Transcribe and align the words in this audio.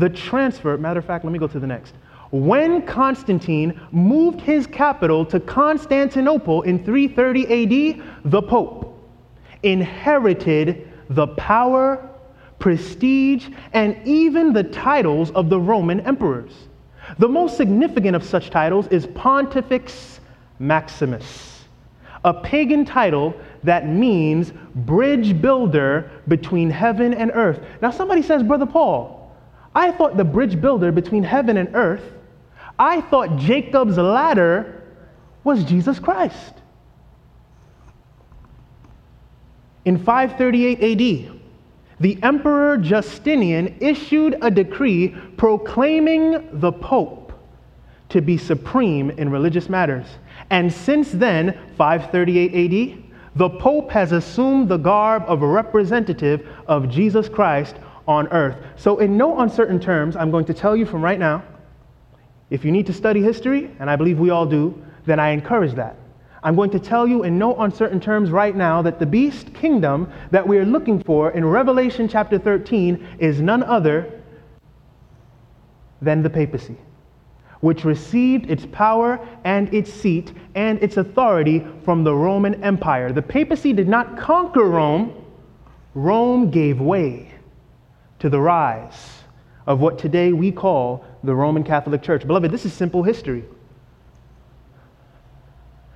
the 0.00 0.08
transfer, 0.08 0.76
matter 0.78 0.98
of 0.98 1.04
fact, 1.04 1.24
let 1.24 1.32
me 1.32 1.38
go 1.38 1.46
to 1.46 1.60
the 1.60 1.66
next. 1.66 1.94
When 2.30 2.82
Constantine 2.82 3.78
moved 3.90 4.40
his 4.40 4.66
capital 4.66 5.26
to 5.26 5.38
Constantinople 5.40 6.62
in 6.62 6.82
330 6.84 7.98
AD, 7.98 8.02
the 8.24 8.40
Pope 8.40 8.96
inherited 9.62 10.88
the 11.10 11.26
power, 11.28 12.08
prestige, 12.58 13.48
and 13.72 14.00
even 14.06 14.52
the 14.52 14.62
titles 14.62 15.30
of 15.32 15.50
the 15.50 15.60
Roman 15.60 16.00
emperors. 16.00 16.52
The 17.18 17.28
most 17.28 17.56
significant 17.56 18.16
of 18.16 18.24
such 18.24 18.50
titles 18.50 18.86
is 18.88 19.06
Pontifex 19.08 20.20
Maximus, 20.60 21.64
a 22.24 22.32
pagan 22.32 22.84
title 22.84 23.34
that 23.64 23.88
means 23.88 24.52
bridge 24.74 25.40
builder 25.42 26.10
between 26.28 26.70
heaven 26.70 27.12
and 27.12 27.32
earth. 27.34 27.60
Now, 27.82 27.90
somebody 27.90 28.22
says, 28.22 28.42
Brother 28.42 28.66
Paul, 28.66 29.19
I 29.74 29.92
thought 29.92 30.16
the 30.16 30.24
bridge 30.24 30.60
builder 30.60 30.92
between 30.92 31.22
heaven 31.22 31.56
and 31.56 31.74
earth, 31.74 32.02
I 32.78 33.00
thought 33.02 33.36
Jacob's 33.36 33.98
ladder 33.98 34.82
was 35.44 35.64
Jesus 35.64 35.98
Christ. 35.98 36.54
In 39.84 39.98
538 39.98 40.82
AD, 40.82 41.40
the 42.00 42.18
Emperor 42.22 42.78
Justinian 42.78 43.76
issued 43.80 44.38
a 44.42 44.50
decree 44.50 45.08
proclaiming 45.36 46.48
the 46.60 46.72
Pope 46.72 47.32
to 48.08 48.20
be 48.20 48.36
supreme 48.36 49.10
in 49.10 49.30
religious 49.30 49.68
matters. 49.68 50.06
And 50.50 50.72
since 50.72 51.12
then, 51.12 51.58
538 51.76 52.54
AD, 52.54 53.04
the 53.36 53.50
Pope 53.50 53.90
has 53.90 54.12
assumed 54.12 54.68
the 54.68 54.76
garb 54.76 55.24
of 55.26 55.42
a 55.42 55.46
representative 55.46 56.46
of 56.66 56.88
Jesus 56.88 57.28
Christ 57.28 57.76
on 58.10 58.26
earth. 58.28 58.56
So, 58.76 58.98
in 58.98 59.16
no 59.16 59.38
uncertain 59.38 59.78
terms, 59.78 60.16
I'm 60.16 60.32
going 60.32 60.44
to 60.46 60.54
tell 60.54 60.76
you 60.76 60.84
from 60.84 61.00
right 61.00 61.18
now 61.18 61.44
if 62.50 62.64
you 62.64 62.72
need 62.72 62.86
to 62.86 62.92
study 62.92 63.22
history, 63.22 63.70
and 63.78 63.88
I 63.88 63.94
believe 63.94 64.18
we 64.18 64.30
all 64.30 64.44
do, 64.44 64.82
then 65.06 65.20
I 65.20 65.30
encourage 65.30 65.74
that. 65.74 65.96
I'm 66.42 66.56
going 66.56 66.70
to 66.70 66.80
tell 66.80 67.06
you 67.06 67.22
in 67.22 67.38
no 67.38 67.54
uncertain 67.56 68.00
terms 68.00 68.30
right 68.30 68.56
now 68.56 68.82
that 68.82 68.98
the 68.98 69.06
beast 69.06 69.54
kingdom 69.54 70.12
that 70.32 70.46
we 70.46 70.58
are 70.58 70.64
looking 70.64 71.00
for 71.00 71.30
in 71.30 71.44
Revelation 71.44 72.08
chapter 72.08 72.38
13 72.38 73.06
is 73.20 73.40
none 73.40 73.62
other 73.62 74.20
than 76.02 76.22
the 76.22 76.30
papacy, 76.30 76.76
which 77.60 77.84
received 77.84 78.50
its 78.50 78.66
power 78.72 79.24
and 79.44 79.72
its 79.72 79.92
seat 79.92 80.32
and 80.56 80.82
its 80.82 80.96
authority 80.96 81.64
from 81.84 82.02
the 82.02 82.14
Roman 82.14 82.64
Empire. 82.64 83.12
The 83.12 83.22
papacy 83.22 83.72
did 83.72 83.86
not 83.86 84.18
conquer 84.18 84.64
Rome, 84.64 85.14
Rome 85.94 86.50
gave 86.50 86.80
way 86.80 87.29
to 88.20 88.28
the 88.28 88.40
rise 88.40 89.22
of 89.66 89.80
what 89.80 89.98
today 89.98 90.32
we 90.32 90.52
call 90.52 91.04
the 91.24 91.34
Roman 91.34 91.64
Catholic 91.64 92.02
Church. 92.02 92.26
Beloved, 92.26 92.50
this 92.50 92.64
is 92.64 92.72
simple 92.72 93.02
history. 93.02 93.44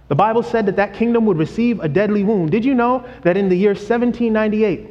The 0.09 0.15
Bible 0.15 0.43
said 0.43 0.67
that 0.67 0.77
that 0.77 0.95
kingdom 0.95 1.25
would 1.27 1.39
receive 1.39 1.81
a 1.81 1.89
deadly 1.89 2.23
wound. 2.25 2.51
Did 2.51 2.65
you 2.65 2.75
know 2.75 3.07
that 3.23 3.37
in 3.37 3.49
the 3.49 3.57
year 3.57 3.71
1798, 3.71 4.91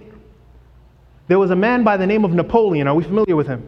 there 1.27 1.39
was 1.39 1.51
a 1.51 1.55
man 1.55 1.83
by 1.83 1.97
the 1.97 2.07
name 2.07 2.25
of 2.25 2.33
Napoleon? 2.33 2.87
Are 2.87 2.95
we 2.95 3.03
familiar 3.03 3.35
with 3.35 3.47
him? 3.47 3.67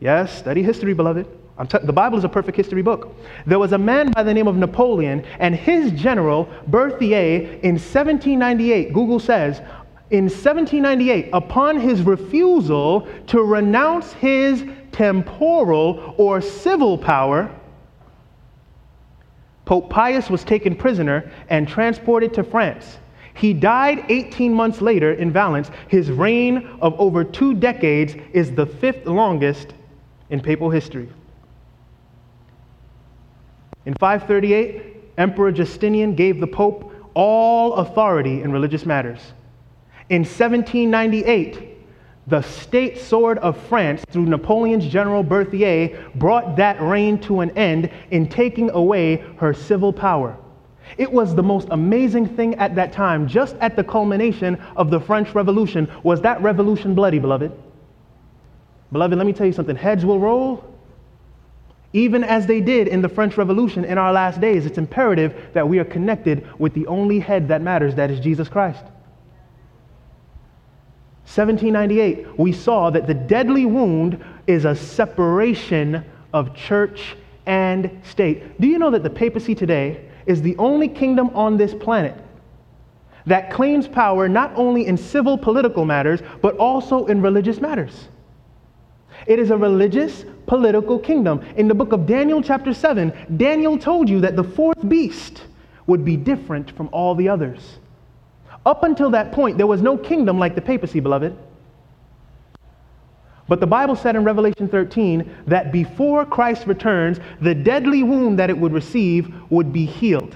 Yes, 0.00 0.36
study 0.36 0.62
history, 0.62 0.92
beloved. 0.92 1.26
T- 1.68 1.78
the 1.82 1.92
Bible 1.92 2.18
is 2.18 2.24
a 2.24 2.28
perfect 2.28 2.56
history 2.56 2.82
book. 2.82 3.14
There 3.46 3.58
was 3.58 3.72
a 3.72 3.78
man 3.78 4.10
by 4.10 4.22
the 4.22 4.34
name 4.34 4.48
of 4.48 4.56
Napoleon, 4.56 5.24
and 5.38 5.54
his 5.54 5.92
general, 5.92 6.48
Berthier, 6.66 7.58
in 7.62 7.74
1798, 7.76 8.92
Google 8.92 9.20
says, 9.20 9.62
in 10.10 10.24
1798, 10.24 11.30
upon 11.32 11.80
his 11.80 12.02
refusal 12.02 13.08
to 13.26 13.42
renounce 13.42 14.12
his 14.12 14.64
temporal 14.92 16.14
or 16.18 16.40
civil 16.40 16.98
power, 16.98 17.50
Pope 19.64 19.88
Pius 19.88 20.28
was 20.28 20.44
taken 20.44 20.76
prisoner 20.76 21.30
and 21.48 21.66
transported 21.66 22.34
to 22.34 22.44
France. 22.44 22.98
He 23.32 23.54
died 23.54 24.04
18 24.10 24.52
months 24.52 24.80
later 24.80 25.14
in 25.14 25.32
Valence. 25.32 25.70
His 25.88 26.10
reign 26.10 26.78
of 26.80 26.94
over 27.00 27.24
two 27.24 27.54
decades 27.54 28.14
is 28.32 28.52
the 28.52 28.66
fifth 28.66 29.06
longest 29.06 29.72
in 30.30 30.40
papal 30.40 30.70
history. 30.70 31.08
In 33.86 33.94
538, 33.94 34.96
Emperor 35.18 35.50
Justinian 35.50 36.14
gave 36.14 36.40
the 36.40 36.46
Pope 36.46 36.92
all 37.14 37.74
authority 37.74 38.42
in 38.42 38.52
religious 38.52 38.84
matters. 38.86 39.32
In 40.10 40.20
1798, 40.20 41.70
the 42.26 42.42
state 42.42 42.98
sword 42.98 43.38
of 43.38 43.56
France, 43.68 44.04
through 44.10 44.26
Napoleon's 44.26 44.86
general 44.86 45.22
Berthier, 45.22 46.10
brought 46.14 46.56
that 46.56 46.80
reign 46.80 47.18
to 47.20 47.40
an 47.40 47.50
end 47.56 47.90
in 48.10 48.28
taking 48.28 48.70
away 48.70 49.16
her 49.38 49.54
civil 49.54 49.92
power. 49.92 50.36
It 50.98 51.10
was 51.10 51.34
the 51.34 51.42
most 51.42 51.68
amazing 51.70 52.28
thing 52.36 52.54
at 52.56 52.74
that 52.74 52.92
time, 52.92 53.26
just 53.26 53.56
at 53.56 53.76
the 53.76 53.84
culmination 53.84 54.62
of 54.76 54.90
the 54.90 55.00
French 55.00 55.34
Revolution. 55.34 55.90
Was 56.02 56.20
that 56.22 56.42
revolution 56.42 56.94
bloody, 56.94 57.18
beloved? 57.18 57.52
Beloved, 58.92 59.16
let 59.16 59.26
me 59.26 59.32
tell 59.32 59.46
you 59.46 59.52
something. 59.52 59.76
Heads 59.76 60.04
will 60.04 60.20
roll, 60.20 60.64
even 61.94 62.22
as 62.22 62.46
they 62.46 62.60
did 62.60 62.88
in 62.88 63.02
the 63.02 63.08
French 63.08 63.36
Revolution 63.36 63.84
in 63.84 63.98
our 63.98 64.12
last 64.12 64.40
days. 64.40 64.66
It's 64.66 64.78
imperative 64.78 65.34
that 65.54 65.66
we 65.66 65.78
are 65.78 65.84
connected 65.84 66.46
with 66.58 66.74
the 66.74 66.86
only 66.86 67.18
head 67.18 67.48
that 67.48 67.62
matters, 67.62 67.94
that 67.94 68.10
is 68.10 68.20
Jesus 68.20 68.48
Christ. 68.48 68.84
1798, 71.26 72.38
we 72.38 72.52
saw 72.52 72.90
that 72.90 73.06
the 73.06 73.14
deadly 73.14 73.64
wound 73.64 74.22
is 74.46 74.64
a 74.64 74.74
separation 74.74 76.04
of 76.32 76.54
church 76.54 77.16
and 77.46 77.90
state. 78.04 78.60
Do 78.60 78.66
you 78.66 78.78
know 78.78 78.90
that 78.90 79.02
the 79.02 79.10
papacy 79.10 79.54
today 79.54 80.08
is 80.26 80.42
the 80.42 80.56
only 80.58 80.88
kingdom 80.88 81.30
on 81.34 81.56
this 81.56 81.74
planet 81.74 82.14
that 83.26 83.50
claims 83.50 83.88
power 83.88 84.28
not 84.28 84.52
only 84.54 84.86
in 84.86 84.98
civil 84.98 85.38
political 85.38 85.84
matters, 85.86 86.20
but 86.42 86.56
also 86.58 87.06
in 87.06 87.22
religious 87.22 87.60
matters? 87.60 88.08
It 89.26 89.38
is 89.38 89.50
a 89.50 89.56
religious 89.56 90.26
political 90.46 90.98
kingdom. 90.98 91.40
In 91.56 91.68
the 91.68 91.74
book 91.74 91.92
of 91.92 92.06
Daniel, 92.06 92.42
chapter 92.42 92.74
7, 92.74 93.12
Daniel 93.38 93.78
told 93.78 94.10
you 94.10 94.20
that 94.20 94.36
the 94.36 94.44
fourth 94.44 94.86
beast 94.88 95.42
would 95.86 96.04
be 96.04 96.16
different 96.16 96.70
from 96.72 96.88
all 96.92 97.14
the 97.14 97.28
others. 97.28 97.78
Up 98.66 98.82
until 98.82 99.10
that 99.10 99.32
point, 99.32 99.58
there 99.58 99.66
was 99.66 99.82
no 99.82 99.96
kingdom 99.96 100.38
like 100.38 100.54
the 100.54 100.62
papacy, 100.62 101.00
beloved. 101.00 101.36
But 103.46 103.60
the 103.60 103.66
Bible 103.66 103.94
said 103.94 104.16
in 104.16 104.24
Revelation 104.24 104.68
13 104.68 105.30
that 105.48 105.70
before 105.70 106.24
Christ 106.24 106.66
returns, 106.66 107.20
the 107.42 107.54
deadly 107.54 108.02
wound 108.02 108.38
that 108.38 108.48
it 108.48 108.56
would 108.56 108.72
receive 108.72 109.34
would 109.50 109.72
be 109.72 109.84
healed. 109.84 110.34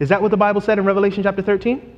Is 0.00 0.08
that 0.08 0.20
what 0.20 0.32
the 0.32 0.36
Bible 0.36 0.60
said 0.60 0.78
in 0.78 0.84
Revelation 0.84 1.22
chapter 1.22 1.42
13? 1.42 1.94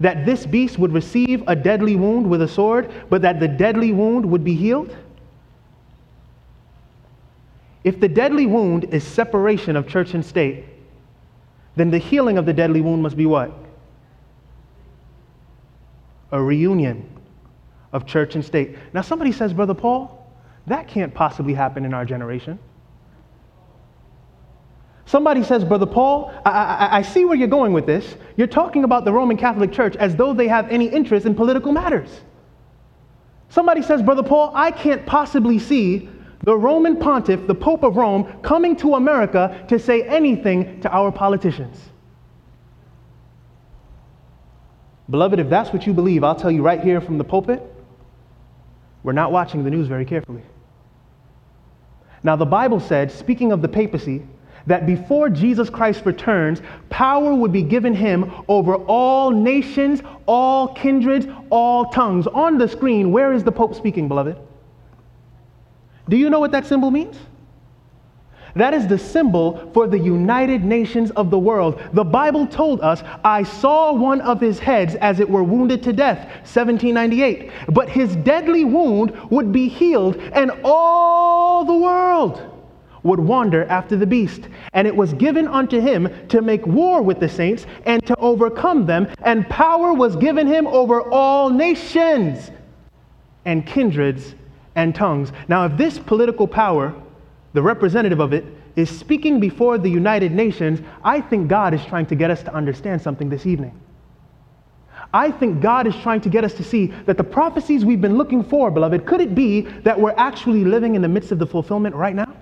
That 0.00 0.24
this 0.24 0.46
beast 0.46 0.78
would 0.78 0.92
receive 0.92 1.44
a 1.46 1.54
deadly 1.54 1.94
wound 1.94 2.28
with 2.28 2.40
a 2.40 2.48
sword, 2.48 2.90
but 3.10 3.20
that 3.20 3.38
the 3.38 3.48
deadly 3.48 3.92
wound 3.92 4.24
would 4.24 4.44
be 4.44 4.54
healed? 4.54 4.96
If 7.84 8.00
the 8.00 8.08
deadly 8.08 8.46
wound 8.46 8.84
is 8.94 9.04
separation 9.04 9.76
of 9.76 9.86
church 9.86 10.14
and 10.14 10.24
state, 10.24 10.64
then 11.76 11.90
the 11.90 11.98
healing 11.98 12.38
of 12.38 12.46
the 12.46 12.52
deadly 12.52 12.80
wound 12.80 13.02
must 13.02 13.16
be 13.16 13.26
what? 13.26 13.52
A 16.32 16.42
reunion 16.42 17.08
of 17.92 18.06
church 18.06 18.34
and 18.34 18.44
state. 18.44 18.76
Now, 18.92 19.02
somebody 19.02 19.32
says, 19.32 19.52
Brother 19.52 19.74
Paul, 19.74 20.16
that 20.66 20.88
can't 20.88 21.12
possibly 21.12 21.54
happen 21.54 21.84
in 21.84 21.94
our 21.94 22.04
generation. 22.04 22.58
Somebody 25.06 25.42
says, 25.42 25.64
Brother 25.64 25.86
Paul, 25.86 26.32
I, 26.46 26.50
I, 26.50 26.96
I, 26.98 27.02
see 27.02 27.24
where 27.24 27.34
you're 27.34 27.48
going 27.48 27.72
with 27.72 27.84
this. 27.84 28.14
You're 28.36 28.46
talking 28.46 28.84
about 28.84 29.04
the 29.04 29.12
Roman 29.12 29.36
Catholic 29.36 29.72
Church 29.72 29.96
as 29.96 30.14
though 30.14 30.32
they 30.32 30.46
have 30.46 30.70
any 30.70 30.86
interest 30.86 31.26
in 31.26 31.34
political 31.34 31.72
matters. 31.72 32.20
Somebody 33.48 33.82
says, 33.82 34.02
Brother 34.02 34.22
Paul, 34.22 34.52
I 34.54 34.70
can't 34.70 35.04
possibly 35.06 35.58
see 35.58 36.08
the 36.44 36.56
Roman 36.56 36.96
pontiff, 36.96 37.48
the 37.48 37.54
Pope 37.56 37.82
of 37.82 37.96
Rome, 37.96 38.32
coming 38.42 38.76
to 38.76 38.94
America 38.94 39.64
to 39.68 39.80
say 39.80 40.02
anything 40.02 40.80
to 40.82 40.90
our 40.90 41.10
politicians. 41.10 41.89
Beloved, 45.10 45.40
if 45.40 45.50
that's 45.50 45.72
what 45.72 45.86
you 45.86 45.92
believe, 45.92 46.22
I'll 46.22 46.36
tell 46.36 46.50
you 46.50 46.62
right 46.62 46.80
here 46.80 47.00
from 47.00 47.18
the 47.18 47.24
pulpit, 47.24 47.62
we're 49.02 49.12
not 49.12 49.32
watching 49.32 49.64
the 49.64 49.70
news 49.70 49.88
very 49.88 50.04
carefully. 50.04 50.42
Now, 52.22 52.36
the 52.36 52.46
Bible 52.46 52.80
said, 52.80 53.10
speaking 53.10 53.50
of 53.50 53.62
the 53.62 53.68
papacy, 53.68 54.22
that 54.66 54.86
before 54.86 55.30
Jesus 55.30 55.70
Christ 55.70 56.04
returns, 56.04 56.60
power 56.90 57.34
would 57.34 57.50
be 57.50 57.62
given 57.62 57.94
him 57.94 58.30
over 58.46 58.74
all 58.74 59.30
nations, 59.30 60.02
all 60.26 60.74
kindreds, 60.74 61.26
all 61.48 61.86
tongues. 61.86 62.26
On 62.26 62.58
the 62.58 62.68
screen, 62.68 63.10
where 63.10 63.32
is 63.32 63.42
the 63.42 63.52
Pope 63.52 63.74
speaking, 63.74 64.06
beloved? 64.06 64.36
Do 66.08 66.16
you 66.16 66.28
know 66.28 66.40
what 66.40 66.52
that 66.52 66.66
symbol 66.66 66.90
means? 66.90 67.16
That 68.54 68.74
is 68.74 68.86
the 68.86 68.98
symbol 68.98 69.70
for 69.72 69.86
the 69.86 69.98
United 69.98 70.64
Nations 70.64 71.10
of 71.12 71.30
the 71.30 71.38
world. 71.38 71.80
The 71.92 72.04
Bible 72.04 72.46
told 72.46 72.80
us, 72.80 73.02
I 73.24 73.42
saw 73.42 73.92
one 73.92 74.20
of 74.20 74.40
his 74.40 74.58
heads 74.58 74.94
as 74.96 75.20
it 75.20 75.28
were 75.28 75.44
wounded 75.44 75.82
to 75.84 75.92
death, 75.92 76.18
1798. 76.46 77.50
But 77.68 77.88
his 77.88 78.16
deadly 78.16 78.64
wound 78.64 79.16
would 79.30 79.52
be 79.52 79.68
healed, 79.68 80.16
and 80.16 80.50
all 80.64 81.64
the 81.64 81.74
world 81.74 82.46
would 83.02 83.20
wander 83.20 83.64
after 83.64 83.96
the 83.96 84.06
beast. 84.06 84.48
And 84.72 84.86
it 84.86 84.94
was 84.94 85.12
given 85.14 85.48
unto 85.48 85.80
him 85.80 86.08
to 86.28 86.42
make 86.42 86.66
war 86.66 87.02
with 87.02 87.20
the 87.20 87.28
saints 87.28 87.66
and 87.86 88.04
to 88.06 88.16
overcome 88.16 88.86
them, 88.86 89.08
and 89.22 89.48
power 89.48 89.94
was 89.94 90.16
given 90.16 90.46
him 90.46 90.66
over 90.66 91.02
all 91.10 91.50
nations 91.50 92.50
and 93.44 93.66
kindreds 93.66 94.34
and 94.74 94.94
tongues. 94.94 95.32
Now, 95.48 95.64
if 95.64 95.76
this 95.76 95.98
political 95.98 96.46
power, 96.46 96.94
the 97.52 97.62
representative 97.62 98.20
of 98.20 98.32
it, 98.32 98.44
is 98.76 98.88
speaking 98.88 99.40
before 99.40 99.78
the 99.78 99.90
United 99.90 100.32
Nations, 100.32 100.80
I 101.02 101.20
think 101.20 101.48
God 101.48 101.74
is 101.74 101.84
trying 101.86 102.06
to 102.06 102.14
get 102.14 102.30
us 102.30 102.42
to 102.44 102.54
understand 102.54 103.02
something 103.02 103.28
this 103.28 103.46
evening. 103.46 103.78
I 105.12 105.30
think 105.32 105.60
God 105.60 105.86
is 105.86 105.96
trying 105.96 106.20
to 106.20 106.28
get 106.28 106.44
us 106.44 106.54
to 106.54 106.62
see 106.62 106.86
that 107.06 107.16
the 107.16 107.24
prophecies 107.24 107.84
we've 107.84 108.00
been 108.00 108.16
looking 108.16 108.44
for, 108.44 108.70
beloved, 108.70 109.06
could 109.06 109.20
it 109.20 109.34
be 109.34 109.62
that 109.62 109.98
we're 109.98 110.14
actually 110.16 110.64
living 110.64 110.94
in 110.94 111.02
the 111.02 111.08
midst 111.08 111.32
of 111.32 111.38
the 111.38 111.46
fulfillment 111.46 111.96
right 111.96 112.14
now? 112.14 112.32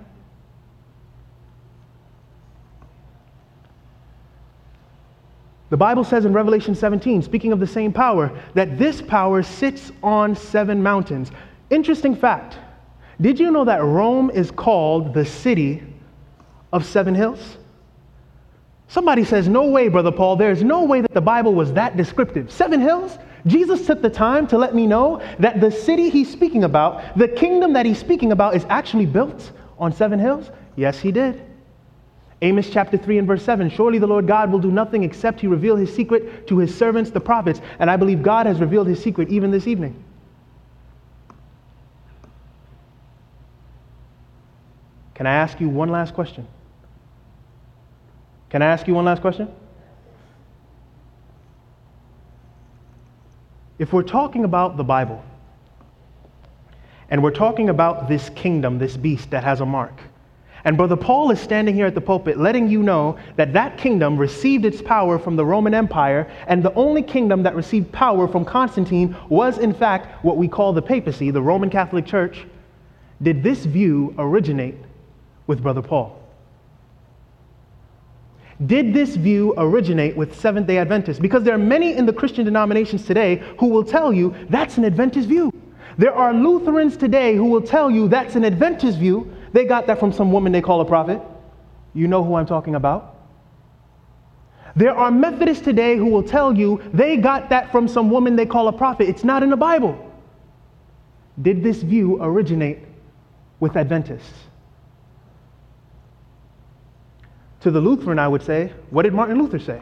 The 5.69 5.77
Bible 5.77 6.03
says 6.03 6.25
in 6.25 6.33
Revelation 6.33 6.73
17, 6.73 7.21
speaking 7.21 7.51
of 7.51 7.59
the 7.59 7.67
same 7.67 7.93
power, 7.93 8.31
that 8.55 8.77
this 8.77 9.01
power 9.01 9.43
sits 9.43 9.91
on 10.01 10.35
seven 10.35 10.81
mountains. 10.81 11.31
Interesting 11.69 12.15
fact. 12.15 12.57
Did 13.21 13.39
you 13.39 13.51
know 13.51 13.65
that 13.65 13.83
Rome 13.83 14.29
is 14.29 14.49
called 14.49 15.13
the 15.13 15.25
city 15.25 15.83
of 16.71 16.85
seven 16.85 17.13
hills? 17.13 17.57
Somebody 18.87 19.23
says, 19.23 19.47
No 19.47 19.65
way, 19.69 19.87
Brother 19.87 20.11
Paul. 20.11 20.35
There's 20.35 20.63
no 20.63 20.83
way 20.83 21.01
that 21.01 21.13
the 21.13 21.21
Bible 21.21 21.53
was 21.53 21.73
that 21.73 21.97
descriptive. 21.97 22.51
Seven 22.51 22.79
hills? 22.79 23.17
Jesus 23.45 23.85
took 23.85 24.01
the 24.01 24.09
time 24.09 24.47
to 24.47 24.57
let 24.57 24.75
me 24.75 24.87
know 24.87 25.21
that 25.39 25.61
the 25.61 25.71
city 25.71 26.09
he's 26.09 26.29
speaking 26.29 26.63
about, 26.63 27.17
the 27.17 27.27
kingdom 27.27 27.73
that 27.73 27.85
he's 27.85 27.99
speaking 27.99 28.31
about, 28.31 28.55
is 28.55 28.65
actually 28.69 29.05
built 29.05 29.51
on 29.77 29.93
seven 29.93 30.19
hills? 30.19 30.49
Yes, 30.75 30.99
he 30.99 31.11
did. 31.11 31.41
Amos 32.41 32.69
chapter 32.69 32.97
3 32.97 33.17
and 33.17 33.27
verse 33.27 33.43
7 33.43 33.69
Surely 33.69 33.99
the 33.99 34.07
Lord 34.07 34.25
God 34.25 34.51
will 34.51 34.59
do 34.59 34.71
nothing 34.71 35.03
except 35.03 35.41
he 35.41 35.47
reveal 35.47 35.75
his 35.75 35.93
secret 35.93 36.47
to 36.47 36.57
his 36.57 36.75
servants, 36.75 37.11
the 37.11 37.19
prophets. 37.19 37.61
And 37.79 37.91
I 37.91 37.97
believe 37.97 38.23
God 38.23 38.45
has 38.45 38.59
revealed 38.59 38.87
his 38.87 39.01
secret 39.01 39.29
even 39.29 39.51
this 39.51 39.67
evening. 39.67 40.03
Can 45.19 45.27
I 45.27 45.33
ask 45.33 45.59
you 45.59 45.67
one 45.67 45.89
last 45.89 46.13
question? 46.13 46.47
Can 48.49 48.61
I 48.61 48.67
ask 48.67 48.87
you 48.87 48.93
one 48.93 49.03
last 49.03 49.19
question? 49.19 49.49
If 53.77 53.91
we're 53.91 54.03
talking 54.03 54.45
about 54.45 54.77
the 54.77 54.83
Bible, 54.85 55.21
and 57.09 57.21
we're 57.21 57.31
talking 57.31 57.67
about 57.67 58.07
this 58.07 58.29
kingdom, 58.29 58.79
this 58.79 58.95
beast 58.95 59.29
that 59.31 59.43
has 59.43 59.59
a 59.59 59.65
mark, 59.65 59.99
and 60.63 60.77
Brother 60.77 60.95
Paul 60.95 61.31
is 61.31 61.41
standing 61.41 61.75
here 61.75 61.87
at 61.87 61.95
the 61.95 62.01
pulpit 62.01 62.37
letting 62.37 62.69
you 62.69 62.81
know 62.81 63.19
that 63.35 63.51
that 63.51 63.77
kingdom 63.77 64.17
received 64.17 64.63
its 64.63 64.81
power 64.81 65.19
from 65.19 65.35
the 65.35 65.43
Roman 65.43 65.73
Empire, 65.73 66.31
and 66.47 66.63
the 66.63 66.73
only 66.75 67.01
kingdom 67.01 67.43
that 67.43 67.55
received 67.55 67.91
power 67.91 68.25
from 68.25 68.45
Constantine 68.45 69.17
was, 69.27 69.57
in 69.57 69.73
fact, 69.73 70.23
what 70.23 70.37
we 70.37 70.47
call 70.47 70.71
the 70.71 70.81
papacy, 70.81 71.29
the 71.29 71.41
Roman 71.41 71.69
Catholic 71.69 72.05
Church. 72.05 72.45
Did 73.21 73.43
this 73.43 73.65
view 73.65 74.15
originate 74.17 74.77
with 75.49 75.63
Brother 75.63 75.81
Paul? 75.81 76.15
Did 78.67 78.93
this 78.93 79.15
view 79.15 79.55
originate 79.57 80.15
with 80.15 80.39
Seventh 80.39 80.67
day 80.67 80.77
Adventists? 80.77 81.17
Because 81.17 81.43
there 81.43 81.55
are 81.55 81.65
many 81.75 81.97
in 81.97 82.05
the 82.05 82.13
Christian 82.13 82.45
denominations 82.45 83.03
today 83.03 83.41
who 83.57 83.67
will 83.67 83.83
tell 83.83 84.13
you 84.13 84.35
that's 84.49 84.77
an 84.77 84.85
Adventist 84.85 85.27
view. 85.27 85.51
There 85.97 86.13
are 86.13 86.33
Lutherans 86.33 86.95
today 86.95 87.35
who 87.35 87.45
will 87.45 87.63
tell 87.63 87.89
you 87.89 88.07
that's 88.07 88.35
an 88.35 88.45
Adventist 88.45 88.99
view. 88.99 89.33
They 89.51 89.65
got 89.65 89.87
that 89.87 89.99
from 89.99 90.13
some 90.13 90.31
woman 90.31 90.51
they 90.51 90.61
call 90.61 90.81
a 90.81 90.85
prophet. 90.85 91.19
You 91.95 92.07
know 92.07 92.23
who 92.23 92.35
I'm 92.35 92.45
talking 92.45 92.75
about. 92.75 93.15
There 94.75 94.95
are 94.95 95.09
Methodists 95.09 95.63
today 95.63 95.97
who 95.97 96.05
will 96.05 96.23
tell 96.23 96.55
you 96.55 96.79
they 96.93 97.17
got 97.17 97.49
that 97.49 97.71
from 97.71 97.87
some 97.87 98.11
woman 98.11 98.35
they 98.35 98.45
call 98.45 98.67
a 98.67 98.73
prophet. 98.73 99.09
It's 99.09 99.23
not 99.23 99.41
in 99.41 99.49
the 99.49 99.57
Bible. 99.57 99.97
Did 101.41 101.63
this 101.63 101.81
view 101.81 102.21
originate 102.21 102.79
with 103.59 103.75
Adventists? 103.75 104.48
To 107.61 107.71
the 107.71 107.81
Lutheran, 107.81 108.19
I 108.19 108.27
would 108.27 108.41
say, 108.41 108.71
what 108.89 109.03
did 109.03 109.13
Martin 109.13 109.37
Luther 109.37 109.59
say? 109.59 109.81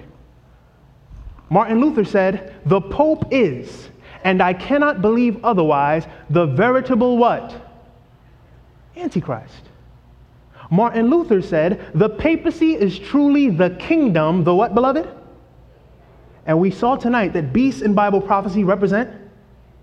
Martin 1.50 1.80
Luther 1.80 2.04
said, 2.04 2.56
The 2.66 2.82
Pope 2.82 3.26
is, 3.32 3.90
and 4.24 4.42
I 4.42 4.54
cannot 4.54 5.02
believe 5.02 5.44
otherwise, 5.46 6.06
the 6.30 6.46
veritable 6.46 7.18
what? 7.18 7.56
Antichrist. 8.96 9.64
Martin 10.70 11.10
Luther 11.10 11.42
said, 11.42 11.92
The 11.94 12.10
papacy 12.10 12.74
is 12.74 12.98
truly 13.00 13.50
the 13.50 13.70
kingdom, 13.72 14.44
the 14.44 14.54
what, 14.54 14.74
beloved? 14.74 15.08
And 16.46 16.60
we 16.60 16.72
saw 16.72 16.96
tonight 16.96 17.34
that 17.34 17.54
beasts 17.54 17.82
in 17.82 17.94
Bible 17.94 18.22
prophecy 18.22 18.64
represent 18.64 19.10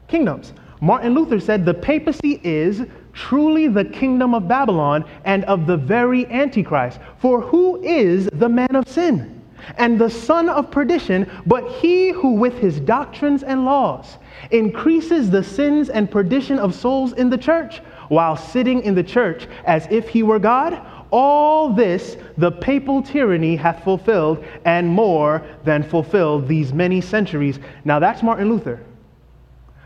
kingdoms. 0.08 0.52
Martin 0.81 1.14
Luther 1.14 1.41
said, 1.41 1.64
The 1.64 1.75
papacy 1.75 2.41
is 2.43 2.82
truly 3.14 3.69
the 3.69 3.84
kingdom 3.84 4.34
of 4.34 4.49
Babylon 4.49 5.05
and 5.25 5.44
of 5.44 5.66
the 5.66 5.76
very 5.76 6.26
Antichrist. 6.26 6.99
For 7.19 7.40
who 7.40 7.82
is 7.82 8.28
the 8.32 8.49
man 8.49 8.75
of 8.75 8.88
sin 8.88 9.43
and 9.78 9.99
the 9.99 10.11
son 10.11 10.49
of 10.49 10.70
perdition, 10.70 11.31
but 11.46 11.70
he 11.72 12.11
who 12.11 12.32
with 12.32 12.58
his 12.58 12.81
doctrines 12.81 13.43
and 13.43 13.64
laws 13.64 14.19
increases 14.50 15.31
the 15.31 15.43
sins 15.43 15.88
and 15.88 16.11
perdition 16.11 16.58
of 16.58 16.75
souls 16.75 17.12
in 17.14 17.31
the 17.31 17.38
church, 17.38 17.78
while 18.08 18.37
sitting 18.37 18.82
in 18.82 18.94
the 18.94 19.02
church 19.02 19.49
as 19.64 19.87
if 19.90 20.08
he 20.08 20.22
were 20.22 20.38
God? 20.38 20.81
All 21.10 21.72
this 21.72 22.17
the 22.37 22.50
papal 22.50 23.00
tyranny 23.00 23.56
hath 23.56 23.84
fulfilled, 23.84 24.44
and 24.64 24.88
more 24.88 25.46
than 25.64 25.82
fulfilled 25.82 26.49
these 26.49 26.72
many 26.72 27.00
centuries. 27.00 27.58
Now 27.84 27.99
that's 27.99 28.22
Martin 28.22 28.50
Luther. 28.50 28.81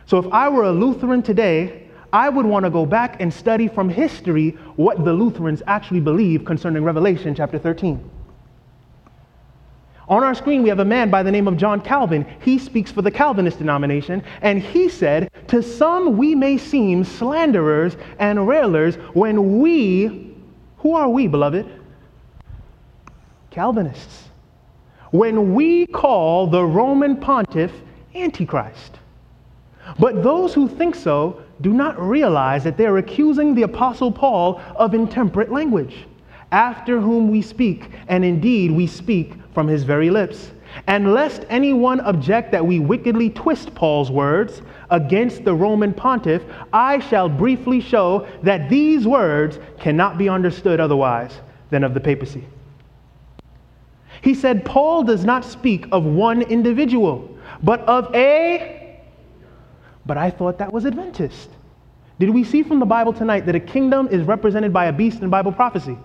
So 0.06 0.18
if 0.18 0.26
I 0.32 0.48
were 0.48 0.64
a 0.64 0.72
Lutheran 0.72 1.22
today, 1.22 1.87
I 2.12 2.28
would 2.28 2.46
want 2.46 2.64
to 2.64 2.70
go 2.70 2.86
back 2.86 3.20
and 3.20 3.32
study 3.32 3.68
from 3.68 3.88
history 3.88 4.50
what 4.76 5.04
the 5.04 5.12
Lutherans 5.12 5.62
actually 5.66 6.00
believe 6.00 6.44
concerning 6.44 6.84
Revelation 6.84 7.34
chapter 7.34 7.58
13. 7.58 8.10
On 10.08 10.24
our 10.24 10.34
screen, 10.34 10.62
we 10.62 10.70
have 10.70 10.78
a 10.78 10.86
man 10.86 11.10
by 11.10 11.22
the 11.22 11.30
name 11.30 11.46
of 11.46 11.58
John 11.58 11.82
Calvin. 11.82 12.24
He 12.42 12.58
speaks 12.58 12.90
for 12.90 13.02
the 13.02 13.10
Calvinist 13.10 13.58
denomination, 13.58 14.22
and 14.40 14.62
he 14.62 14.88
said, 14.88 15.30
To 15.48 15.62
some 15.62 16.16
we 16.16 16.34
may 16.34 16.56
seem 16.56 17.04
slanderers 17.04 17.96
and 18.18 18.48
railers 18.48 18.96
when 19.12 19.58
we, 19.58 20.34
who 20.78 20.94
are 20.94 21.10
we, 21.10 21.26
beloved? 21.26 21.66
Calvinists. 23.50 24.28
When 25.10 25.54
we 25.54 25.86
call 25.86 26.46
the 26.46 26.64
Roman 26.64 27.16
pontiff 27.16 27.72
Antichrist. 28.14 28.98
But 29.98 30.22
those 30.22 30.54
who 30.54 30.68
think 30.68 30.94
so 30.94 31.42
do 31.60 31.72
not 31.72 32.00
realize 32.00 32.64
that 32.64 32.76
they're 32.76 32.98
accusing 32.98 33.54
the 33.54 33.62
Apostle 33.62 34.12
Paul 34.12 34.60
of 34.76 34.94
intemperate 34.94 35.50
language, 35.50 36.06
after 36.52 37.00
whom 37.00 37.30
we 37.30 37.42
speak, 37.42 37.90
and 38.08 38.24
indeed 38.24 38.70
we 38.70 38.86
speak 38.86 39.34
from 39.54 39.66
his 39.66 39.84
very 39.84 40.10
lips. 40.10 40.52
And 40.86 41.12
lest 41.12 41.44
anyone 41.48 42.00
object 42.00 42.52
that 42.52 42.64
we 42.64 42.78
wickedly 42.78 43.30
twist 43.30 43.74
Paul's 43.74 44.10
words 44.10 44.62
against 44.90 45.44
the 45.44 45.54
Roman 45.54 45.92
pontiff, 45.92 46.42
I 46.72 46.98
shall 47.00 47.28
briefly 47.28 47.80
show 47.80 48.26
that 48.42 48.68
these 48.68 49.06
words 49.06 49.58
cannot 49.80 50.18
be 50.18 50.28
understood 50.28 50.78
otherwise 50.78 51.40
than 51.70 51.84
of 51.84 51.94
the 51.94 52.00
papacy. 52.00 52.46
He 54.22 54.34
said, 54.34 54.64
Paul 54.64 55.04
does 55.04 55.24
not 55.24 55.44
speak 55.44 55.86
of 55.92 56.04
one 56.04 56.42
individual, 56.42 57.28
but 57.62 57.80
of 57.80 58.14
a 58.14 58.77
but 60.08 60.16
I 60.16 60.30
thought 60.30 60.58
that 60.58 60.72
was 60.72 60.86
Adventist. 60.86 61.50
Did 62.18 62.30
we 62.30 62.42
see 62.42 62.64
from 62.64 62.80
the 62.80 62.86
Bible 62.86 63.12
tonight 63.12 63.44
that 63.46 63.54
a 63.54 63.60
kingdom 63.60 64.08
is 64.08 64.22
represented 64.22 64.72
by 64.72 64.86
a 64.86 64.92
beast 64.92 65.20
in 65.20 65.28
Bible 65.28 65.52
prophecy? 65.52 65.96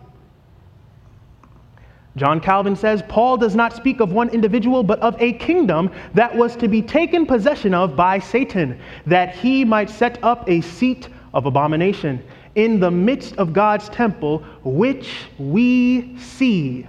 John 2.17 2.39
Calvin 2.39 2.75
says 2.75 3.01
Paul 3.07 3.37
does 3.37 3.55
not 3.55 3.73
speak 3.73 4.01
of 4.01 4.11
one 4.11 4.29
individual, 4.29 4.83
but 4.83 4.99
of 4.99 5.19
a 5.19 5.33
kingdom 5.33 5.89
that 6.13 6.35
was 6.35 6.55
to 6.57 6.67
be 6.67 6.81
taken 6.81 7.25
possession 7.25 7.73
of 7.73 7.95
by 7.95 8.19
Satan, 8.19 8.79
that 9.07 9.35
he 9.35 9.65
might 9.65 9.89
set 9.89 10.21
up 10.21 10.47
a 10.47 10.61
seat 10.61 11.07
of 11.33 11.47
abomination 11.47 12.21
in 12.55 12.79
the 12.79 12.91
midst 12.91 13.37
of 13.37 13.53
God's 13.53 13.89
temple, 13.89 14.39
which 14.63 15.25
we 15.39 16.15
see 16.19 16.85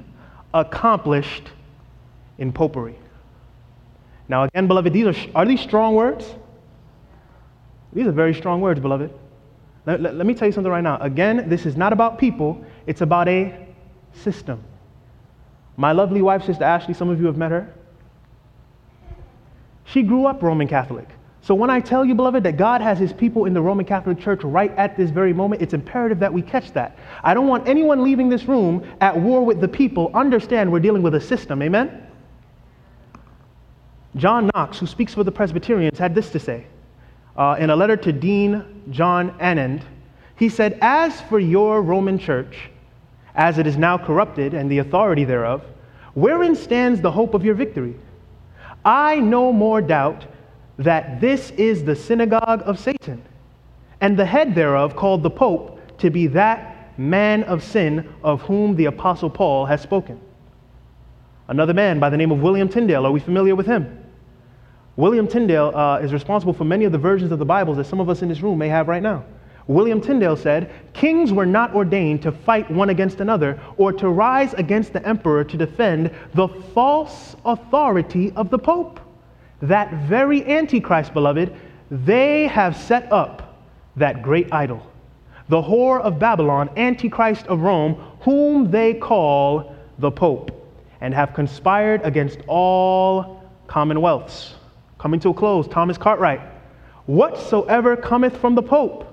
accomplished 0.53 1.49
in 2.39 2.53
popery. 2.53 2.97
Now, 4.29 4.43
again, 4.43 4.67
beloved, 4.67 4.93
these 4.93 5.07
are, 5.07 5.31
are 5.35 5.47
these 5.47 5.61
strong 5.61 5.95
words? 5.95 6.27
These 7.95 8.07
are 8.07 8.13
very 8.13 8.35
strong 8.35 8.61
words, 8.61 8.81
beloved. 8.81 9.13
Let, 9.87 10.01
let, 10.01 10.15
let, 10.15 10.27
me 10.27 10.35
tell 10.35 10.49
you 10.49 10.53
something 10.53 10.71
right 10.71 10.83
now. 10.83 10.99
Again, 10.99 11.49
this 11.49 11.67
is 11.67 11.77
not 11.77 11.93
about 11.93 12.19
people, 12.19 12.65
it's 12.87 13.01
about 13.01 13.29
a 13.29 13.67
system. 14.13 14.63
My 15.77 15.93
lovely 15.93 16.23
wife, 16.23 16.45
Sister 16.45 16.65
Ashley, 16.65 16.95
some 16.95 17.09
of 17.09 17.21
you 17.21 17.27
have 17.27 17.37
met 17.37 17.51
her. 17.51 17.73
She 19.85 20.03
grew 20.03 20.27
up 20.27 20.43
Roman 20.43 20.69
Catholic. 20.69 21.09
So 21.43 21.55
when 21.55 21.69
I 21.69 21.81
tell 21.81 22.07
you, 22.07 22.15
beloved, 22.15 22.43
that 22.45 22.57
God 22.57 22.81
has 22.81 22.99
his 22.99 23.13
people 23.13 23.45
in 23.45 23.53
the 23.53 23.61
Roman 23.61 23.85
Catholic 23.85 24.19
Church 24.19 24.43
right 24.45 24.71
at 24.79 24.97
this 24.97 25.11
very 25.11 25.35
moment, 25.35 25.61
it's 25.61 25.75
imperative 25.75 26.19
that 26.21 26.33
we 26.33 26.41
catch 26.41 26.73
that. 26.73 26.99
I 27.23 27.35
don't 27.35 27.49
want 27.49 27.69
anyone 27.69 28.03
leaving 28.03 28.31
this 28.31 28.45
room 28.45 28.83
at 29.03 29.21
war 29.21 29.45
with 29.45 29.61
the 29.61 29.69
people. 29.69 30.11
Understand 30.15 30.73
we're 30.73 30.81
dealing 30.81 31.03
with 31.03 31.15
a 31.17 31.21
system. 31.21 31.61
Amen? 31.61 32.07
John 34.17 34.51
Knox, 34.55 34.79
who 34.79 34.87
speaks 34.87 35.13
for 35.13 35.23
the 35.23 35.33
Presbyterians, 35.33 35.99
had 35.99 36.15
this 36.15 36.31
to 36.31 36.39
say 36.39 36.67
uh, 37.37 37.57
in 37.59 37.71
a 37.71 37.77
letter 37.77 37.97
to 37.97 38.13
Dean 38.13 38.83
John 38.91 39.37
Annand. 39.39 39.83
He 40.37 40.49
said, 40.49 40.79
As 40.81 41.21
for 41.23 41.39
your 41.39 41.83
Roman 41.83 42.19
Church, 42.19 42.71
as 43.35 43.59
it 43.59 43.67
is 43.67 43.77
now 43.77 43.99
corrupted 43.99 44.55
and 44.55 44.71
the 44.71 44.79
authority 44.79 45.25
thereof, 45.25 45.63
wherein 46.15 46.55
stands 46.55 47.01
the 47.01 47.11
hope 47.11 47.35
of 47.35 47.45
your 47.45 47.55
victory? 47.55 47.95
I 48.85 49.17
no 49.21 49.53
more 49.53 49.81
doubt 49.81 50.27
that 50.79 51.21
this 51.21 51.51
is 51.53 51.85
the 51.85 51.97
synagogue 51.97 52.63
of 52.65 52.79
Satan, 52.79 53.23
and 54.01 54.17
the 54.17 54.27
head 54.27 54.55
thereof 54.55 54.97
called 54.97 55.23
the 55.23 55.31
Pope 55.31 55.81
to 55.99 56.11
be 56.11 56.27
that 56.29 56.99
man 56.99 57.45
of 57.45 57.63
sin 57.63 58.13
of 58.23 58.43
whom 58.43 58.77
the 58.77 58.87
Apostle 58.87 59.31
Paul 59.31 59.67
has 59.67 59.81
spoken. 59.81 60.21
Another 61.49 61.75
man 61.75 61.99
by 61.99 62.11
the 62.11 62.17
name 62.17 62.33
of 62.33 62.41
William 62.41 62.69
Tyndale, 62.69 63.07
are 63.07 63.13
we 63.13 63.21
familiar 63.21 63.55
with 63.55 63.67
him? 63.67 64.04
William 64.97 65.27
Tyndale 65.27 65.77
uh, 65.77 65.99
is 65.99 66.13
responsible 66.13 66.53
for 66.53 66.65
many 66.65 66.85
of 66.85 66.93
the 66.93 66.99
versions 66.99 67.33
of 67.33 67.39
the 67.39 67.45
Bibles 67.45 67.77
that 67.79 67.87
some 67.87 68.01
of 68.01 68.09
us 68.09 68.23
in 68.23 68.29
this 68.29 68.41
room 68.41 68.59
may 68.59 68.69
have 68.69 68.87
right 68.87 69.03
now. 69.03 69.25
William 69.67 70.01
Tyndale 70.01 70.37
said, 70.37 70.71
Kings 70.93 71.33
were 71.33 71.47
not 71.47 71.75
ordained 71.75 72.23
to 72.23 72.31
fight 72.31 72.71
one 72.71 72.91
against 72.91 73.21
another 73.21 73.59
or 73.77 73.93
to 73.93 74.11
rise 74.11 74.55
against 74.55 74.93
the 74.93 75.05
emperor 75.07 75.43
to 75.43 75.57
defend 75.57 76.11
the 76.35 76.47
false 76.47 77.35
authority 77.45 78.31
of 78.37 78.51
the 78.51 78.59
Pope 78.59 79.01
that 79.63 79.93
very 80.07 80.45
Antichrist, 80.47 81.15
beloved, 81.15 81.55
they 81.91 82.47
have 82.47 82.77
set 82.77 83.11
up 83.11 83.65
that 83.97 84.23
great 84.23 84.53
idol, 84.53 84.87
the 85.49 85.61
whore 85.61 86.01
of 86.01 86.19
Babylon, 86.19 86.69
Antichrist 86.77 87.47
of 87.47 87.61
Rome, 87.61 87.95
whom 88.21 88.71
they 88.71 88.95
call 88.95 89.75
the 89.99 90.11
Pope, 90.11 90.51
and 91.01 91.15
have 91.15 91.33
conspired 91.33 92.03
against 92.03 92.41
all 92.47 93.43
commonwealths. 93.67 94.55
Coming 95.05 95.21
to 95.21 95.29
a 95.29 95.35
close, 95.35 95.69
Thomas 95.69 95.99
Cartwright. 95.99 96.41
Whatsoever 97.05 97.95
cometh 97.95 98.39
from 98.39 98.55
the 98.55 98.63
Pope, 98.63 99.05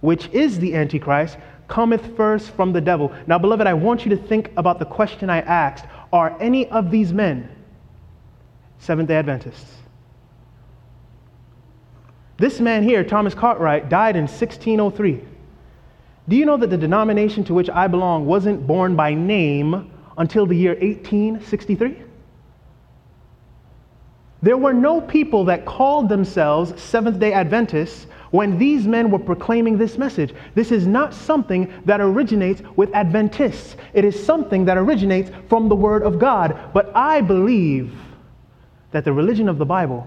which 0.00 0.28
is 0.30 0.58
the 0.58 0.74
Antichrist, 0.74 1.38
cometh 1.68 2.16
first 2.16 2.50
from 2.50 2.72
the 2.72 2.80
devil. 2.80 3.12
Now, 3.28 3.38
beloved, 3.38 3.64
I 3.64 3.72
want 3.72 4.04
you 4.04 4.10
to 4.10 4.16
think 4.16 4.50
about 4.56 4.80
the 4.80 4.84
question 4.84 5.30
I 5.30 5.42
asked 5.42 5.84
Are 6.12 6.36
any 6.40 6.68
of 6.70 6.90
these 6.90 7.12
men 7.12 7.48
Seventh 8.80 9.06
day 9.06 9.14
Adventists? 9.14 9.76
This 12.38 12.58
man 12.58 12.82
here, 12.82 13.04
Thomas 13.04 13.32
Cartwright, 13.32 13.88
died 13.88 14.16
in 14.16 14.22
1603. 14.22 15.22
Do 16.28 16.34
you 16.34 16.46
know 16.46 16.56
that 16.56 16.70
the 16.70 16.76
denomination 16.76 17.44
to 17.44 17.54
which 17.54 17.70
I 17.70 17.86
belong 17.86 18.26
wasn't 18.26 18.66
born 18.66 18.96
by 18.96 19.14
name 19.14 19.88
until 20.16 20.46
the 20.46 20.56
year 20.56 20.72
1863? 20.72 22.07
There 24.40 24.56
were 24.56 24.72
no 24.72 25.00
people 25.00 25.44
that 25.46 25.64
called 25.64 26.08
themselves 26.08 26.80
Seventh 26.80 27.18
day 27.18 27.32
Adventists 27.32 28.06
when 28.30 28.58
these 28.58 28.86
men 28.86 29.10
were 29.10 29.18
proclaiming 29.18 29.78
this 29.78 29.98
message. 29.98 30.34
This 30.54 30.70
is 30.70 30.86
not 30.86 31.12
something 31.12 31.72
that 31.86 32.00
originates 32.00 32.62
with 32.76 32.94
Adventists, 32.94 33.76
it 33.94 34.04
is 34.04 34.24
something 34.24 34.64
that 34.66 34.76
originates 34.76 35.30
from 35.48 35.68
the 35.68 35.74
Word 35.74 36.02
of 36.02 36.18
God. 36.18 36.56
But 36.72 36.94
I 36.94 37.20
believe 37.20 37.92
that 38.92 39.04
the 39.04 39.12
religion 39.12 39.48
of 39.48 39.58
the 39.58 39.66
Bible 39.66 40.06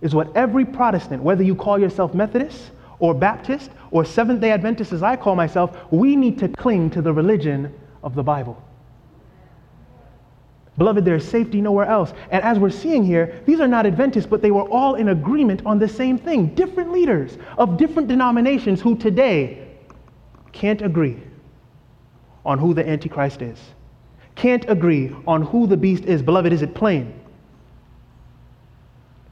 is 0.00 0.14
what 0.14 0.34
every 0.36 0.64
Protestant, 0.64 1.22
whether 1.22 1.42
you 1.42 1.54
call 1.54 1.78
yourself 1.78 2.12
Methodist 2.12 2.70
or 2.98 3.14
Baptist 3.14 3.70
or 3.90 4.04
Seventh 4.04 4.40
day 4.40 4.50
Adventist, 4.50 4.92
as 4.92 5.02
I 5.02 5.16
call 5.16 5.36
myself, 5.36 5.76
we 5.92 6.16
need 6.16 6.38
to 6.38 6.48
cling 6.48 6.90
to 6.90 7.02
the 7.02 7.12
religion 7.12 7.72
of 8.02 8.14
the 8.14 8.22
Bible. 8.22 8.62
Beloved, 10.78 11.04
there 11.04 11.14
is 11.14 11.26
safety 11.26 11.60
nowhere 11.60 11.86
else. 11.86 12.12
And 12.30 12.42
as 12.42 12.58
we're 12.58 12.70
seeing 12.70 13.04
here, 13.04 13.40
these 13.46 13.60
are 13.60 13.68
not 13.68 13.86
Adventists, 13.86 14.26
but 14.26 14.42
they 14.42 14.50
were 14.50 14.68
all 14.68 14.94
in 14.96 15.08
agreement 15.08 15.62
on 15.64 15.78
the 15.78 15.88
same 15.88 16.18
thing. 16.18 16.54
Different 16.54 16.92
leaders 16.92 17.38
of 17.56 17.78
different 17.78 18.08
denominations 18.08 18.80
who 18.80 18.96
today 18.96 19.68
can't 20.52 20.82
agree 20.82 21.16
on 22.44 22.58
who 22.58 22.74
the 22.74 22.86
Antichrist 22.86 23.42
is, 23.42 23.58
can't 24.34 24.68
agree 24.68 25.14
on 25.26 25.42
who 25.42 25.66
the 25.66 25.76
beast 25.76 26.04
is. 26.04 26.22
Beloved, 26.22 26.52
is 26.52 26.62
it 26.62 26.74
plain? 26.74 27.12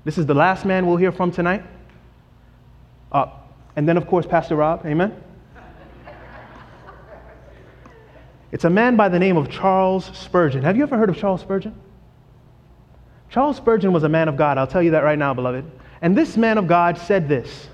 This 0.04 0.18
is 0.18 0.26
the 0.26 0.34
last 0.34 0.64
man 0.64 0.86
we'll 0.86 0.96
hear 0.96 1.12
from 1.12 1.30
tonight. 1.30 1.64
Uh, 3.12 3.26
and 3.76 3.88
then, 3.88 3.96
of 3.96 4.06
course, 4.06 4.26
Pastor 4.26 4.56
Rob. 4.56 4.84
Amen. 4.84 5.23
It's 8.54 8.62
a 8.62 8.70
man 8.70 8.94
by 8.94 9.08
the 9.08 9.18
name 9.18 9.36
of 9.36 9.50
Charles 9.50 10.16
Spurgeon. 10.16 10.62
Have 10.62 10.76
you 10.76 10.84
ever 10.84 10.96
heard 10.96 11.10
of 11.10 11.16
Charles 11.16 11.40
Spurgeon? 11.40 11.74
Charles 13.28 13.56
Spurgeon 13.56 13.92
was 13.92 14.04
a 14.04 14.08
man 14.08 14.28
of 14.28 14.36
God. 14.36 14.58
I'll 14.58 14.66
tell 14.68 14.80
you 14.80 14.92
that 14.92 15.02
right 15.02 15.18
now, 15.18 15.34
beloved. 15.34 15.68
And 16.00 16.16
this 16.16 16.36
man 16.36 16.56
of 16.56 16.68
God 16.68 16.96
said 16.96 17.28
this 17.28 17.68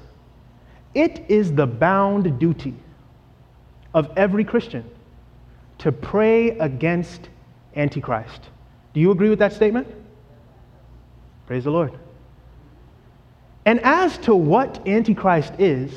It 0.95 1.27
is 1.29 1.53
the 1.53 1.67
bound 1.67 2.39
duty 2.39 2.75
of 3.93 4.11
every 4.17 4.43
Christian 4.43 4.89
to 5.81 5.93
pray 5.93 6.57
against 6.59 7.29
Antichrist. 7.77 8.49
Do 8.95 9.01
you 9.01 9.11
agree 9.11 9.29
with 9.29 9.41
that 9.41 9.53
statement? 9.53 9.87
Praise 11.47 11.65
the 11.65 11.71
Lord. 11.71 11.93
And 13.67 13.81
as 13.81 14.17
to 14.21 14.35
what 14.35 14.89
Antichrist 14.89 15.53
is, 15.59 15.93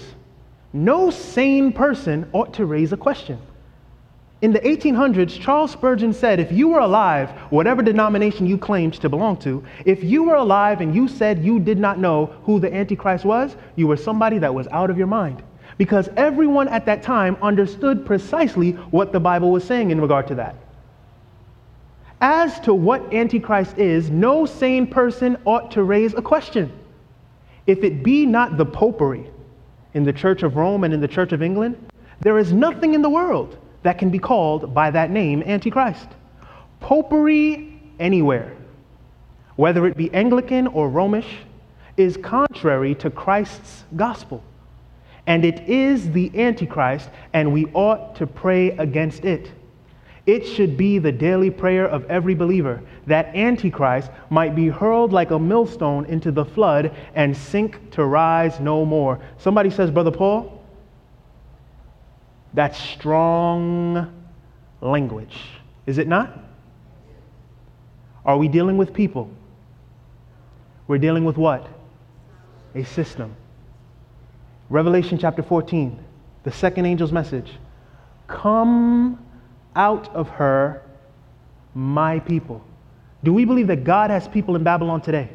no 0.74 1.10
sane 1.10 1.72
person 1.72 2.30
ought 2.34 2.56
to 2.56 2.66
raise 2.66 2.92
a 2.92 2.98
question. 2.98 3.40
In 4.44 4.52
the 4.52 4.60
1800s, 4.60 5.40
Charles 5.40 5.72
Spurgeon 5.72 6.12
said 6.12 6.38
if 6.38 6.52
you 6.52 6.68
were 6.68 6.82
alive, 6.82 7.30
whatever 7.50 7.82
denomination 7.82 8.46
you 8.46 8.58
claimed 8.58 8.94
to 8.96 9.08
belong 9.08 9.38
to, 9.38 9.64
if 9.86 10.04
you 10.04 10.24
were 10.24 10.36
alive 10.36 10.82
and 10.82 10.94
you 10.94 11.08
said 11.08 11.46
you 11.46 11.62
did 11.62 11.80
not 11.80 11.98
know 11.98 12.26
who 12.44 12.60
the 12.60 12.76
Antichrist 12.76 13.24
was, 13.24 13.56
you 13.78 13.88
were 13.88 13.96
somebody 13.96 14.40
that 14.40 14.54
was 14.54 14.68
out 14.68 14.90
of 14.90 14.98
your 14.98 15.08
mind. 15.08 15.42
Because 15.78 16.10
everyone 16.18 16.68
at 16.68 16.86
that 16.88 17.02
time 17.02 17.38
understood 17.42 18.06
precisely 18.06 18.74
what 18.92 19.14
the 19.14 19.20
Bible 19.22 19.50
was 19.50 19.64
saying 19.64 19.92
in 19.92 20.02
regard 20.02 20.28
to 20.28 20.36
that. 20.36 20.58
As 22.20 22.60
to 22.62 22.74
what 22.74 23.14
Antichrist 23.14 23.78
is, 23.78 24.10
no 24.10 24.46
sane 24.46 24.88
person 24.88 25.38
ought 25.46 25.72
to 25.72 25.84
raise 25.84 26.16
a 26.16 26.22
question. 26.22 26.70
If 27.66 27.82
it 27.86 28.04
be 28.04 28.26
not 28.26 28.58
the 28.58 28.66
popery 28.66 29.26
in 29.94 30.04
the 30.04 30.12
Church 30.12 30.44
of 30.44 30.58
Rome 30.58 30.84
and 30.84 30.94
in 30.94 31.00
the 31.00 31.08
Church 31.08 31.32
of 31.32 31.42
England, 31.42 31.78
there 32.20 32.38
is 32.38 32.52
nothing 32.52 32.94
in 32.94 33.02
the 33.02 33.10
world 33.10 33.58
that 33.84 33.98
can 33.98 34.10
be 34.10 34.20
called 34.20 34.74
by 34.74 34.92
that 34.92 35.12
name, 35.12 35.44
Antichrist. 35.44 36.08
Popery 36.80 37.80
anywhere, 38.00 38.54
whether 39.56 39.86
it 39.86 39.96
be 39.96 40.14
Anglican 40.14 40.68
or 40.68 40.90
Romish, 40.90 41.38
is 41.96 42.18
contrary 42.18 42.96
to 42.96 43.10
Christ's 43.10 43.84
gospel. 43.96 44.44
And 45.28 45.46
it 45.46 45.70
is 45.70 46.12
the 46.12 46.32
Antichrist, 46.38 47.10
and 47.34 47.54
we 47.54 47.68
ought 47.74 48.16
to 48.16 48.28
pray 48.28 48.72
against 48.72 49.24
it. 49.24 49.52
It 50.26 50.46
should 50.46 50.78
be 50.78 51.00
the 51.00 51.12
daily 51.12 51.50
prayer 51.50 51.86
of 51.86 52.06
every 52.10 52.34
believer 52.34 52.82
that 53.08 53.36
Antichrist 53.36 54.10
might 54.30 54.56
be 54.56 54.70
hurled 54.70 55.12
like 55.12 55.32
a 55.32 55.40
millstone 55.40 56.06
into 56.06 56.32
the 56.32 56.46
flood 56.46 56.96
and 57.14 57.36
sink 57.36 57.92
to 57.92 58.06
rise 58.06 58.60
no 58.62 58.86
more. 58.86 59.20
Somebody 59.38 59.70
says, 59.70 59.92
Brother 59.92 60.12
Paul, 60.12 60.63
that's 62.54 62.78
strong 62.78 64.14
language, 64.82 65.38
is 65.86 65.98
it 65.98 66.08
not? 66.08 66.40
Are 68.26 68.38
we 68.38 68.48
dealing 68.48 68.78
with 68.78 68.94
people? 68.94 69.30
We're 70.88 70.98
dealing 70.98 71.26
with 71.26 71.38
what? 71.38 71.68
A 72.76 72.84
system. 72.84 73.36
Revelation 74.70 75.18
chapter 75.18 75.44
14, 75.44 75.98
the 76.44 76.52
second 76.52 76.86
angel's 76.86 77.12
message. 77.12 77.52
Come 78.28 79.24
out 79.76 80.14
of 80.16 80.30
her, 80.30 80.82
my 81.74 82.20
people. 82.20 82.64
Do 83.24 83.34
we 83.34 83.46
believe 83.46 83.68
that 83.68 83.84
God 83.84 84.10
has 84.10 84.28
people 84.28 84.56
in 84.56 84.64
Babylon 84.64 85.02
today? 85.02 85.30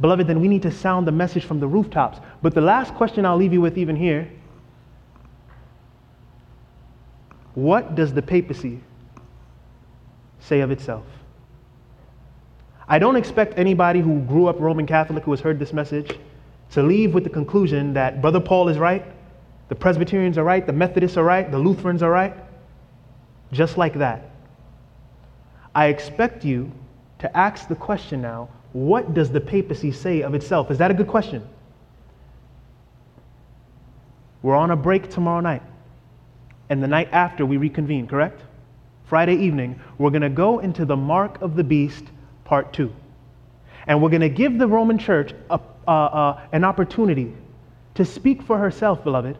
Beloved, 0.00 0.26
then 0.26 0.40
we 0.40 0.48
need 0.48 0.62
to 0.62 0.70
sound 0.70 1.06
the 1.06 1.12
message 1.12 1.44
from 1.44 1.60
the 1.60 1.66
rooftops. 1.66 2.20
But 2.42 2.54
the 2.54 2.60
last 2.60 2.94
question 2.94 3.24
I'll 3.24 3.36
leave 3.36 3.52
you 3.52 3.60
with, 3.60 3.78
even 3.78 3.96
here 3.96 4.30
what 7.56 7.94
does 7.94 8.12
the 8.12 8.22
papacy 8.22 8.78
say 10.38 10.60
of 10.60 10.70
itself? 10.70 11.04
I 12.86 13.00
don't 13.00 13.16
expect 13.16 13.58
anybody 13.58 14.00
who 14.00 14.20
grew 14.20 14.46
up 14.46 14.60
Roman 14.60 14.86
Catholic 14.86 15.24
who 15.24 15.32
has 15.32 15.40
heard 15.40 15.58
this 15.58 15.72
message 15.72 16.16
to 16.72 16.82
leave 16.82 17.14
with 17.14 17.24
the 17.24 17.30
conclusion 17.30 17.94
that 17.94 18.20
Brother 18.20 18.40
Paul 18.40 18.68
is 18.68 18.78
right 18.78 19.04
The 19.68 19.74
Presbyterians 19.74 20.38
are 20.38 20.44
right, 20.44 20.64
the 20.64 20.72
Methodists 20.72 21.16
are 21.16 21.24
right, 21.24 21.50
the 21.50 21.58
Lutherans 21.58 22.02
are 22.02 22.10
right. 22.10 22.34
Just 23.50 23.76
like 23.76 23.94
that. 23.94 24.30
I 25.74 25.86
expect 25.86 26.44
you 26.44 26.70
to 27.18 27.36
ask 27.36 27.68
the 27.68 27.74
question 27.74 28.22
now 28.22 28.48
what 28.72 29.14
does 29.14 29.30
the 29.30 29.40
papacy 29.40 29.90
say 29.90 30.20
of 30.20 30.34
itself? 30.34 30.70
Is 30.70 30.78
that 30.78 30.90
a 30.90 30.94
good 30.94 31.08
question? 31.08 31.42
We're 34.42 34.54
on 34.54 34.70
a 34.70 34.76
break 34.76 35.08
tomorrow 35.10 35.40
night. 35.40 35.62
And 36.68 36.82
the 36.82 36.88
night 36.88 37.08
after, 37.12 37.46
we 37.46 37.56
reconvene, 37.56 38.06
correct? 38.06 38.42
Friday 39.04 39.36
evening, 39.36 39.80
we're 39.98 40.10
going 40.10 40.22
to 40.22 40.28
go 40.28 40.58
into 40.58 40.84
the 40.84 40.96
Mark 40.96 41.40
of 41.40 41.54
the 41.54 41.62
Beast, 41.62 42.04
part 42.44 42.72
two. 42.72 42.92
And 43.86 44.02
we're 44.02 44.10
going 44.10 44.22
to 44.22 44.28
give 44.28 44.58
the 44.58 44.66
Roman 44.66 44.98
Church 44.98 45.32
a, 45.48 45.60
uh, 45.86 45.90
uh, 45.90 46.40
an 46.52 46.64
opportunity 46.64 47.32
to 47.94 48.04
speak 48.04 48.42
for 48.42 48.58
herself, 48.58 49.04
beloved. 49.04 49.38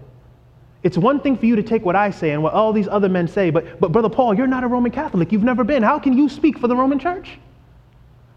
It's 0.85 0.97
one 0.97 1.18
thing 1.18 1.37
for 1.37 1.47
you 1.47 1.56
to 1.56 1.64
take 1.64 1.85
what 1.85 1.97
I 1.97 2.11
say 2.11 2.30
and 2.30 2.45
what 2.45 2.52
all 2.52 2.73
these 2.73 2.87
other 2.87 3.09
men 3.09 3.26
say, 3.26 3.50
but, 3.50 3.80
but 3.80 3.90
Brother 3.90 4.09
Paul, 4.09 4.35
you're 4.35 4.47
not 4.47 4.62
a 4.62 4.68
Roman 4.68 4.92
Catholic. 4.92 5.33
You've 5.33 5.42
never 5.42 5.64
been. 5.64 5.83
How 5.83 5.99
can 5.99 6.16
you 6.16 6.28
speak 6.28 6.59
for 6.59 6.68
the 6.68 6.76
Roman 6.76 7.00
Church? 7.00 7.38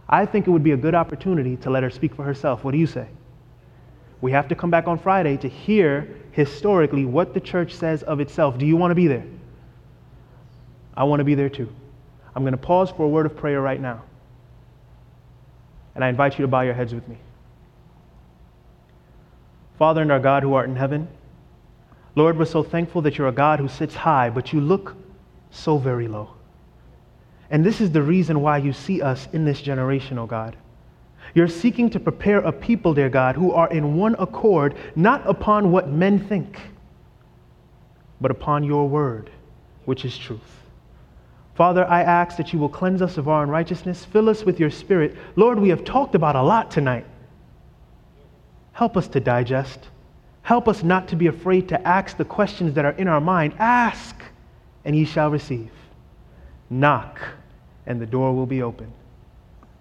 I 0.08 0.26
think 0.26 0.48
it 0.48 0.50
would 0.50 0.64
be 0.64 0.72
a 0.72 0.78
good 0.78 0.96
opportunity 0.96 1.58
to 1.58 1.70
let 1.70 1.84
her 1.84 1.92
speak 1.92 2.16
for 2.16 2.24
herself. 2.24 2.64
What 2.64 2.72
do 2.72 2.80
you 2.80 2.88
say? 2.88 3.08
We 4.22 4.32
have 4.32 4.48
to 4.50 4.56
come 4.56 4.70
back 4.70 4.88
on 4.88 5.00
Friday 5.00 5.38
to 5.38 5.48
hear 5.48 6.16
historically 6.32 7.06
what 7.06 7.34
the 7.34 7.40
church 7.40 7.74
says 7.74 8.04
of 8.04 8.20
itself. 8.20 8.58
Do 8.58 8.66
you 8.66 8.76
want 8.76 8.92
to 8.92 8.96
be 8.96 9.08
there? 9.08 9.26
I 10.96 11.04
want 11.06 11.22
to 11.22 11.24
be 11.24 11.36
there 11.36 11.50
too. 11.50 11.70
I'm 12.36 12.44
going 12.44 12.52
to 12.52 12.58
pause 12.58 12.92
for 12.92 13.04
a 13.04 13.08
word 13.08 13.26
of 13.26 13.36
prayer 13.38 13.62
right 13.62 13.80
now. 13.80 14.04
And 15.96 16.04
I 16.04 16.10
invite 16.10 16.38
you 16.38 16.44
to 16.44 16.48
bow 16.48 16.62
your 16.62 16.74
heads 16.74 16.94
with 16.94 17.08
me. 17.08 17.18
Father 19.78 20.02
and 20.02 20.12
our 20.12 20.20
God 20.20 20.44
who 20.44 20.54
art 20.54 20.70
in 20.70 20.76
heaven, 20.76 21.08
Lord, 22.16 22.38
we're 22.38 22.46
so 22.46 22.64
thankful 22.64 23.02
that 23.04 23.18
you're 23.18 23.30
a 23.30 23.34
God 23.34 23.60
who 23.60 23.70
sits 23.70 23.96
high, 23.96 24.30
but 24.30 24.52
you 24.52 24.60
look 24.60 24.96
so 25.52 25.78
very 25.78 26.08
low. 26.08 26.32
And 27.50 27.66
this 27.66 27.82
is 27.82 27.92
the 27.92 28.02
reason 28.02 28.42
why 28.42 28.58
you 28.58 28.74
see 28.74 29.02
us 29.02 29.28
in 29.32 29.46
this 29.46 29.62
generation, 29.62 30.20
O 30.20 30.24
oh 30.24 30.28
God. 30.28 30.58
You're 31.36 31.48
seeking 31.48 31.90
to 31.92 32.00
prepare 32.00 32.40
a 32.40 32.52
people, 32.52 32.94
dear 32.94 33.10
God, 33.10 33.36
who 33.36 33.52
are 33.52 33.70
in 33.70 33.98
one 33.98 34.16
accord, 34.20 34.76
not 34.96 35.28
upon 35.28 35.72
what 35.72 35.90
men 35.90 36.20
think, 36.28 36.60
but 38.20 38.32
upon 38.32 38.64
your 38.64 38.88
word, 38.88 39.30
which 39.86 40.06
is 40.06 40.18
truth. 40.18 40.42
Father, 41.56 41.86
I 41.86 42.04
ask 42.04 42.38
that 42.38 42.54
you 42.54 42.60
will 42.60 42.70
cleanse 42.70 43.02
us 43.02 43.18
of 43.18 43.28
our 43.28 43.44
unrighteousness, 43.44 44.06
fill 44.06 44.30
us 44.30 44.46
with 44.46 44.60
your 44.60 44.72
spirit. 44.72 45.16
Lord, 45.36 45.60
we 45.60 45.70
have 45.70 45.84
talked 45.84 46.16
about 46.16 46.36
a 46.36 46.42
lot 46.42 46.72
tonight. 46.72 47.06
Help 48.72 48.96
us 48.96 49.10
to 49.10 49.20
digest. 49.20 49.90
Help 50.42 50.68
us 50.70 50.84
not 50.84 51.10
to 51.10 51.16
be 51.16 51.28
afraid 51.28 51.68
to 51.68 51.88
ask 51.88 52.16
the 52.16 52.26
questions 52.26 52.74
that 52.76 52.86
are 52.86 52.94
in 52.94 53.10
our 53.10 53.20
mind. 53.20 53.54
Ask, 53.60 54.16
and 54.86 54.96
ye 54.96 55.04
shall 55.04 55.30
receive. 55.30 55.70
Knock, 56.70 57.20
and 57.86 58.02
the 58.02 58.06
door 58.06 58.34
will 58.34 58.46
be 58.46 58.62
open. 58.62 58.92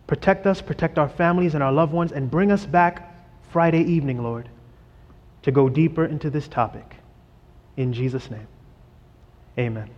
Protect 0.08 0.46
us, 0.46 0.62
protect 0.62 0.98
our 0.98 1.08
families 1.08 1.54
and 1.54 1.62
our 1.62 1.70
loved 1.70 1.92
ones, 1.92 2.12
and 2.12 2.30
bring 2.30 2.50
us 2.50 2.64
back 2.64 3.14
Friday 3.52 3.82
evening, 3.82 4.22
Lord, 4.22 4.48
to 5.42 5.52
go 5.52 5.68
deeper 5.68 6.06
into 6.06 6.30
this 6.30 6.48
topic. 6.48 6.96
In 7.76 7.92
Jesus' 7.92 8.30
name, 8.30 8.48
amen. 9.58 9.90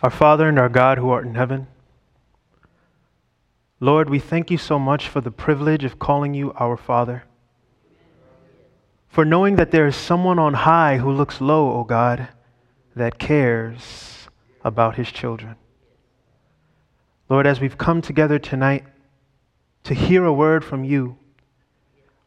Our 0.00 0.10
Father 0.10 0.48
and 0.48 0.60
our 0.60 0.68
God 0.68 0.98
who 0.98 1.10
art 1.10 1.26
in 1.26 1.34
heaven, 1.34 1.66
Lord, 3.80 4.08
we 4.08 4.20
thank 4.20 4.52
you 4.52 4.58
so 4.58 4.78
much 4.78 5.08
for 5.08 5.20
the 5.20 5.32
privilege 5.32 5.82
of 5.82 5.98
calling 5.98 6.32
you 6.32 6.52
our 6.54 6.76
Father 6.76 7.24
for 9.08 9.24
knowing 9.24 9.56
that 9.56 9.70
there 9.70 9.86
is 9.86 9.96
someone 9.96 10.38
on 10.38 10.54
high 10.54 10.98
who 10.98 11.10
looks 11.10 11.40
low, 11.40 11.72
O 11.72 11.84
God, 11.84 12.28
that 12.94 13.18
cares 13.18 14.28
about 14.64 14.96
his 14.96 15.10
children. 15.10 15.56
Lord, 17.28 17.46
as 17.46 17.60
we've 17.60 17.78
come 17.78 18.02
together 18.02 18.38
tonight 18.38 18.84
to 19.84 19.94
hear 19.94 20.24
a 20.24 20.32
word 20.32 20.64
from 20.64 20.84
you, 20.84 21.16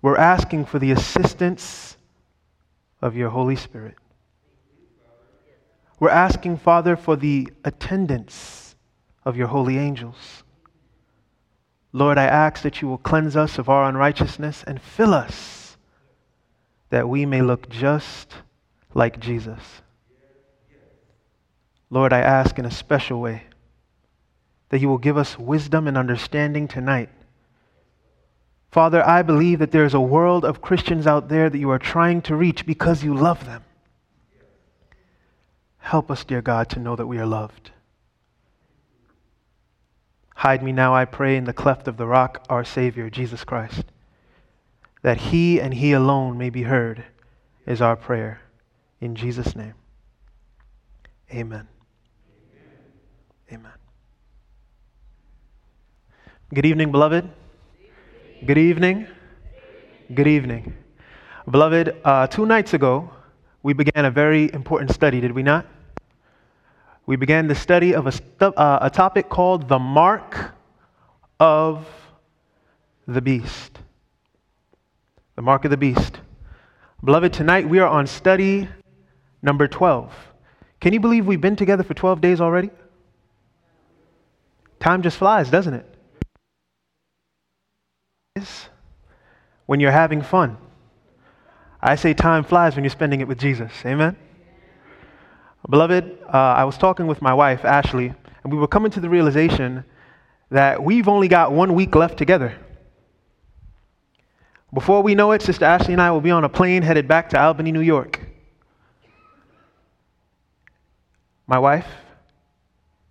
we're 0.01 0.17
asking 0.17 0.65
for 0.65 0.79
the 0.79 0.91
assistance 0.91 1.97
of 3.01 3.15
your 3.15 3.29
Holy 3.29 3.55
Spirit. 3.55 3.95
We're 5.99 6.09
asking, 6.09 6.57
Father, 6.57 6.95
for 6.95 7.15
the 7.15 7.51
attendance 7.63 8.75
of 9.23 9.37
your 9.37 9.47
holy 9.47 9.77
angels. 9.77 10.43
Lord, 11.93 12.17
I 12.17 12.23
ask 12.23 12.63
that 12.63 12.81
you 12.81 12.87
will 12.87 12.97
cleanse 12.97 13.35
us 13.35 13.59
of 13.59 13.69
our 13.69 13.87
unrighteousness 13.87 14.63
and 14.65 14.81
fill 14.81 15.13
us 15.13 15.60
that 16.91 17.07
we 17.07 17.25
may 17.25 17.41
look 17.41 17.69
just 17.69 18.35
like 18.93 19.19
Jesus. 19.19 19.81
Lord, 21.89 22.13
I 22.13 22.19
ask 22.19 22.59
in 22.59 22.65
a 22.65 22.71
special 22.71 23.19
way 23.19 23.43
that 24.69 24.79
you 24.79 24.87
will 24.87 24.97
give 24.97 25.17
us 25.17 25.39
wisdom 25.39 25.87
and 25.87 25.97
understanding 25.97 26.67
tonight. 26.67 27.09
Father, 28.71 29.05
I 29.05 29.21
believe 29.21 29.59
that 29.59 29.71
there 29.71 29.85
is 29.85 29.93
a 29.93 29.99
world 29.99 30.45
of 30.45 30.61
Christians 30.61 31.07
out 31.07 31.27
there 31.27 31.49
that 31.49 31.57
you 31.57 31.69
are 31.71 31.79
trying 31.79 32.21
to 32.23 32.35
reach 32.35 32.65
because 32.65 33.03
you 33.03 33.13
love 33.13 33.45
them. 33.45 33.63
Help 35.79 36.11
us, 36.11 36.23
dear 36.23 36.41
God, 36.41 36.69
to 36.69 36.79
know 36.79 36.95
that 36.95 37.07
we 37.07 37.17
are 37.17 37.25
loved. 37.25 37.71
Hide 40.35 40.63
me 40.63 40.71
now, 40.71 40.93
I 40.93 41.05
pray, 41.05 41.37
in 41.37 41.45
the 41.45 41.53
cleft 41.53 41.87
of 41.87 41.97
the 41.97 42.07
rock, 42.07 42.45
our 42.49 42.63
Savior, 42.63 43.09
Jesus 43.09 43.43
Christ 43.43 43.90
that 45.01 45.17
he 45.17 45.59
and 45.59 45.73
he 45.73 45.93
alone 45.93 46.37
may 46.37 46.49
be 46.49 46.63
heard, 46.63 47.03
is 47.65 47.81
our 47.81 47.95
prayer. 47.95 48.41
In 48.99 49.15
Jesus' 49.15 49.55
name. 49.55 49.73
Amen. 51.31 51.67
Amen. 53.51 53.71
Good 56.53 56.65
evening, 56.65 56.91
beloved. 56.91 57.27
Good 58.45 58.57
evening. 58.57 59.07
Good 60.13 60.27
evening. 60.27 60.73
Beloved, 61.49 61.95
uh, 62.03 62.27
two 62.27 62.45
nights 62.45 62.73
ago, 62.73 63.09
we 63.63 63.73
began 63.73 64.05
a 64.05 64.11
very 64.11 64.51
important 64.53 64.91
study, 64.91 65.19
did 65.19 65.31
we 65.31 65.43
not? 65.43 65.65
We 67.05 67.15
began 67.15 67.47
the 67.47 67.55
study 67.55 67.95
of 67.95 68.07
a, 68.07 68.11
stu- 68.11 68.53
uh, 68.53 68.79
a 68.81 68.89
topic 68.89 69.29
called 69.29 69.67
the 69.67 69.79
mark 69.79 70.51
of 71.39 71.87
the 73.07 73.21
beast 73.21 73.80
the 75.35 75.41
mark 75.41 75.65
of 75.65 75.71
the 75.71 75.77
beast. 75.77 76.19
Beloved, 77.03 77.33
tonight 77.33 77.67
we 77.67 77.79
are 77.79 77.87
on 77.87 78.05
study 78.05 78.67
number 79.41 79.67
12. 79.67 80.13
Can 80.79 80.93
you 80.93 80.99
believe 80.99 81.25
we've 81.25 81.41
been 81.41 81.55
together 81.55 81.83
for 81.83 81.93
12 81.93 82.21
days 82.21 82.41
already? 82.41 82.69
Time 84.79 85.01
just 85.01 85.17
flies, 85.17 85.49
doesn't 85.49 85.73
it? 85.73 85.85
When 89.65 89.79
you're 89.79 89.91
having 89.91 90.21
fun. 90.21 90.57
I 91.81 91.95
say 91.95 92.13
time 92.13 92.43
flies 92.43 92.75
when 92.75 92.83
you're 92.83 92.91
spending 92.91 93.21
it 93.21 93.27
with 93.27 93.39
Jesus. 93.39 93.71
Amen? 93.85 94.15
Beloved, 95.69 96.17
uh, 96.27 96.37
I 96.37 96.63
was 96.63 96.77
talking 96.77 97.07
with 97.07 97.21
my 97.21 97.33
wife, 97.33 97.63
Ashley, 97.63 98.13
and 98.43 98.51
we 98.51 98.57
were 98.57 98.67
coming 98.67 98.91
to 98.91 98.99
the 98.99 99.09
realization 99.09 99.85
that 100.49 100.83
we've 100.83 101.07
only 101.07 101.27
got 101.27 101.51
one 101.51 101.73
week 101.73 101.95
left 101.95 102.17
together. 102.17 102.57
Before 104.73 105.03
we 105.03 105.15
know 105.15 105.33
it, 105.33 105.41
Sister 105.41 105.65
Ashley 105.65 105.93
and 105.93 106.01
I 106.01 106.11
will 106.11 106.21
be 106.21 106.31
on 106.31 106.45
a 106.45 106.49
plane 106.49 106.81
headed 106.81 107.07
back 107.07 107.29
to 107.29 107.41
Albany, 107.41 107.71
New 107.71 107.81
York. 107.81 108.19
My 111.45 111.59
wife, 111.59 111.87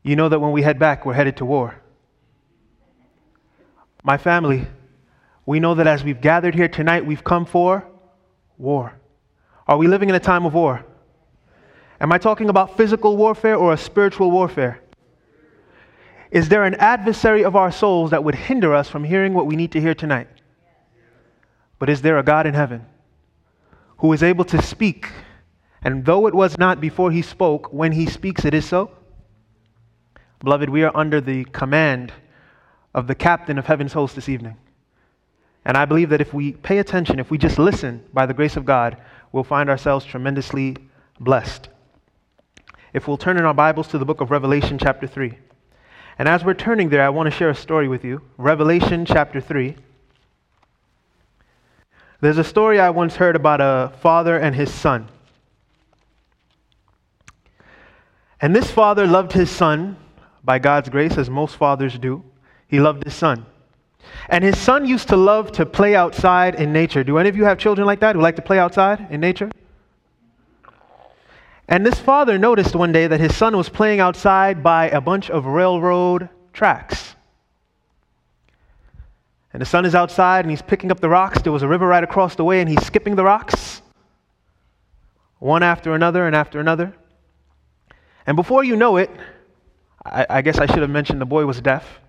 you 0.03 0.17
know 0.17 0.31
that 0.31 0.41
when 0.41 0.53
we 0.53 0.63
head 0.63 0.79
back, 0.79 1.05
we're 1.05 1.13
headed 1.13 1.37
to 1.37 1.45
war. 1.45 1.77
My 4.03 4.17
family, 4.17 4.67
we 5.45 5.61
know 5.61 5.75
that 5.75 5.87
as 5.87 6.03
we've 6.03 6.21
gathered 6.21 6.55
here 6.55 6.69
tonight, 6.69 7.05
we've 7.05 7.23
come 7.23 7.45
for 7.45 7.87
war. 8.57 8.95
Are 9.67 9.77
we 9.77 9.87
living 9.87 10.09
in 10.09 10.15
a 10.15 10.21
time 10.21 10.47
of 10.47 10.55
war? 10.55 10.87
Am 12.01 12.11
I 12.11 12.17
talking 12.17 12.49
about 12.49 12.79
physical 12.79 13.19
warfare 13.19 13.57
or 13.57 13.75
a 13.75 13.77
spiritual 13.77 14.31
warfare? 14.31 14.81
Is 16.31 16.49
there 16.49 16.65
an 16.65 16.77
adversary 16.77 17.45
of 17.45 17.55
our 17.55 17.71
souls 17.71 18.13
that 18.13 18.25
would 18.25 18.35
hinder 18.35 18.75
us 18.75 18.89
from 18.89 19.05
hearing 19.05 19.35
what 19.35 19.47
we 19.47 19.57
need 19.57 19.73
to 19.73 19.81
hear 19.81 19.95
tonight? 19.95 20.29
But 21.81 21.89
is 21.89 22.03
there 22.03 22.19
a 22.19 22.23
God 22.23 22.47
in 22.47 22.55
heaven 22.55 22.87
who 23.99 24.13
is 24.13 24.23
able 24.23 24.45
to 24.45 24.63
speak? 24.63 25.09
And 25.83 26.05
though 26.05 26.27
it 26.29 26.35
was 26.35 26.59
not 26.59 26.81
before 26.81 27.11
he 27.11 27.23
spoke, 27.23 27.73
when 27.73 27.91
he 27.91 28.07
speaks, 28.07 28.45
it 28.45 28.55
is 28.55 28.67
so? 28.67 28.91
Beloved, 30.41 30.69
we 30.69 30.85
are 30.85 30.95
under 30.95 31.21
the 31.23 31.45
command 31.47 32.13
of 32.95 33.07
the 33.07 33.15
captain 33.15 33.59
of 33.59 33.65
heaven's 33.65 33.95
host 33.95 34.15
this 34.15 34.29
evening. 34.29 34.57
And 35.65 35.77
I 35.77 35.87
believe 35.87 36.11
that 36.11 36.21
if 36.21 36.35
we 36.35 36.53
pay 36.53 36.79
attention, 36.79 37.19
if 37.19 37.31
we 37.31 37.39
just 37.39 37.59
listen 37.59 38.05
by 38.13 38.27
the 38.27 38.35
grace 38.35 38.57
of 38.57 38.67
God, 38.67 38.99
we'll 39.33 39.43
find 39.43 39.71
ourselves 39.71 40.05
tremendously 40.05 40.77
blessed. 41.19 41.69
If 42.93 43.09
we'll 43.09 43.17
turn 43.17 43.39
in 43.39 43.45
our 43.45 43.55
Bibles 43.55 43.89
to 43.89 43.99
the 43.99 44.05
book 44.05 44.21
of 44.21 44.31
Revelation, 44.31 44.79
chapter 44.79 45.07
3. 45.07 45.33
And 46.19 46.29
as 46.29 46.45
we're 46.45 46.55
turning 46.55 46.91
there, 46.91 47.05
I 47.05 47.09
want 47.09 47.27
to 47.27 47.31
share 47.31 47.51
a 47.51 47.55
story 47.55 47.89
with 47.89 48.05
you 48.05 48.21
Revelation 48.37 49.07
chapter 49.07 49.41
3. 49.41 49.77
There's 52.21 52.39
a 52.39 52.45
story 52.45 52.79
I 52.79 52.91
once 52.91 53.17
heard 53.17 53.35
about 53.35 53.61
a 53.61 53.93
father 54.01 54.37
and 54.39 54.55
his 54.55 54.73
son. 54.73 55.09
And 58.41 58.55
this 58.55 58.71
father 58.71 59.07
loved 59.07 59.33
his 59.33 59.51
son 59.51 59.97
by 60.45 60.59
God's 60.59 60.89
grace, 60.89 61.17
as 61.17 61.31
most 61.31 61.57
fathers 61.57 61.99
do. 61.99 62.23
He 62.69 62.81
loved 62.81 63.05
his 63.05 63.15
son. 63.15 63.47
And 64.29 64.45
his 64.45 64.59
son 64.59 64.87
used 64.87 65.09
to 65.09 65.17
love 65.17 65.53
to 65.53 65.67
play 65.67 65.95
outside 65.95 66.55
in 66.55 66.73
nature. 66.73 67.05
Do 67.05 67.19
any 67.19 67.29
of 67.29 67.37
you 67.37 67.45
have 67.45 67.59
children 67.59 67.87
like 67.87 68.01
that 68.01 68.17
who 68.17 68.23
like 68.23 68.37
to 68.37 68.43
play 68.43 68.59
outside 68.59 69.07
in 69.11 69.21
nature? 69.21 69.51
And 71.69 71.87
this 71.87 71.99
father 71.99 72.39
noticed 72.39 72.75
one 72.75 72.93
day 72.93 73.07
that 73.07 73.21
his 73.21 73.37
son 73.37 73.57
was 73.57 73.69
playing 73.69 74.01
outside 74.01 74.63
by 74.63 74.89
a 74.89 75.01
bunch 75.01 75.31
of 75.31 75.47
railroad 75.47 76.29
tracks. 76.53 77.15
And 79.53 79.61
the 79.61 79.67
son 79.67 79.85
is 79.85 79.95
outside 79.95 80.45
and 80.45 80.51
he's 80.51 80.63
picking 80.63 80.91
up 80.91 81.01
the 81.01 81.09
rocks. 81.09 81.43
There 81.43 81.53
was 81.53 81.63
a 81.63 81.69
river 81.69 81.87
right 81.87 82.05
across 82.05 82.37
the 82.37 82.45
way 82.45 82.61
and 82.61 82.69
he's 82.69 82.85
skipping 82.85 83.17
the 83.17 83.25
rocks, 83.25 83.83
one 85.39 85.63
after 85.63 85.95
another 85.95 86.27
and 86.27 86.37
after 86.37 86.61
another. 86.61 86.95
And 88.27 88.37
before 88.37 88.63
you 88.63 88.77
know 88.77 88.97
it, 88.97 89.11
I, 90.05 90.27
I 90.31 90.43
guess 90.43 90.59
I 90.59 90.67
should 90.67 90.79
have 90.83 90.91
mentioned 90.91 91.21
the 91.21 91.27
boy 91.27 91.47
was 91.47 91.61
deaf. 91.61 92.01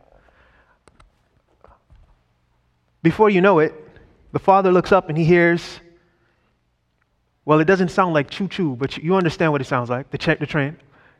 Before 3.01 3.29
you 3.29 3.41
know 3.41 3.59
it, 3.59 3.73
the 4.31 4.39
father 4.39 4.71
looks 4.71 4.91
up 4.91 5.09
and 5.09 5.17
he 5.17 5.25
hears, 5.25 5.79
well, 7.43 7.59
it 7.59 7.65
doesn't 7.65 7.89
sound 7.89 8.13
like 8.13 8.29
choo 8.29 8.47
choo, 8.47 8.75
but 8.75 8.97
you 8.97 9.15
understand 9.15 9.51
what 9.51 9.61
it 9.61 9.65
sounds 9.65 9.89
like 9.89 10.11
the, 10.11 10.17
ch- 10.17 10.39
the 10.39 10.45
train. 10.45 10.77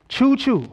Choo 0.07 0.37
choo. 0.37 0.71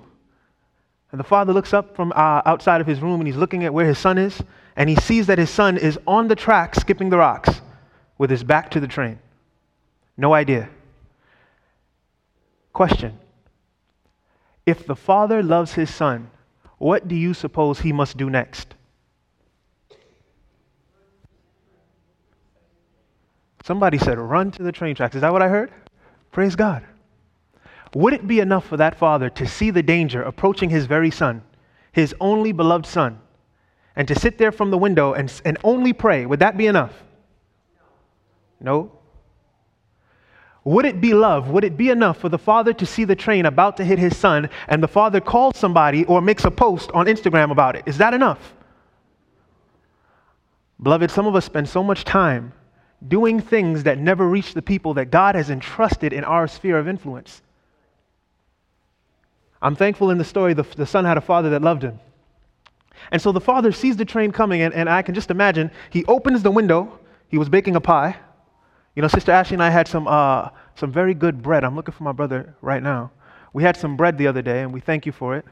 And 1.10 1.18
the 1.18 1.24
father 1.24 1.52
looks 1.52 1.72
up 1.72 1.96
from 1.96 2.12
uh, 2.12 2.42
outside 2.44 2.80
of 2.80 2.86
his 2.86 3.00
room 3.00 3.20
and 3.20 3.26
he's 3.26 3.36
looking 3.36 3.64
at 3.64 3.72
where 3.72 3.86
his 3.86 3.98
son 3.98 4.18
is, 4.18 4.42
and 4.76 4.88
he 4.88 4.96
sees 4.96 5.26
that 5.26 5.38
his 5.38 5.50
son 5.50 5.78
is 5.78 5.98
on 6.06 6.28
the 6.28 6.36
track 6.36 6.74
skipping 6.74 7.08
the 7.08 7.16
rocks 7.16 7.60
with 8.18 8.30
his 8.30 8.44
back 8.44 8.70
to 8.72 8.80
the 8.80 8.88
train. 8.88 9.18
No 10.16 10.34
idea. 10.34 10.68
Question 12.72 13.18
If 14.66 14.86
the 14.86 14.96
father 14.96 15.42
loves 15.42 15.72
his 15.72 15.92
son, 15.92 16.30
what 16.76 17.08
do 17.08 17.14
you 17.14 17.34
suppose 17.34 17.80
he 17.80 17.92
must 17.92 18.16
do 18.16 18.28
next? 18.28 18.74
Somebody 23.64 23.98
said, 23.98 24.18
run 24.18 24.50
to 24.52 24.62
the 24.62 24.72
train 24.72 24.94
tracks. 24.94 25.14
Is 25.14 25.20
that 25.20 25.32
what 25.32 25.42
I 25.42 25.48
heard? 25.48 25.70
Praise 26.32 26.56
God. 26.56 26.84
Would 27.94 28.12
it 28.12 28.26
be 28.26 28.40
enough 28.40 28.66
for 28.66 28.76
that 28.76 28.96
father 28.96 29.30
to 29.30 29.46
see 29.46 29.70
the 29.70 29.82
danger 29.82 30.22
approaching 30.22 30.70
his 30.70 30.86
very 30.86 31.10
son, 31.10 31.42
his 31.92 32.14
only 32.20 32.52
beloved 32.52 32.86
son, 32.86 33.20
and 33.96 34.06
to 34.08 34.14
sit 34.14 34.38
there 34.38 34.52
from 34.52 34.70
the 34.70 34.78
window 34.78 35.14
and, 35.14 35.32
and 35.44 35.58
only 35.64 35.92
pray? 35.92 36.26
Would 36.26 36.40
that 36.40 36.56
be 36.56 36.66
enough? 36.66 36.92
No. 38.60 38.92
Would 40.64 40.84
it 40.84 41.00
be 41.00 41.14
love? 41.14 41.48
Would 41.48 41.64
it 41.64 41.76
be 41.76 41.88
enough 41.88 42.18
for 42.18 42.28
the 42.28 42.38
father 42.38 42.74
to 42.74 42.84
see 42.84 43.04
the 43.04 43.16
train 43.16 43.46
about 43.46 43.78
to 43.78 43.84
hit 43.84 43.98
his 43.98 44.16
son 44.16 44.50
and 44.66 44.82
the 44.82 44.88
father 44.88 45.20
calls 45.20 45.56
somebody 45.56 46.04
or 46.04 46.20
makes 46.20 46.44
a 46.44 46.50
post 46.50 46.90
on 46.92 47.06
Instagram 47.06 47.50
about 47.50 47.74
it? 47.74 47.84
Is 47.86 47.96
that 47.98 48.12
enough? 48.12 48.54
Beloved, 50.82 51.10
some 51.10 51.26
of 51.26 51.34
us 51.34 51.44
spend 51.44 51.68
so 51.68 51.82
much 51.82 52.04
time 52.04 52.52
doing 53.06 53.40
things 53.40 53.84
that 53.84 53.98
never 53.98 54.28
reach 54.28 54.54
the 54.54 54.62
people 54.62 54.94
that 54.94 55.10
God 55.10 55.34
has 55.34 55.50
entrusted 55.50 56.12
in 56.12 56.24
our 56.24 56.46
sphere 56.46 56.78
of 56.78 56.86
influence. 56.86 57.42
I'm 59.60 59.74
thankful 59.74 60.10
in 60.10 60.18
the 60.18 60.24
story 60.24 60.54
the, 60.54 60.62
the 60.62 60.86
son 60.86 61.04
had 61.04 61.16
a 61.16 61.20
father 61.20 61.50
that 61.50 61.62
loved 61.62 61.82
him. 61.82 61.98
And 63.10 63.20
so 63.20 63.32
the 63.32 63.40
father 63.40 63.72
sees 63.72 63.96
the 63.96 64.04
train 64.04 64.32
coming, 64.32 64.62
and, 64.62 64.74
and 64.74 64.88
I 64.88 65.02
can 65.02 65.14
just 65.14 65.30
imagine 65.30 65.70
he 65.90 66.04
opens 66.06 66.42
the 66.42 66.50
window. 66.50 66.98
He 67.28 67.38
was 67.38 67.48
baking 67.48 67.76
a 67.76 67.80
pie. 67.80 68.16
You 68.94 69.02
know, 69.02 69.08
Sister 69.08 69.32
Ashley 69.32 69.54
and 69.54 69.62
I 69.62 69.70
had 69.70 69.86
some, 69.86 70.08
uh, 70.08 70.48
some 70.74 70.90
very 70.90 71.14
good 71.14 71.42
bread. 71.42 71.64
I'm 71.64 71.76
looking 71.76 71.94
for 71.94 72.02
my 72.02 72.12
brother 72.12 72.54
right 72.60 72.82
now. 72.82 73.12
We 73.52 73.62
had 73.62 73.76
some 73.76 73.96
bread 73.96 74.18
the 74.18 74.26
other 74.26 74.42
day, 74.42 74.62
and 74.62 74.72
we 74.72 74.80
thank 74.80 75.06
you 75.06 75.12
for 75.12 75.36
it. 75.36 75.44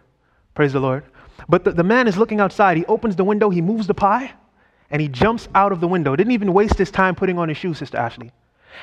Praise 0.54 0.72
the 0.72 0.80
Lord. 0.80 1.04
But 1.48 1.64
the, 1.64 1.72
the 1.72 1.84
man 1.84 2.08
is 2.08 2.16
looking 2.16 2.40
outside. 2.40 2.76
He 2.76 2.84
opens 2.86 3.16
the 3.16 3.24
window, 3.24 3.50
he 3.50 3.60
moves 3.60 3.86
the 3.86 3.94
pie, 3.94 4.32
and 4.90 5.00
he 5.00 5.08
jumps 5.08 5.48
out 5.54 5.72
of 5.72 5.80
the 5.80 5.88
window. 5.88 6.16
Didn't 6.16 6.32
even 6.32 6.52
waste 6.52 6.78
his 6.78 6.90
time 6.90 7.14
putting 7.14 7.38
on 7.38 7.48
his 7.48 7.58
shoes, 7.58 7.78
Sister 7.78 7.98
Ashley. 7.98 8.32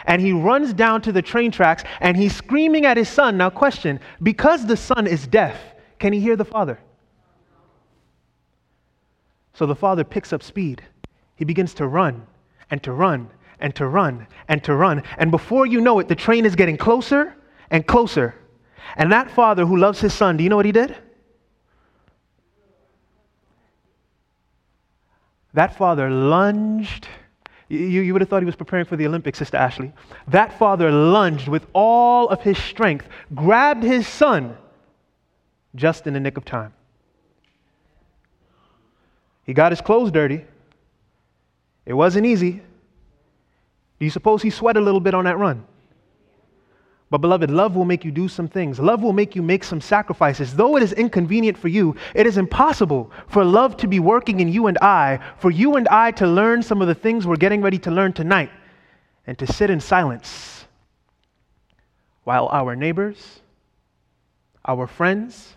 And 0.05 0.21
he 0.21 0.31
runs 0.31 0.73
down 0.73 1.01
to 1.03 1.11
the 1.11 1.21
train 1.21 1.51
tracks 1.51 1.83
and 1.99 2.17
he's 2.17 2.35
screaming 2.35 2.85
at 2.85 2.97
his 2.97 3.09
son. 3.09 3.37
Now, 3.37 3.49
question 3.49 3.99
because 4.21 4.65
the 4.65 4.77
son 4.77 5.07
is 5.07 5.27
deaf, 5.27 5.57
can 5.99 6.13
he 6.13 6.19
hear 6.19 6.35
the 6.35 6.45
father? 6.45 6.79
So 9.53 9.65
the 9.65 9.75
father 9.75 10.03
picks 10.03 10.33
up 10.33 10.43
speed. 10.43 10.81
He 11.35 11.45
begins 11.45 11.73
to 11.75 11.87
run 11.87 12.25
and 12.69 12.81
to 12.83 12.91
run 12.91 13.29
and 13.59 13.75
to 13.75 13.87
run 13.87 14.27
and 14.47 14.63
to 14.63 14.75
run. 14.75 15.03
And 15.17 15.31
before 15.31 15.65
you 15.65 15.79
know 15.79 15.99
it, 15.99 16.07
the 16.07 16.15
train 16.15 16.45
is 16.45 16.55
getting 16.55 16.77
closer 16.77 17.35
and 17.69 17.85
closer. 17.85 18.35
And 18.97 19.11
that 19.11 19.31
father 19.31 19.65
who 19.65 19.77
loves 19.77 19.99
his 19.99 20.13
son, 20.13 20.37
do 20.37 20.43
you 20.43 20.49
know 20.49 20.55
what 20.55 20.65
he 20.65 20.71
did? 20.71 20.95
That 25.53 25.75
father 25.75 26.09
lunged. 26.09 27.07
You, 27.73 28.01
you 28.01 28.13
would 28.13 28.21
have 28.21 28.29
thought 28.29 28.41
he 28.41 28.45
was 28.45 28.55
preparing 28.55 28.85
for 28.85 28.95
the 28.95 29.07
Olympics, 29.07 29.39
Sister 29.39 29.57
Ashley. 29.57 29.91
That 30.27 30.57
father 30.59 30.91
lunged 30.91 31.47
with 31.47 31.65
all 31.73 32.29
of 32.29 32.41
his 32.41 32.57
strength, 32.57 33.07
grabbed 33.33 33.83
his 33.83 34.07
son 34.07 34.55
just 35.75 36.05
in 36.05 36.13
the 36.13 36.19
nick 36.19 36.37
of 36.37 36.45
time. 36.45 36.73
He 39.45 39.53
got 39.53 39.71
his 39.71 39.81
clothes 39.81 40.11
dirty. 40.11 40.45
It 41.85 41.93
wasn't 41.93 42.25
easy. 42.25 42.61
Do 43.99 44.05
you 44.05 44.11
suppose 44.11 44.41
he 44.41 44.49
sweat 44.49 44.77
a 44.77 44.81
little 44.81 45.01
bit 45.01 45.13
on 45.13 45.25
that 45.25 45.37
run? 45.37 45.65
But, 47.13 47.21
beloved, 47.21 47.51
love 47.51 47.75
will 47.75 47.85
make 47.85 48.03
you 48.03 48.09
do 48.09 48.27
some 48.27 48.47
things. 48.47 48.79
Love 48.79 49.03
will 49.03 49.13
make 49.13 49.35
you 49.35 49.43
make 49.43 49.63
some 49.63 49.79
sacrifices. 49.79 50.55
Though 50.55 50.77
it 50.77 50.81
is 50.81 50.93
inconvenient 50.93 51.55
for 51.55 51.67
you, 51.67 51.95
it 52.15 52.25
is 52.25 52.37
impossible 52.37 53.11
for 53.27 53.45
love 53.45 53.77
to 53.77 53.87
be 53.87 53.99
working 53.99 54.39
in 54.39 54.47
you 54.47 54.65
and 54.65 54.79
I, 54.79 55.19
for 55.37 55.51
you 55.51 55.75
and 55.75 55.87
I 55.89 56.09
to 56.09 56.25
learn 56.25 56.63
some 56.63 56.81
of 56.81 56.87
the 56.87 56.95
things 56.95 57.27
we're 57.27 57.35
getting 57.35 57.61
ready 57.61 57.77
to 57.77 57.91
learn 57.91 58.13
tonight, 58.13 58.49
and 59.27 59.37
to 59.37 59.45
sit 59.45 59.69
in 59.69 59.79
silence 59.79 60.65
while 62.23 62.47
our 62.51 62.75
neighbors, 62.75 63.41
our 64.65 64.87
friends, 64.87 65.55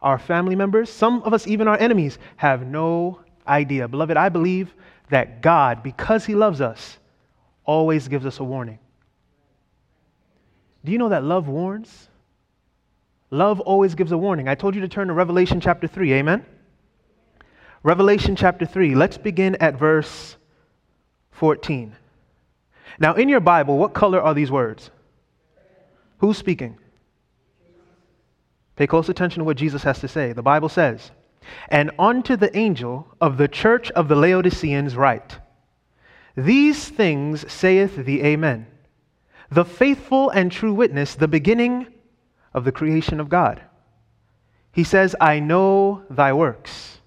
our 0.00 0.16
family 0.16 0.54
members, 0.54 0.88
some 0.90 1.24
of 1.24 1.34
us, 1.34 1.48
even 1.48 1.66
our 1.66 1.78
enemies, 1.78 2.20
have 2.36 2.64
no 2.64 3.18
idea. 3.48 3.88
Beloved, 3.88 4.16
I 4.16 4.28
believe 4.28 4.72
that 5.10 5.42
God, 5.42 5.82
because 5.82 6.24
He 6.24 6.36
loves 6.36 6.60
us, 6.60 6.98
always 7.64 8.06
gives 8.06 8.24
us 8.24 8.38
a 8.38 8.44
warning. 8.44 8.78
Do 10.86 10.92
you 10.92 10.98
know 10.98 11.08
that 11.08 11.24
love 11.24 11.48
warns? 11.48 12.08
Love 13.32 13.58
always 13.58 13.96
gives 13.96 14.12
a 14.12 14.16
warning. 14.16 14.46
I 14.46 14.54
told 14.54 14.76
you 14.76 14.82
to 14.82 14.88
turn 14.88 15.08
to 15.08 15.14
Revelation 15.14 15.60
chapter 15.60 15.88
3. 15.88 16.12
Amen? 16.12 16.46
Revelation 17.82 18.36
chapter 18.36 18.64
3. 18.64 18.94
Let's 18.94 19.18
begin 19.18 19.56
at 19.56 19.76
verse 19.76 20.36
14. 21.32 21.96
Now, 23.00 23.14
in 23.14 23.28
your 23.28 23.40
Bible, 23.40 23.78
what 23.78 23.94
color 23.94 24.22
are 24.22 24.32
these 24.32 24.52
words? 24.52 24.92
Who's 26.18 26.38
speaking? 26.38 26.78
Pay 28.76 28.86
close 28.86 29.08
attention 29.08 29.40
to 29.40 29.44
what 29.44 29.56
Jesus 29.56 29.82
has 29.82 29.98
to 29.98 30.08
say. 30.08 30.34
The 30.34 30.42
Bible 30.42 30.68
says, 30.68 31.10
And 31.68 31.90
unto 31.98 32.36
the 32.36 32.56
angel 32.56 33.08
of 33.20 33.38
the 33.38 33.48
church 33.48 33.90
of 33.90 34.06
the 34.06 34.14
Laodiceans 34.14 34.94
write, 34.94 35.40
These 36.36 36.88
things 36.88 37.50
saith 37.50 37.96
the 37.96 38.22
Amen 38.22 38.68
the 39.50 39.64
faithful 39.64 40.30
and 40.30 40.50
true 40.50 40.74
witness, 40.74 41.14
the 41.14 41.28
beginning 41.28 41.86
of 42.52 42.64
the 42.64 42.72
creation 42.72 43.20
of 43.20 43.28
God. 43.28 43.60
He 44.72 44.84
says, 44.84 45.14
I 45.20 45.40
know 45.40 46.02
thy 46.10 46.32
works, 46.32 46.98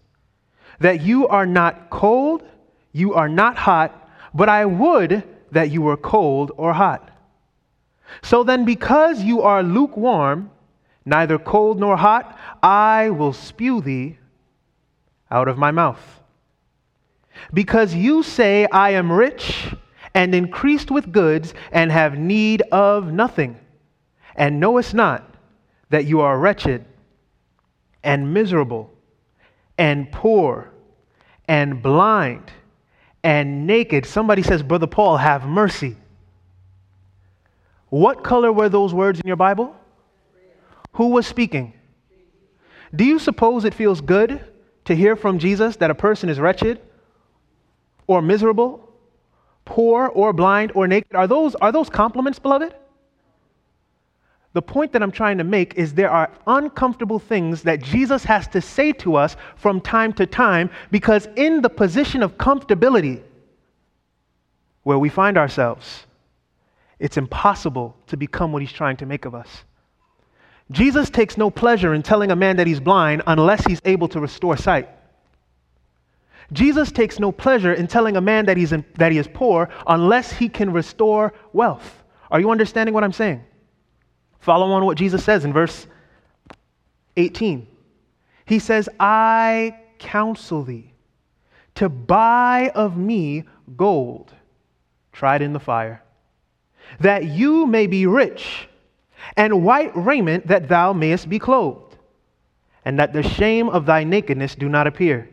that 0.79 1.01
you 1.01 1.27
are 1.27 1.45
not 1.45 1.89
cold, 1.89 2.43
you 2.91 3.13
are 3.13 3.29
not 3.29 3.57
hot, 3.57 4.09
but 4.33 4.49
I 4.49 4.65
would 4.65 5.23
that 5.51 5.71
you 5.71 5.81
were 5.81 5.97
cold 5.97 6.51
or 6.57 6.73
hot. 6.73 7.09
So 8.23 8.43
then, 8.43 8.65
because 8.65 9.21
you 9.21 9.41
are 9.41 9.61
lukewarm, 9.61 10.51
neither 11.05 11.37
cold 11.37 11.79
nor 11.79 11.97
hot, 11.97 12.37
I 12.63 13.09
will 13.09 13.33
spew 13.33 13.81
thee 13.81 14.17
out 15.29 15.47
of 15.47 15.57
my 15.57 15.71
mouth. 15.71 16.01
Because 17.53 17.93
you 17.93 18.23
say, 18.23 18.67
I 18.71 18.91
am 18.91 19.11
rich 19.11 19.73
and 20.13 20.33
increased 20.33 20.91
with 20.91 21.11
goods, 21.11 21.53
and 21.71 21.91
have 21.91 22.17
need 22.17 22.61
of 22.71 23.11
nothing, 23.11 23.59
and 24.35 24.59
knowest 24.59 24.93
not 24.93 25.35
that 25.89 26.05
you 26.05 26.21
are 26.21 26.37
wretched, 26.37 26.85
and 28.03 28.33
miserable, 28.33 28.91
and 29.77 30.11
poor, 30.11 30.71
and 31.47 31.81
blind, 31.81 32.51
and 33.23 33.67
naked. 33.67 34.05
Somebody 34.05 34.43
says, 34.43 34.63
Brother 34.63 34.87
Paul, 34.87 35.17
have 35.17 35.45
mercy. 35.45 35.97
What 37.89 38.23
color 38.23 38.53
were 38.53 38.69
those 38.69 38.93
words 38.93 39.19
in 39.19 39.27
your 39.27 39.35
Bible? 39.35 39.75
Who 40.93 41.09
was 41.09 41.27
speaking? 41.27 41.73
Do 42.95 43.03
you 43.03 43.19
suppose 43.19 43.65
it 43.65 43.73
feels 43.73 44.01
good 44.01 44.43
to 44.85 44.95
hear 44.95 45.15
from 45.15 45.37
Jesus 45.39 45.75
that 45.77 45.91
a 45.91 45.95
person 45.95 46.29
is 46.29 46.39
wretched 46.39 46.81
or 48.07 48.21
miserable, 48.21 48.88
poor 49.65 50.07
or 50.07 50.33
blind 50.33 50.71
or 50.75 50.87
naked? 50.87 51.15
Are 51.15 51.27
those, 51.27 51.55
are 51.55 51.71
those 51.71 51.89
compliments, 51.89 52.39
beloved? 52.39 52.73
The 54.53 54.61
point 54.61 54.93
that 54.93 55.03
I'm 55.03 55.11
trying 55.11 55.37
to 55.37 55.43
make 55.43 55.75
is 55.75 55.93
there 55.93 56.09
are 56.09 56.31
uncomfortable 56.47 57.19
things 57.19 57.61
that 57.63 57.83
Jesus 57.83 58.23
has 58.23 58.47
to 58.49 58.61
say 58.61 58.91
to 58.93 59.15
us 59.15 59.35
from 59.55 59.79
time 59.79 60.11
to 60.13 60.25
time 60.25 60.71
because, 60.89 61.27
in 61.35 61.61
the 61.61 61.69
position 61.69 62.23
of 62.23 62.37
comfortability 62.37 63.21
where 64.83 64.97
we 64.97 65.09
find 65.09 65.37
ourselves, 65.37 66.07
it's 66.97 67.17
impossible 67.17 67.95
to 68.07 68.17
become 68.17 68.51
what 68.51 68.61
he's 68.61 68.71
trying 68.71 68.97
to 68.97 69.05
make 69.05 69.25
of 69.25 69.35
us. 69.35 69.63
Jesus 70.71 71.09
takes 71.09 71.37
no 71.37 71.49
pleasure 71.49 71.93
in 71.93 72.03
telling 72.03 72.31
a 72.31 72.35
man 72.35 72.57
that 72.57 72.67
he's 72.67 72.79
blind 72.79 73.21
unless 73.27 73.65
he's 73.65 73.81
able 73.85 74.07
to 74.09 74.19
restore 74.19 74.57
sight. 74.57 74.89
Jesus 76.51 76.91
takes 76.91 77.19
no 77.19 77.31
pleasure 77.31 77.73
in 77.73 77.87
telling 77.87 78.17
a 78.17 78.21
man 78.21 78.45
that, 78.45 78.57
he's 78.57 78.71
in, 78.71 78.83
that 78.95 79.11
he 79.11 79.17
is 79.17 79.27
poor 79.33 79.69
unless 79.87 80.31
he 80.31 80.49
can 80.49 80.73
restore 80.73 81.33
wealth. 81.53 82.03
Are 82.31 82.39
you 82.39 82.49
understanding 82.49 82.93
what 82.93 83.03
I'm 83.03 83.13
saying? 83.13 83.43
Follow 84.39 84.71
on 84.71 84.85
what 84.85 84.97
Jesus 84.97 85.23
says 85.23 85.45
in 85.45 85.53
verse 85.53 85.87
18. 87.17 87.67
He 88.45 88.59
says, 88.59 88.89
I 88.99 89.79
counsel 89.99 90.63
thee 90.63 90.93
to 91.75 91.89
buy 91.89 92.71
of 92.73 92.97
me 92.97 93.43
gold 93.77 94.33
tried 95.11 95.41
in 95.41 95.53
the 95.53 95.59
fire, 95.59 96.01
that 96.99 97.25
you 97.25 97.65
may 97.65 97.87
be 97.87 98.05
rich, 98.05 98.67
and 99.35 99.63
white 99.63 99.91
raiment 99.95 100.47
that 100.47 100.69
thou 100.69 100.93
mayest 100.93 101.27
be 101.29 101.37
clothed, 101.37 101.97
and 102.85 102.97
that 102.99 103.13
the 103.13 103.21
shame 103.21 103.69
of 103.69 103.85
thy 103.85 104.03
nakedness 104.03 104.55
do 104.55 104.69
not 104.69 104.87
appear. 104.87 105.29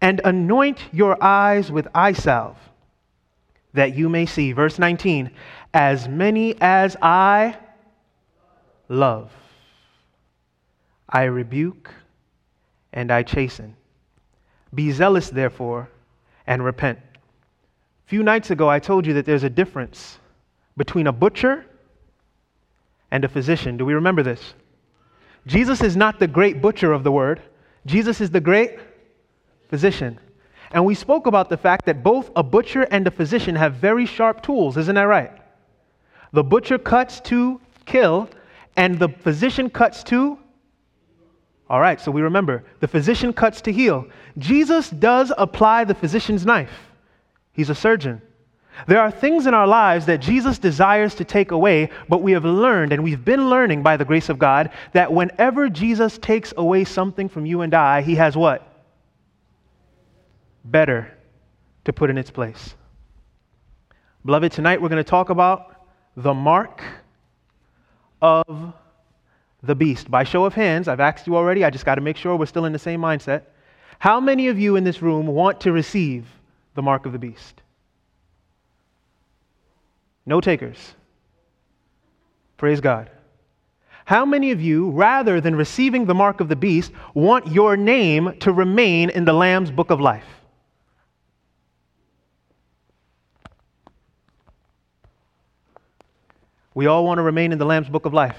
And 0.00 0.20
anoint 0.24 0.78
your 0.92 1.22
eyes 1.22 1.70
with 1.70 1.86
eye 1.94 2.12
salve, 2.12 2.56
that 3.74 3.94
you 3.94 4.08
may 4.08 4.26
see. 4.26 4.52
Verse 4.52 4.78
19, 4.78 5.30
as 5.74 6.08
many 6.08 6.56
as 6.60 6.96
I 7.02 7.56
love. 8.88 9.30
I 11.08 11.24
rebuke 11.24 11.90
and 12.92 13.10
I 13.10 13.22
chasten. 13.22 13.76
Be 14.74 14.92
zealous, 14.92 15.30
therefore, 15.30 15.88
and 16.46 16.64
repent. 16.64 16.98
A 16.98 18.08
few 18.08 18.22
nights 18.22 18.50
ago, 18.50 18.68
I 18.68 18.78
told 18.78 19.06
you 19.06 19.14
that 19.14 19.26
there's 19.26 19.44
a 19.44 19.50
difference 19.50 20.18
between 20.76 21.06
a 21.06 21.12
butcher 21.12 21.66
and 23.10 23.24
a 23.24 23.28
physician. 23.28 23.76
Do 23.76 23.84
we 23.84 23.94
remember 23.94 24.22
this? 24.22 24.54
Jesus 25.46 25.82
is 25.82 25.96
not 25.96 26.18
the 26.18 26.26
great 26.26 26.60
butcher 26.60 26.92
of 26.92 27.04
the 27.04 27.12
word, 27.12 27.42
Jesus 27.86 28.20
is 28.20 28.30
the 28.30 28.40
great 28.40 28.78
physician. 29.70 30.18
And 30.72 30.84
we 30.84 30.94
spoke 30.94 31.26
about 31.26 31.48
the 31.48 31.56
fact 31.56 31.86
that 31.86 32.02
both 32.02 32.30
a 32.36 32.42
butcher 32.42 32.82
and 32.82 33.06
a 33.06 33.10
physician 33.10 33.56
have 33.56 33.74
very 33.74 34.04
sharp 34.04 34.42
tools, 34.42 34.76
isn't 34.76 34.94
that 34.94 35.02
right? 35.02 35.32
The 36.32 36.44
butcher 36.44 36.78
cuts 36.78 37.20
to 37.22 37.60
kill, 37.86 38.28
and 38.76 38.98
the 38.98 39.08
physician 39.08 39.70
cuts 39.70 40.04
to 40.04 40.38
all 41.70 41.80
right, 41.80 42.00
so 42.00 42.10
we 42.10 42.20
remember 42.20 42.64
the 42.80 42.88
physician 42.88 43.32
cuts 43.32 43.60
to 43.60 43.72
heal. 43.72 44.04
Jesus 44.38 44.90
does 44.90 45.32
apply 45.38 45.84
the 45.84 45.94
physician's 45.94 46.44
knife, 46.44 46.90
he's 47.52 47.70
a 47.70 47.74
surgeon. 47.74 48.20
There 48.86 49.00
are 49.00 49.10
things 49.10 49.46
in 49.46 49.52
our 49.52 49.66
lives 49.66 50.06
that 50.06 50.20
Jesus 50.20 50.58
desires 50.58 51.14
to 51.16 51.24
take 51.24 51.50
away, 51.50 51.90
but 52.08 52.22
we 52.22 52.32
have 52.32 52.46
learned 52.46 52.92
and 52.92 53.04
we've 53.04 53.24
been 53.24 53.50
learning 53.50 53.82
by 53.82 53.98
the 53.98 54.06
grace 54.06 54.30
of 54.30 54.38
God 54.38 54.70
that 54.92 55.12
whenever 55.12 55.68
Jesus 55.68 56.16
takes 56.16 56.54
away 56.56 56.84
something 56.84 57.28
from 57.28 57.44
you 57.44 57.60
and 57.60 57.74
I, 57.74 58.00
he 58.00 58.14
has 58.14 58.38
what? 58.38 58.69
Better 60.64 61.16
to 61.84 61.92
put 61.92 62.10
in 62.10 62.18
its 62.18 62.30
place. 62.30 62.74
Beloved, 64.24 64.52
tonight 64.52 64.82
we're 64.82 64.88
going 64.88 65.02
to 65.02 65.10
talk 65.10 65.30
about 65.30 65.86
the 66.16 66.34
mark 66.34 66.82
of 68.20 68.74
the 69.62 69.74
beast. 69.74 70.10
By 70.10 70.24
show 70.24 70.44
of 70.44 70.54
hands, 70.54 70.88
I've 70.88 71.00
asked 71.00 71.26
you 71.26 71.36
already, 71.36 71.64
I 71.64 71.70
just 71.70 71.84
got 71.84 71.94
to 71.94 72.00
make 72.00 72.16
sure 72.16 72.36
we're 72.36 72.46
still 72.46 72.66
in 72.66 72.72
the 72.72 72.78
same 72.78 73.00
mindset. 73.00 73.42
How 73.98 74.20
many 74.20 74.48
of 74.48 74.58
you 74.58 74.76
in 74.76 74.84
this 74.84 75.02
room 75.02 75.26
want 75.26 75.60
to 75.62 75.72
receive 75.72 76.26
the 76.74 76.82
mark 76.82 77.06
of 77.06 77.12
the 77.12 77.18
beast? 77.18 77.62
No 80.26 80.40
takers. 80.40 80.94
Praise 82.56 82.80
God. 82.80 83.10
How 84.04 84.26
many 84.26 84.50
of 84.50 84.60
you, 84.60 84.90
rather 84.90 85.40
than 85.40 85.54
receiving 85.54 86.04
the 86.04 86.14
mark 86.14 86.40
of 86.40 86.48
the 86.48 86.56
beast, 86.56 86.92
want 87.14 87.46
your 87.46 87.76
name 87.76 88.36
to 88.40 88.52
remain 88.52 89.08
in 89.10 89.24
the 89.24 89.32
Lamb's 89.32 89.70
book 89.70 89.90
of 89.90 90.00
life? 90.00 90.24
We 96.80 96.86
all 96.86 97.04
want 97.04 97.18
to 97.18 97.22
remain 97.22 97.52
in 97.52 97.58
the 97.58 97.66
Lamb's 97.66 97.90
book 97.90 98.06
of 98.06 98.14
life. 98.14 98.38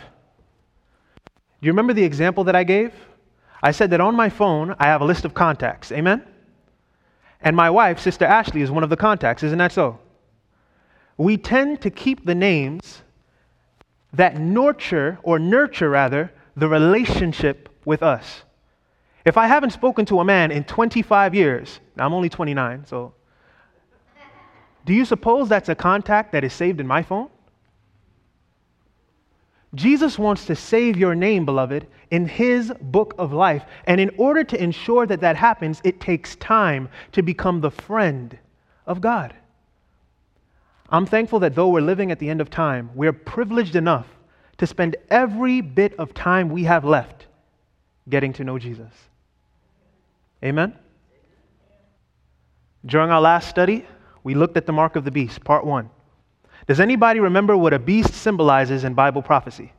Do 1.16 1.68
you 1.68 1.72
remember 1.72 1.94
the 1.94 2.04
example 2.04 2.44
that 2.46 2.56
I 2.56 2.64
gave? 2.64 2.92
I 3.62 3.70
said 3.70 3.92
that 3.92 4.02
on 4.02 4.16
my 4.16 4.30
phone, 4.30 4.76
I 4.80 4.86
have 4.86 5.02
a 5.02 5.06
list 5.06 5.26
of 5.26 5.36
contacts. 5.36 5.92
Amen? 5.92 6.24
And 7.42 7.56
my 7.56 7.70
wife, 7.70 8.00
Sister 8.00 8.26
Ashley, 8.26 8.64
is 8.64 8.72
one 8.72 8.84
of 8.84 8.90
the 8.90 8.98
contacts. 8.98 9.44
Isn't 9.44 9.60
that 9.60 9.72
so? 9.72 10.00
We 11.18 11.38
tend 11.38 11.82
to 11.82 11.92
keep 11.92 12.26
the 12.26 12.34
names 12.34 13.04
that 14.12 14.40
nurture, 14.40 15.20
or 15.22 15.38
nurture 15.38 15.92
rather, 15.92 16.32
the 16.56 16.68
relationship 16.68 17.70
with 17.86 18.02
us. 18.02 18.42
If 19.24 19.38
I 19.38 19.46
haven't 19.46 19.70
spoken 19.70 20.04
to 20.06 20.20
a 20.20 20.26
man 20.26 20.50
in 20.50 20.64
25 20.64 21.36
years, 21.36 21.80
now 21.96 22.08
I'm 22.08 22.14
only 22.16 22.30
29, 22.30 22.88
so 22.88 23.14
do 24.84 24.96
you 24.96 25.06
suppose 25.06 25.48
that's 25.48 25.70
a 25.70 25.76
contact 25.76 26.32
that 26.32 26.44
is 26.44 26.54
saved 26.54 26.80
in 26.80 26.88
my 26.88 27.04
phone? 27.04 27.30
Jesus 29.74 30.20
wants 30.20 30.46
to 30.46 30.56
save 30.56 30.98
your 30.98 31.16
name, 31.16 31.46
beloved, 31.46 31.88
in 32.10 32.28
his 32.28 32.74
book 32.82 33.14
of 33.18 33.32
life. 33.32 33.64
And 33.86 34.02
in 34.02 34.12
order 34.18 34.44
to 34.44 34.62
ensure 34.62 35.06
that 35.06 35.22
that 35.22 35.38
happens, 35.38 35.82
it 35.84 36.02
takes 36.02 36.36
time 36.36 36.90
to 37.14 37.22
become 37.22 37.62
the 37.62 37.72
friend 37.72 38.38
of 38.86 39.00
God. 39.00 39.34
I'm 40.90 41.06
thankful 41.06 41.40
that 41.40 41.56
though 41.56 41.70
we're 41.70 41.82
living 41.82 42.12
at 42.12 42.20
the 42.20 42.30
end 42.30 42.42
of 42.42 42.50
time, 42.50 42.90
we're 42.94 43.14
privileged 43.14 43.78
enough 43.78 44.08
to 44.58 44.68
spend 44.68 44.98
every 45.10 45.62
bit 45.62 45.98
of 45.98 46.14
time 46.14 46.50
we 46.50 46.66
have 46.66 46.84
left 46.84 47.28
getting 48.10 48.34
to 48.34 48.44
know 48.44 48.60
Jesus. 48.60 48.92
Amen? 50.44 50.78
During 52.86 53.10
our 53.10 53.22
last 53.22 53.48
study, 53.48 53.86
we 54.24 54.36
looked 54.36 54.58
at 54.58 54.66
the 54.66 54.74
mark 54.74 54.96
of 54.96 55.06
the 55.06 55.12
beast, 55.12 55.44
part 55.44 55.66
one. 55.66 55.90
Does 56.68 56.80
anybody 56.80 57.20
remember 57.20 57.58
what 57.58 57.74
a 57.74 57.80
beast 57.80 58.14
symbolizes 58.14 58.84
in 58.84 58.94
Bible 58.94 59.22
prophecy? 59.22 59.74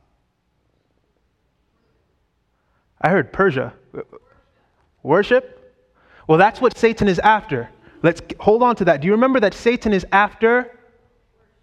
I 3.00 3.10
heard 3.10 3.32
Persia. 3.32 3.72
Worship? 5.02 5.58
Well, 6.28 6.38
that's 6.38 6.60
what 6.60 6.76
Satan 6.76 7.08
is 7.08 7.18
after. 7.18 7.68
Let's 8.02 8.20
hold 8.40 8.62
on 8.62 8.76
to 8.76 8.84
that. 8.86 9.00
Do 9.00 9.06
you 9.06 9.12
remember 9.12 9.40
that 9.40 9.54
Satan 9.54 9.92
is 9.92 10.06
after 10.12 10.78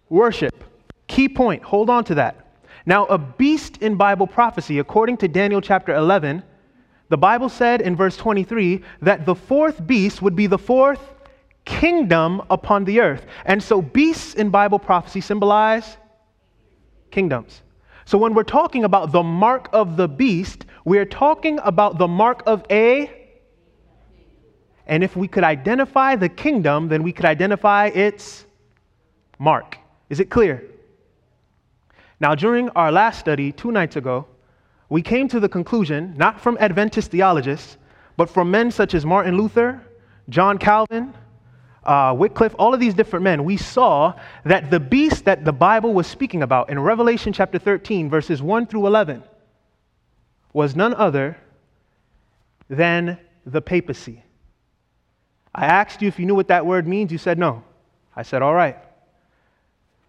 worship? 0.08 0.64
Key 1.06 1.28
point. 1.28 1.62
Hold 1.62 1.90
on 1.90 2.04
to 2.04 2.14
that. 2.16 2.46
Now, 2.86 3.06
a 3.06 3.18
beast 3.18 3.78
in 3.78 3.96
Bible 3.96 4.26
prophecy, 4.26 4.78
according 4.78 5.18
to 5.18 5.28
Daniel 5.28 5.60
chapter 5.60 5.94
11, 5.94 6.42
the 7.08 7.18
Bible 7.18 7.48
said 7.48 7.82
in 7.82 7.96
verse 7.96 8.16
23 8.16 8.82
that 9.02 9.26
the 9.26 9.34
fourth 9.34 9.86
beast 9.86 10.22
would 10.22 10.36
be 10.36 10.46
the 10.46 10.58
fourth 10.58 11.14
kingdom 11.70 12.42
upon 12.50 12.84
the 12.84 13.00
earth. 13.00 13.24
And 13.44 13.62
so 13.62 13.80
beasts 13.80 14.34
in 14.34 14.50
Bible 14.50 14.78
prophecy 14.78 15.20
symbolize 15.20 15.96
kingdoms. 17.10 17.62
So 18.04 18.18
when 18.18 18.34
we're 18.34 18.42
talking 18.42 18.84
about 18.84 19.12
the 19.12 19.22
mark 19.22 19.68
of 19.72 19.96
the 19.96 20.08
beast, 20.08 20.66
we're 20.84 21.04
talking 21.04 21.60
about 21.62 21.98
the 21.98 22.08
mark 22.08 22.42
of 22.46 22.64
a 22.70 23.16
and 24.86 25.04
if 25.04 25.14
we 25.14 25.28
could 25.28 25.44
identify 25.44 26.16
the 26.16 26.28
kingdom, 26.28 26.88
then 26.88 27.04
we 27.04 27.12
could 27.12 27.24
identify 27.24 27.86
its 27.86 28.44
mark. 29.38 29.78
Is 30.08 30.18
it 30.18 30.30
clear? 30.30 30.64
Now, 32.18 32.34
during 32.34 32.70
our 32.70 32.90
last 32.90 33.20
study, 33.20 33.52
two 33.52 33.70
nights 33.70 33.94
ago, 33.94 34.26
we 34.88 35.00
came 35.00 35.28
to 35.28 35.38
the 35.38 35.48
conclusion, 35.48 36.14
not 36.16 36.40
from 36.40 36.58
Adventist 36.58 37.12
theologists, 37.12 37.76
but 38.16 38.28
from 38.28 38.50
men 38.50 38.72
such 38.72 38.94
as 38.94 39.06
Martin 39.06 39.36
Luther, 39.36 39.80
John 40.28 40.58
Calvin, 40.58 41.14
uh, 41.84 42.14
Wycliffe, 42.16 42.54
all 42.58 42.74
of 42.74 42.80
these 42.80 42.94
different 42.94 43.24
men, 43.24 43.44
we 43.44 43.56
saw 43.56 44.14
that 44.44 44.70
the 44.70 44.80
beast 44.80 45.24
that 45.24 45.44
the 45.44 45.52
Bible 45.52 45.94
was 45.94 46.06
speaking 46.06 46.42
about 46.42 46.70
in 46.70 46.78
Revelation 46.78 47.32
chapter 47.32 47.58
13, 47.58 48.10
verses 48.10 48.42
1 48.42 48.66
through 48.66 48.86
11, 48.86 49.22
was 50.52 50.76
none 50.76 50.94
other 50.94 51.36
than 52.68 53.18
the 53.46 53.62
papacy. 53.62 54.22
I 55.54 55.66
asked 55.66 56.02
you 56.02 56.08
if 56.08 56.18
you 56.18 56.26
knew 56.26 56.34
what 56.34 56.48
that 56.48 56.66
word 56.66 56.86
means. 56.86 57.10
You 57.10 57.18
said 57.18 57.38
no. 57.38 57.64
I 58.14 58.22
said, 58.22 58.42
all 58.42 58.54
right. 58.54 58.76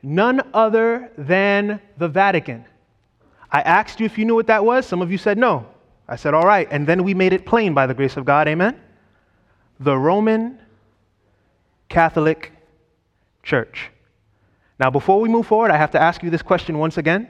None 0.03 0.41
other 0.53 1.11
than 1.17 1.79
the 1.97 2.07
Vatican. 2.07 2.65
I 3.51 3.61
asked 3.61 3.99
you 3.99 4.05
if 4.05 4.17
you 4.17 4.25
knew 4.25 4.35
what 4.35 4.47
that 4.47 4.63
was. 4.63 4.85
Some 4.85 5.01
of 5.01 5.11
you 5.11 5.17
said 5.17 5.37
no. 5.37 5.67
I 6.07 6.15
said, 6.17 6.33
All 6.33 6.43
right. 6.43 6.67
And 6.71 6.85
then 6.85 7.03
we 7.03 7.13
made 7.13 7.31
it 7.31 7.45
plain 7.45 7.73
by 7.73 7.87
the 7.87 7.93
grace 7.93 8.17
of 8.17 8.25
God. 8.25 8.47
Amen. 8.47 8.79
The 9.79 9.97
Roman 9.97 10.59
Catholic 11.91 12.53
Church. 13.43 13.91
Now, 14.79 14.89
before 14.89 15.19
we 15.19 15.29
move 15.29 15.45
forward, 15.45 15.69
I 15.69 15.77
have 15.77 15.91
to 15.91 16.01
ask 16.01 16.23
you 16.23 16.29
this 16.29 16.41
question 16.41 16.79
once 16.79 16.97
again 16.97 17.29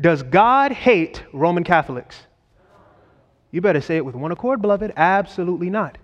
Does 0.00 0.22
God 0.22 0.70
hate 0.70 1.24
Roman 1.32 1.64
Catholics? 1.64 2.16
You 3.50 3.60
better 3.60 3.80
say 3.80 3.96
it 3.96 4.04
with 4.04 4.14
one 4.14 4.30
accord, 4.30 4.62
beloved. 4.62 4.92
Absolutely 4.96 5.70
not. 5.70 5.98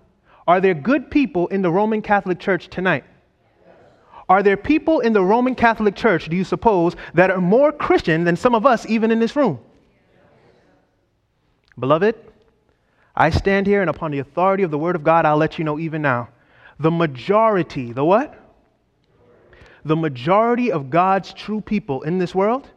Are 0.47 0.59
there 0.59 0.73
good 0.73 1.09
people 1.09 1.47
in 1.47 1.61
the 1.61 1.71
Roman 1.71 2.01
Catholic 2.01 2.39
Church 2.39 2.67
tonight? 2.67 3.05
Are 4.27 4.43
there 4.43 4.57
people 4.57 4.99
in 4.99 5.13
the 5.13 5.23
Roman 5.23 5.55
Catholic 5.55 5.95
Church, 5.95 6.27
do 6.27 6.35
you 6.35 6.43
suppose, 6.43 6.95
that 7.13 7.31
are 7.31 7.39
more 7.39 7.71
Christian 7.71 8.25
than 8.25 8.35
some 8.35 8.55
of 8.55 8.65
us, 8.65 8.85
even 8.87 9.11
in 9.11 9.19
this 9.19 9.35
room? 9.35 9.59
Beloved, 11.79 12.15
I 13.15 13.29
stand 13.29 13.67
here 13.67 13.81
and 13.81 13.89
upon 13.89 14.11
the 14.11 14.19
authority 14.19 14.63
of 14.63 14.71
the 14.71 14.77
Word 14.77 14.95
of 14.95 15.03
God, 15.03 15.25
I'll 15.25 15.37
let 15.37 15.57
you 15.57 15.63
know 15.63 15.79
even 15.79 16.01
now. 16.01 16.29
The 16.79 16.91
majority, 16.91 17.91
the 17.91 18.05
what? 18.05 18.35
The 19.85 19.95
majority 19.95 20.71
of 20.71 20.89
God's 20.89 21.33
true 21.33 21.61
people 21.61 22.03
in 22.03 22.17
this 22.17 22.35
world 22.35 22.69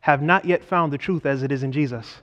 have 0.00 0.22
not 0.22 0.44
yet 0.44 0.64
found 0.64 0.92
the 0.92 0.98
truth 0.98 1.26
as 1.26 1.42
it 1.42 1.52
is 1.52 1.62
in 1.62 1.70
Jesus. 1.70 2.22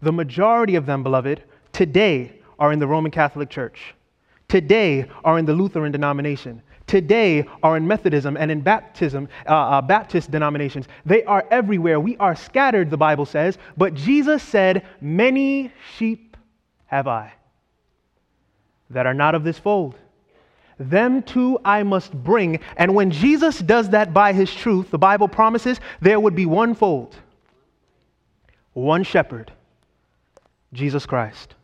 The 0.00 0.12
majority 0.12 0.76
of 0.76 0.86
them, 0.86 1.02
beloved, 1.02 1.42
today 1.72 2.40
are 2.58 2.72
in 2.72 2.78
the 2.78 2.86
Roman 2.86 3.10
Catholic 3.10 3.50
Church, 3.50 3.94
today 4.48 5.06
are 5.24 5.38
in 5.38 5.44
the 5.44 5.52
Lutheran 5.52 5.92
denomination, 5.92 6.62
today 6.86 7.46
are 7.62 7.76
in 7.76 7.86
Methodism 7.86 8.36
and 8.36 8.50
in 8.50 8.62
baptism, 8.62 9.28
uh, 9.46 9.52
uh, 9.52 9.82
Baptist 9.82 10.30
denominations. 10.30 10.88
They 11.04 11.22
are 11.24 11.46
everywhere. 11.50 12.00
We 12.00 12.16
are 12.16 12.34
scattered, 12.34 12.90
the 12.90 12.96
Bible 12.96 13.26
says, 13.26 13.58
but 13.76 13.92
Jesus 13.94 14.42
said, 14.42 14.86
Many 15.00 15.70
sheep 15.96 16.36
have 16.86 17.06
I 17.06 17.34
that 18.88 19.06
are 19.06 19.14
not 19.14 19.34
of 19.34 19.44
this 19.44 19.58
fold. 19.58 19.96
Them 20.80 21.22
too 21.22 21.60
I 21.62 21.82
must 21.82 22.10
bring. 22.14 22.58
And 22.78 22.94
when 22.94 23.10
Jesus 23.10 23.58
does 23.58 23.90
that 23.90 24.14
by 24.14 24.32
his 24.32 24.52
truth, 24.52 24.90
the 24.90 24.98
Bible 24.98 25.28
promises 25.28 25.78
there 26.00 26.18
would 26.18 26.34
be 26.34 26.46
one 26.46 26.74
fold, 26.74 27.14
one 28.72 29.02
shepherd, 29.02 29.52
Jesus 30.72 31.04
Christ. 31.04 31.54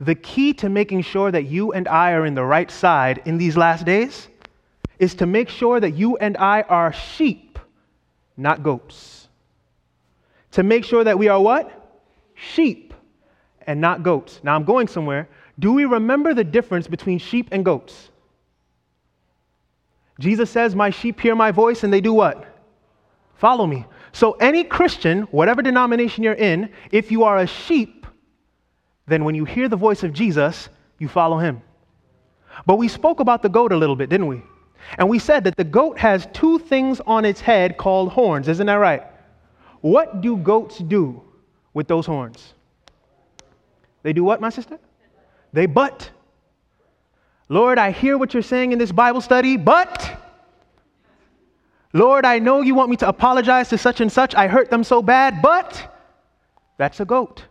The 0.00 0.14
key 0.14 0.54
to 0.54 0.70
making 0.70 1.02
sure 1.02 1.30
that 1.30 1.44
you 1.44 1.72
and 1.72 1.86
I 1.86 2.12
are 2.12 2.24
in 2.24 2.34
the 2.34 2.44
right 2.44 2.70
side 2.70 3.20
in 3.26 3.36
these 3.36 3.58
last 3.58 3.84
days 3.84 4.26
is 4.98 5.14
to 5.16 5.26
make 5.26 5.50
sure 5.50 5.78
that 5.78 5.90
you 5.90 6.16
and 6.16 6.38
I 6.38 6.62
are 6.62 6.94
sheep, 6.94 7.58
not 8.38 8.62
goats. 8.62 9.28
To 10.52 10.62
make 10.62 10.86
sure 10.86 11.04
that 11.04 11.18
we 11.18 11.28
are 11.28 11.40
what? 11.40 12.00
Sheep 12.34 12.94
and 13.66 13.82
not 13.82 14.02
goats. 14.02 14.40
Now 14.42 14.54
I'm 14.54 14.64
going 14.64 14.88
somewhere. 14.88 15.28
Do 15.62 15.72
we 15.72 15.84
remember 15.84 16.34
the 16.34 16.42
difference 16.42 16.88
between 16.88 17.18
sheep 17.18 17.48
and 17.52 17.64
goats? 17.64 18.10
Jesus 20.18 20.50
says, 20.50 20.74
My 20.74 20.90
sheep 20.90 21.20
hear 21.20 21.36
my 21.36 21.52
voice 21.52 21.84
and 21.84 21.92
they 21.92 22.00
do 22.00 22.12
what? 22.12 22.44
Follow 23.36 23.64
me. 23.64 23.86
So, 24.10 24.32
any 24.32 24.64
Christian, 24.64 25.22
whatever 25.30 25.62
denomination 25.62 26.24
you're 26.24 26.34
in, 26.34 26.70
if 26.90 27.12
you 27.12 27.22
are 27.22 27.38
a 27.38 27.46
sheep, 27.46 28.08
then 29.06 29.24
when 29.24 29.36
you 29.36 29.44
hear 29.44 29.68
the 29.68 29.76
voice 29.76 30.02
of 30.02 30.12
Jesus, 30.12 30.68
you 30.98 31.06
follow 31.06 31.38
him. 31.38 31.62
But 32.66 32.76
we 32.76 32.88
spoke 32.88 33.20
about 33.20 33.42
the 33.42 33.48
goat 33.48 33.70
a 33.70 33.76
little 33.76 33.96
bit, 33.96 34.10
didn't 34.10 34.26
we? 34.26 34.42
And 34.98 35.08
we 35.08 35.20
said 35.20 35.44
that 35.44 35.56
the 35.56 35.64
goat 35.64 35.96
has 35.96 36.26
two 36.32 36.58
things 36.58 37.00
on 37.06 37.24
its 37.24 37.40
head 37.40 37.76
called 37.76 38.10
horns. 38.10 38.48
Isn't 38.48 38.66
that 38.66 38.74
right? 38.74 39.04
What 39.80 40.22
do 40.22 40.36
goats 40.36 40.78
do 40.78 41.22
with 41.72 41.86
those 41.86 42.04
horns? 42.04 42.54
They 44.02 44.12
do 44.12 44.24
what, 44.24 44.40
my 44.40 44.50
sister? 44.50 44.80
They 45.52 45.66
but. 45.66 46.10
Lord, 47.48 47.78
I 47.78 47.90
hear 47.90 48.16
what 48.16 48.32
you're 48.32 48.42
saying 48.42 48.72
in 48.72 48.78
this 48.78 48.92
Bible 48.92 49.20
study, 49.20 49.56
but. 49.56 50.18
Lord, 51.92 52.24
I 52.24 52.38
know 52.38 52.62
you 52.62 52.74
want 52.74 52.90
me 52.90 52.96
to 52.96 53.08
apologize 53.08 53.68
to 53.68 53.78
such 53.78 54.00
and 54.00 54.10
such. 54.10 54.34
I 54.34 54.48
hurt 54.48 54.70
them 54.70 54.82
so 54.82 55.02
bad, 55.02 55.42
but. 55.42 55.94
That's 56.78 57.00
a 57.00 57.04
goat. 57.04 57.44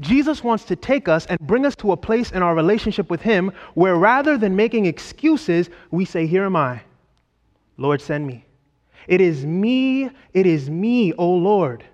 Jesus 0.00 0.42
wants 0.42 0.64
to 0.64 0.76
take 0.76 1.08
us 1.08 1.26
and 1.26 1.38
bring 1.40 1.66
us 1.66 1.76
to 1.76 1.92
a 1.92 1.96
place 1.96 2.30
in 2.32 2.42
our 2.42 2.54
relationship 2.54 3.10
with 3.10 3.22
Him 3.22 3.52
where 3.74 3.96
rather 3.96 4.38
than 4.38 4.56
making 4.56 4.86
excuses, 4.86 5.68
we 5.90 6.04
say, 6.04 6.26
Here 6.26 6.44
am 6.44 6.56
I. 6.56 6.82
Lord, 7.76 8.00
send 8.00 8.26
me. 8.26 8.46
It 9.06 9.20
is 9.20 9.44
me, 9.44 10.10
it 10.32 10.46
is 10.46 10.70
me, 10.70 11.12
O 11.14 11.30
Lord 11.30 11.84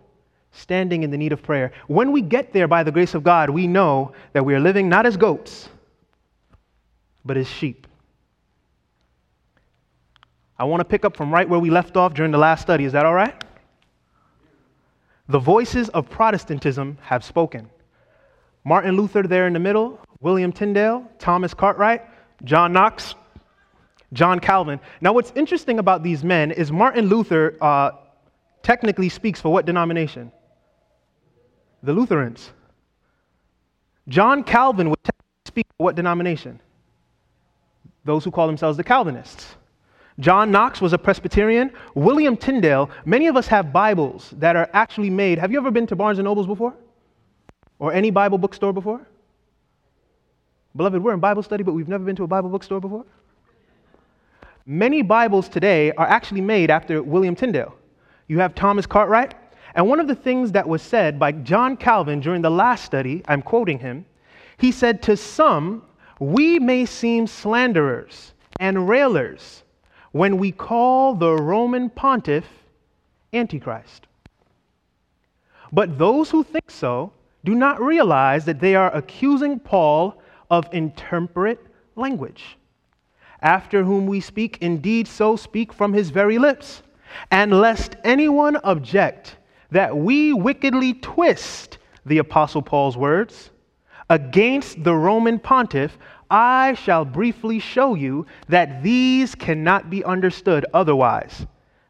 standing 0.52 1.02
in 1.02 1.10
the 1.10 1.18
need 1.18 1.32
of 1.32 1.42
prayer. 1.42 1.72
When 1.88 2.12
we 2.12 2.22
get 2.22 2.52
there 2.52 2.68
by 2.68 2.82
the 2.82 2.92
grace 2.92 3.14
of 3.14 3.24
God, 3.24 3.50
we 3.50 3.66
know 3.66 4.12
that 4.34 4.44
we 4.44 4.54
are 4.54 4.60
living 4.60 4.88
not 4.88 5.06
as 5.06 5.16
goats, 5.16 5.68
but 7.24 7.36
as 7.36 7.48
sheep. 7.48 7.86
I 10.58 10.64
want 10.64 10.80
to 10.80 10.84
pick 10.84 11.04
up 11.04 11.16
from 11.16 11.32
right 11.32 11.48
where 11.48 11.58
we 11.58 11.70
left 11.70 11.96
off 11.96 12.14
during 12.14 12.30
the 12.30 12.38
last 12.38 12.62
study. 12.62 12.84
Is 12.84 12.92
that 12.92 13.04
all 13.04 13.14
right? 13.14 13.34
The 15.28 15.38
voices 15.38 15.88
of 15.88 16.08
Protestantism 16.10 16.98
have 17.00 17.24
spoken. 17.24 17.70
Martin 18.64 18.96
Luther 18.96 19.22
there 19.22 19.46
in 19.46 19.54
the 19.54 19.58
middle, 19.58 19.98
William 20.20 20.52
Tyndale, 20.52 21.08
Thomas 21.18 21.54
Cartwright, 21.54 22.02
John 22.44 22.72
Knox, 22.72 23.14
John 24.12 24.38
Calvin. 24.38 24.78
Now, 25.00 25.12
what's 25.12 25.32
interesting 25.34 25.78
about 25.78 26.02
these 26.02 26.22
men 26.22 26.50
is 26.50 26.70
Martin 26.70 27.06
Luther 27.06 27.56
uh, 27.60 27.92
technically 28.62 29.08
speaks 29.08 29.40
for 29.40 29.52
what 29.52 29.64
denomination? 29.64 30.30
The 31.82 31.92
Lutherans. 31.92 32.50
John 34.08 34.44
Calvin 34.44 34.90
would 34.90 34.98
speak 35.44 35.66
what 35.76 35.96
denomination? 35.96 36.60
Those 38.04 38.24
who 38.24 38.30
call 38.30 38.46
themselves 38.46 38.76
the 38.76 38.84
Calvinists. 38.84 39.54
John 40.18 40.50
Knox 40.50 40.80
was 40.80 40.92
a 40.92 40.98
Presbyterian. 40.98 41.72
William 41.94 42.36
Tyndale, 42.36 42.90
many 43.04 43.28
of 43.28 43.36
us 43.36 43.46
have 43.46 43.72
Bibles 43.72 44.34
that 44.38 44.56
are 44.56 44.68
actually 44.72 45.10
made. 45.10 45.38
Have 45.38 45.50
you 45.50 45.58
ever 45.58 45.70
been 45.70 45.86
to 45.86 45.96
Barnes 45.96 46.18
and 46.18 46.24
Nobles 46.24 46.46
before? 46.46 46.74
Or 47.78 47.92
any 47.92 48.10
Bible 48.10 48.38
bookstore 48.38 48.72
before? 48.72 49.06
Beloved, 50.76 51.02
we're 51.02 51.14
in 51.14 51.20
Bible 51.20 51.42
study, 51.42 51.62
but 51.62 51.72
we've 51.72 51.88
never 51.88 52.04
been 52.04 52.16
to 52.16 52.24
a 52.24 52.26
Bible 52.26 52.50
bookstore 52.50 52.80
before. 52.80 53.04
Many 54.64 55.02
Bibles 55.02 55.48
today 55.48 55.92
are 55.92 56.06
actually 56.06 56.40
made 56.40 56.70
after 56.70 57.02
William 57.02 57.34
Tyndale. 57.34 57.74
You 58.28 58.38
have 58.38 58.54
Thomas 58.54 58.86
Cartwright, 58.86 59.34
and 59.74 59.88
one 59.88 60.00
of 60.00 60.08
the 60.08 60.14
things 60.14 60.52
that 60.52 60.68
was 60.68 60.82
said 60.82 61.18
by 61.18 61.32
John 61.32 61.76
Calvin 61.76 62.20
during 62.20 62.42
the 62.42 62.50
last 62.50 62.84
study, 62.84 63.22
I'm 63.26 63.42
quoting 63.42 63.78
him, 63.78 64.04
he 64.58 64.70
said, 64.70 65.02
To 65.02 65.16
some, 65.16 65.82
we 66.18 66.58
may 66.58 66.84
seem 66.86 67.26
slanderers 67.26 68.34
and 68.60 68.88
railers 68.88 69.64
when 70.12 70.36
we 70.36 70.52
call 70.52 71.14
the 71.14 71.32
Roman 71.32 71.90
pontiff 71.90 72.44
Antichrist. 73.32 74.06
But 75.72 75.98
those 75.98 76.30
who 76.30 76.44
think 76.44 76.70
so 76.70 77.12
do 77.44 77.54
not 77.54 77.80
realize 77.80 78.44
that 78.44 78.60
they 78.60 78.74
are 78.74 78.94
accusing 78.94 79.58
Paul 79.58 80.22
of 80.50 80.68
intemperate 80.72 81.66
language, 81.96 82.58
after 83.40 83.82
whom 83.82 84.06
we 84.06 84.20
speak, 84.20 84.58
indeed, 84.60 85.08
so 85.08 85.34
speak 85.34 85.72
from 85.72 85.92
his 85.92 86.10
very 86.10 86.38
lips. 86.38 86.82
And 87.30 87.60
lest 87.60 87.96
anyone 88.04 88.56
object, 88.56 89.36
that 89.72 89.96
we 89.96 90.32
wickedly 90.32 90.94
twist 90.94 91.78
the 92.04 92.18
Apostle 92.18 92.62
Paul's 92.62 92.96
words 92.96 93.50
against 94.10 94.84
the 94.84 94.94
Roman 94.94 95.38
pontiff, 95.38 95.96
I 96.30 96.74
shall 96.74 97.04
briefly 97.04 97.58
show 97.58 97.94
you 97.94 98.26
that 98.48 98.82
these 98.82 99.34
cannot 99.34 99.88
be 99.88 100.04
understood 100.04 100.66
otherwise 100.74 101.46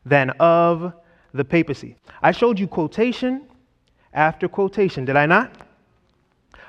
than 0.07 0.31
of 0.39 0.93
the 1.35 1.45
papacy. 1.45 1.97
I 2.23 2.31
showed 2.31 2.59
you 2.59 2.69
quotation 2.69 3.47
after 4.13 4.47
quotation, 4.47 5.05
did 5.05 5.17
I 5.17 5.27
not? 5.27 5.53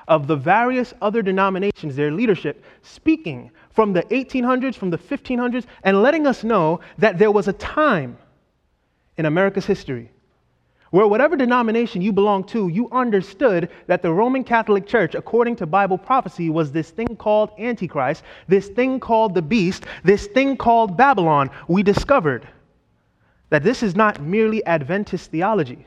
Of 0.08 0.26
the 0.26 0.36
various 0.36 0.94
other 1.00 1.22
denominations, 1.22 1.94
their 1.94 2.10
leadership, 2.10 2.64
speaking 2.82 3.50
from 3.70 3.92
the 3.92 4.02
1800s, 4.04 4.74
from 4.74 4.90
the 4.90 4.98
1500s, 4.98 5.64
and 5.84 6.02
letting 6.02 6.26
us 6.26 6.42
know 6.42 6.80
that 6.98 7.18
there 7.18 7.30
was 7.30 7.46
a 7.46 7.52
time 7.52 8.18
in 9.16 9.26
America's 9.26 9.66
history 9.66 10.10
where 10.94 11.08
whatever 11.08 11.34
denomination 11.34 12.00
you 12.00 12.12
belong 12.12 12.44
to, 12.44 12.68
you 12.68 12.88
understood 12.92 13.68
that 13.88 14.00
the 14.00 14.12
Roman 14.12 14.44
Catholic 14.44 14.86
Church, 14.86 15.16
according 15.16 15.56
to 15.56 15.66
Bible 15.66 15.98
prophecy, 15.98 16.50
was 16.50 16.70
this 16.70 16.90
thing 16.90 17.16
called 17.16 17.50
Antichrist, 17.58 18.22
this 18.46 18.68
thing 18.68 19.00
called 19.00 19.34
the 19.34 19.42
beast, 19.42 19.86
this 20.04 20.28
thing 20.28 20.56
called 20.56 20.96
Babylon. 20.96 21.50
We 21.66 21.82
discovered 21.82 22.46
that 23.50 23.64
this 23.64 23.82
is 23.82 23.96
not 23.96 24.22
merely 24.22 24.64
Adventist 24.66 25.32
theology. 25.32 25.84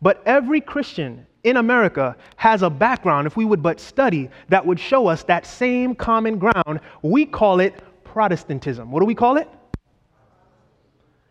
But 0.00 0.22
every 0.24 0.62
Christian 0.62 1.26
in 1.44 1.58
America 1.58 2.16
has 2.36 2.62
a 2.62 2.70
background, 2.70 3.26
if 3.26 3.36
we 3.36 3.44
would 3.44 3.62
but 3.62 3.78
study, 3.78 4.30
that 4.48 4.64
would 4.64 4.80
show 4.80 5.06
us 5.06 5.22
that 5.24 5.44
same 5.44 5.94
common 5.94 6.38
ground. 6.38 6.80
We 7.02 7.26
call 7.26 7.60
it 7.60 7.74
Protestantism. 8.04 8.90
What 8.90 9.00
do 9.00 9.04
we 9.04 9.14
call 9.14 9.36
it? 9.36 9.50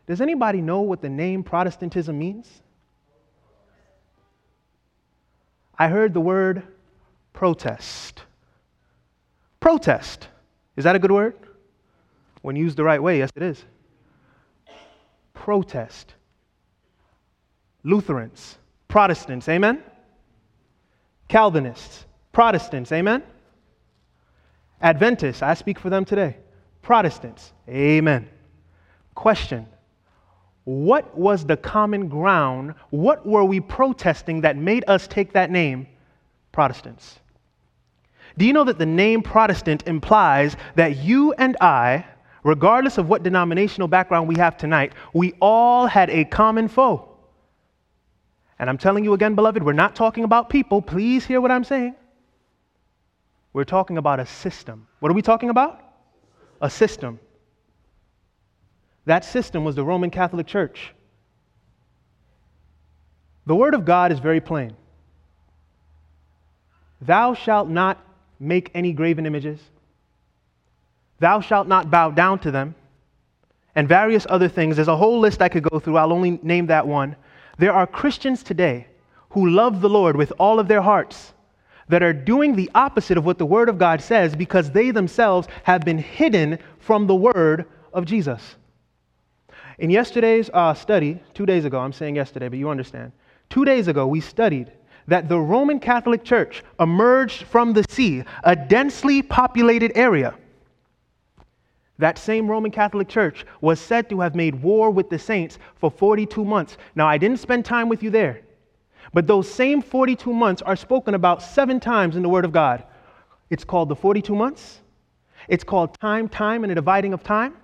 Does 0.08 0.22
anybody 0.22 0.62
know 0.62 0.82
what 0.82 1.02
the 1.02 1.10
name 1.10 1.44
Protestantism 1.44 2.18
means? 2.18 2.50
I 5.78 5.90
heard 5.90 6.14
the 6.14 6.22
word 6.22 6.64
protest. 7.34 8.24
Protest. 9.60 10.30
Is 10.78 10.86
that 10.86 10.96
a 10.96 11.00
good 11.00 11.12
word? 11.12 11.36
When 12.42 12.56
used 12.56 12.78
the 12.78 12.84
right 12.84 13.04
way, 13.04 13.20
yes, 13.20 13.30
it 13.36 13.44
is. 13.44 13.64
Protest. 15.34 16.14
Lutherans, 17.84 18.58
Protestants, 18.88 19.48
amen? 19.48 19.84
Calvinists, 21.28 22.06
Protestants, 22.32 22.92
amen? 22.92 23.24
Adventists, 24.82 25.42
I 25.42 25.54
speak 25.54 25.80
for 25.80 25.90
them 25.90 26.06
today. 26.06 26.38
Protestants, 26.82 27.54
amen. 27.68 28.30
Question 29.14 29.68
What 30.68 31.18
was 31.18 31.46
the 31.46 31.56
common 31.56 32.10
ground? 32.10 32.76
What 32.90 33.26
were 33.26 33.46
we 33.46 33.62
protesting 33.62 34.42
that 34.42 34.58
made 34.58 34.84
us 34.90 35.08
take 35.08 35.32
that 35.32 35.50
name, 35.50 35.88
Protestants? 36.52 37.22
Do 38.38 38.46
you 38.46 38.52
know 38.52 38.66
that 38.66 38.78
the 38.78 38.86
name 38.86 39.22
Protestant 39.22 39.88
implies 39.88 40.58
that 40.76 40.98
you 40.98 41.32
and 41.32 41.56
I, 41.62 42.04
regardless 42.44 42.98
of 42.98 43.08
what 43.08 43.24
denominational 43.24 43.88
background 43.88 44.28
we 44.28 44.36
have 44.36 44.58
tonight, 44.58 44.92
we 45.14 45.36
all 45.40 45.88
had 45.88 46.10
a 46.10 46.26
common 46.26 46.68
foe? 46.68 47.16
And 48.60 48.70
I'm 48.70 48.78
telling 48.78 49.06
you 49.06 49.14
again, 49.14 49.36
beloved, 49.36 49.64
we're 49.64 49.72
not 49.72 49.96
talking 49.96 50.26
about 50.26 50.50
people. 50.50 50.82
Please 50.82 51.26
hear 51.26 51.40
what 51.40 51.50
I'm 51.50 51.64
saying. 51.64 51.96
We're 53.54 53.64
talking 53.64 53.98
about 53.98 54.20
a 54.20 54.26
system. 54.26 54.86
What 55.00 55.14
are 55.14 55.16
we 55.16 55.22
talking 55.22 55.50
about? 55.50 55.82
A 56.60 56.70
system. 56.70 57.22
That 59.08 59.24
system 59.24 59.64
was 59.64 59.76
the 59.76 59.86
Roman 59.86 60.10
Catholic 60.10 60.48
Church. 60.48 60.94
The 63.46 63.56
Word 63.56 63.74
of 63.74 63.86
God 63.86 64.12
is 64.12 64.20
very 64.20 64.42
plain. 64.42 64.76
Thou 67.00 67.34
shalt 67.34 67.70
not 67.70 68.06
make 68.38 68.70
any 68.74 68.92
graven 68.92 69.26
images. 69.26 69.62
Thou 71.20 71.40
shalt 71.40 71.70
not 71.70 71.90
bow 71.90 72.12
down 72.12 72.40
to 72.40 72.52
them. 72.52 72.76
And 73.76 73.88
various 73.88 74.28
other 74.30 74.50
things. 74.50 74.76
There's 74.76 74.90
a 74.90 74.98
whole 74.98 75.22
list 75.22 75.42
I 75.42 75.48
could 75.48 75.64
go 75.64 75.80
through. 75.80 75.96
I'll 75.96 76.12
only 76.12 76.38
name 76.44 76.66
that 76.66 76.86
one. 76.86 77.16
There 77.58 77.74
are 77.74 77.88
Christians 77.88 78.44
today 78.44 78.88
who 79.30 79.50
love 79.50 79.80
the 79.80 79.90
Lord 79.90 80.18
with 80.18 80.34
all 80.38 80.60
of 80.60 80.68
their 80.68 80.82
hearts 80.82 81.34
that 81.88 82.04
are 82.04 82.12
doing 82.12 82.58
the 82.58 82.70
opposite 82.76 83.18
of 83.18 83.24
what 83.24 83.38
the 83.38 83.46
Word 83.46 83.70
of 83.70 83.78
God 83.78 84.02
says 84.02 84.36
because 84.36 84.70
they 84.70 84.92
themselves 84.92 85.48
have 85.64 85.86
been 85.86 85.98
hidden 85.98 86.60
from 86.80 87.08
the 87.08 87.16
Word 87.16 87.68
of 87.94 88.04
Jesus. 88.04 88.58
In 89.80 89.90
yesterday's 89.92 90.50
uh, 90.54 90.74
study, 90.74 91.22
two 91.34 91.46
days 91.46 91.66
ago, 91.66 91.80
I'm 91.80 91.94
saying 91.94 92.16
yesterday, 92.16 92.48
but 92.48 92.58
you 92.58 92.70
understand, 92.70 93.12
two 93.50 93.64
days 93.64 93.88
ago, 93.88 94.08
we 94.08 94.22
studied 94.22 94.72
that 95.08 95.30
the 95.30 95.40
Roman 95.40 95.80
Catholic 95.80 96.24
Church 96.24 96.64
emerged 96.80 97.44
from 97.44 97.74
the 97.74 97.86
sea, 97.90 98.24
a 98.44 98.56
densely 98.56 99.22
populated 99.22 99.92
area. 99.96 100.34
That 102.00 102.18
same 102.18 102.50
Roman 102.50 102.72
Catholic 102.72 103.08
Church 103.08 103.46
was 103.62 103.80
said 103.80 104.10
to 104.10 104.20
have 104.20 104.36
made 104.36 104.62
war 104.62 104.92
with 104.92 105.10
the 105.10 105.18
saints 105.18 105.58
for 105.76 105.90
42 105.90 106.44
months. 106.44 106.78
Now, 106.96 107.08
I 107.08 107.18
didn't 107.18 107.40
spend 107.40 107.64
time 107.64 107.88
with 107.88 108.04
you 108.04 108.10
there, 108.10 108.42
but 109.14 109.28
those 109.28 109.50
same 109.50 109.82
42 109.82 110.34
months 110.34 110.62
are 110.62 110.76
spoken 110.76 111.14
about 111.14 111.42
seven 111.42 111.80
times 111.80 112.16
in 112.16 112.24
the 112.24 112.30
Word 112.30 112.46
of 112.46 112.52
God. 112.52 112.84
It's 113.50 113.64
called 113.64 113.90
the 113.90 113.96
42 113.96 114.36
months, 114.36 114.82
it's 115.48 115.64
called 115.64 115.98
time, 116.00 116.28
time, 116.28 116.64
and 116.64 116.72
a 116.72 116.76
dividing 116.76 117.14
of 117.14 117.24
time, 117.24 117.56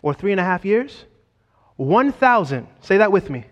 or 0.00 0.14
three 0.14 0.30
and 0.30 0.40
a 0.40 0.44
half 0.44 0.64
years. 0.64 1.04
1,000, 1.80 2.68
say 2.82 2.98
that 2.98 3.10
with 3.10 3.30
me, 3.30 3.46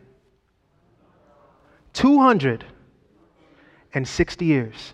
260 1.94 4.44
years. 4.44 4.92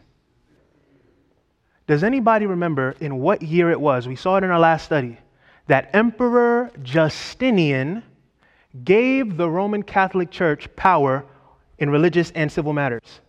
Does 1.88 2.04
anybody 2.04 2.46
remember 2.46 2.94
in 3.00 3.18
what 3.18 3.42
year 3.42 3.72
it 3.72 3.80
was? 3.80 4.06
We 4.06 4.14
saw 4.14 4.36
it 4.36 4.44
in 4.44 4.50
our 4.50 4.60
last 4.60 4.84
study 4.84 5.18
that 5.66 5.90
Emperor 5.92 6.70
Justinian 6.84 8.04
gave 8.84 9.36
the 9.36 9.50
Roman 9.50 9.82
Catholic 9.82 10.30
Church 10.30 10.68
power 10.76 11.24
in 11.80 11.90
religious 11.90 12.30
and 12.36 12.52
civil 12.52 12.72
matters. 12.72 13.20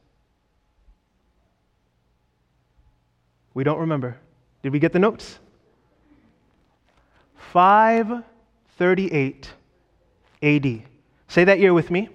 We 3.55 3.63
don't 3.63 3.79
remember. 3.79 4.19
Did 4.61 4.71
we 4.71 4.77
get 4.77 4.93
the 4.93 4.99
notes? 4.99 5.39
538 7.51 9.49
AD. 10.45 10.83
Say 11.27 11.43
that 11.43 11.59
year 11.59 11.73
with 11.73 11.89
me. 11.89 12.09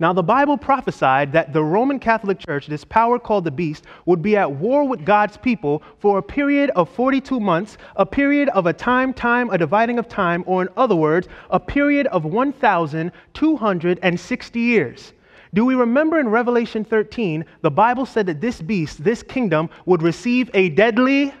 Now, 0.00 0.12
the 0.12 0.24
Bible 0.24 0.58
prophesied 0.58 1.30
that 1.32 1.52
the 1.52 1.62
Roman 1.62 2.00
Catholic 2.00 2.40
Church, 2.40 2.66
this 2.66 2.84
power 2.84 3.16
called 3.18 3.44
the 3.44 3.52
beast, 3.52 3.84
would 4.06 4.22
be 4.22 4.36
at 4.36 4.50
war 4.50 4.88
with 4.88 5.04
God's 5.04 5.36
people 5.36 5.84
for 6.00 6.18
a 6.18 6.22
period 6.22 6.70
of 6.70 6.88
42 6.88 7.38
months, 7.38 7.78
a 7.94 8.04
period 8.04 8.48
of 8.50 8.66
a 8.66 8.72
time, 8.72 9.14
time, 9.14 9.50
a 9.50 9.58
dividing 9.58 10.00
of 10.00 10.08
time, 10.08 10.42
or 10.46 10.62
in 10.62 10.68
other 10.76 10.96
words, 10.96 11.28
a 11.50 11.60
period 11.60 12.08
of 12.08 12.24
1,260 12.24 14.60
years. 14.60 15.12
Do 15.54 15.64
we 15.64 15.76
remember 15.76 16.18
in 16.18 16.28
Revelation 16.28 16.84
13, 16.84 17.44
the 17.62 17.70
Bible 17.70 18.04
said 18.04 18.26
that 18.26 18.40
this 18.40 18.60
beast, 18.60 19.04
this 19.04 19.22
kingdom, 19.22 19.70
would 19.86 20.02
receive 20.02 20.50
a 20.54 20.70
deadly 20.70 21.32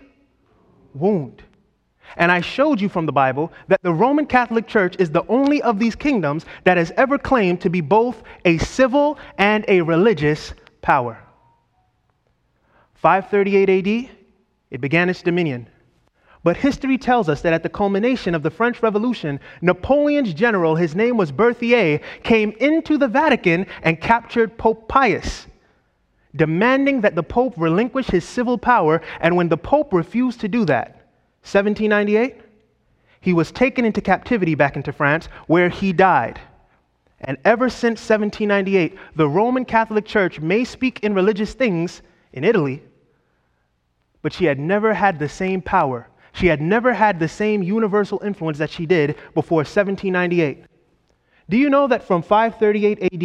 wound? 0.94 1.42
And 2.16 2.30
I 2.30 2.40
showed 2.40 2.80
you 2.80 2.88
from 2.88 3.06
the 3.06 3.12
Bible 3.12 3.52
that 3.68 3.82
the 3.82 3.92
Roman 3.92 4.26
Catholic 4.26 4.66
Church 4.66 4.96
is 4.98 5.10
the 5.10 5.26
only 5.28 5.60
of 5.62 5.78
these 5.78 5.94
kingdoms 5.94 6.46
that 6.64 6.76
has 6.76 6.92
ever 6.96 7.18
claimed 7.18 7.60
to 7.62 7.70
be 7.70 7.80
both 7.80 8.22
a 8.44 8.58
civil 8.58 9.18
and 9.38 9.64
a 9.68 9.80
religious 9.80 10.54
power. 10.80 11.18
538 12.94 13.68
AD, 13.68 14.10
it 14.70 14.80
began 14.80 15.10
its 15.10 15.22
dominion. 15.22 15.68
But 16.44 16.58
history 16.58 16.98
tells 16.98 17.30
us 17.30 17.40
that 17.40 17.54
at 17.54 17.62
the 17.62 17.70
culmination 17.70 18.34
of 18.34 18.42
the 18.42 18.50
French 18.50 18.82
Revolution, 18.82 19.40
Napoleon's 19.62 20.34
general, 20.34 20.76
his 20.76 20.94
name 20.94 21.16
was 21.16 21.32
Berthier, 21.32 22.00
came 22.22 22.50
into 22.60 22.98
the 22.98 23.08
Vatican 23.08 23.66
and 23.82 24.00
captured 24.00 24.58
Pope 24.58 24.86
Pius, 24.86 25.46
demanding 26.36 27.00
that 27.00 27.14
the 27.14 27.22
Pope 27.22 27.54
relinquish 27.56 28.08
his 28.08 28.24
civil 28.24 28.58
power. 28.58 29.00
And 29.20 29.36
when 29.36 29.48
the 29.48 29.56
Pope 29.56 29.94
refused 29.94 30.40
to 30.40 30.48
do 30.48 30.66
that, 30.66 31.03
1798, 31.44 32.40
he 33.20 33.34
was 33.34 33.52
taken 33.52 33.84
into 33.84 34.00
captivity 34.00 34.54
back 34.54 34.76
into 34.76 34.92
France, 34.92 35.28
where 35.46 35.68
he 35.68 35.92
died. 35.92 36.40
And 37.20 37.36
ever 37.44 37.68
since 37.68 38.00
1798, 38.00 38.96
the 39.14 39.28
Roman 39.28 39.66
Catholic 39.66 40.06
Church 40.06 40.40
may 40.40 40.64
speak 40.64 41.04
in 41.04 41.14
religious 41.14 41.52
things 41.52 42.00
in 42.32 42.44
Italy, 42.44 42.82
but 44.22 44.32
she 44.32 44.46
had 44.46 44.58
never 44.58 44.94
had 44.94 45.18
the 45.18 45.28
same 45.28 45.60
power. 45.60 46.08
She 46.32 46.46
had 46.46 46.62
never 46.62 46.94
had 46.94 47.20
the 47.20 47.28
same 47.28 47.62
universal 47.62 48.22
influence 48.24 48.56
that 48.58 48.70
she 48.70 48.86
did 48.86 49.16
before 49.34 49.58
1798. 49.58 50.64
Do 51.50 51.58
you 51.58 51.68
know 51.68 51.86
that 51.88 52.04
from 52.04 52.22
538 52.22 53.02
AD 53.02 53.20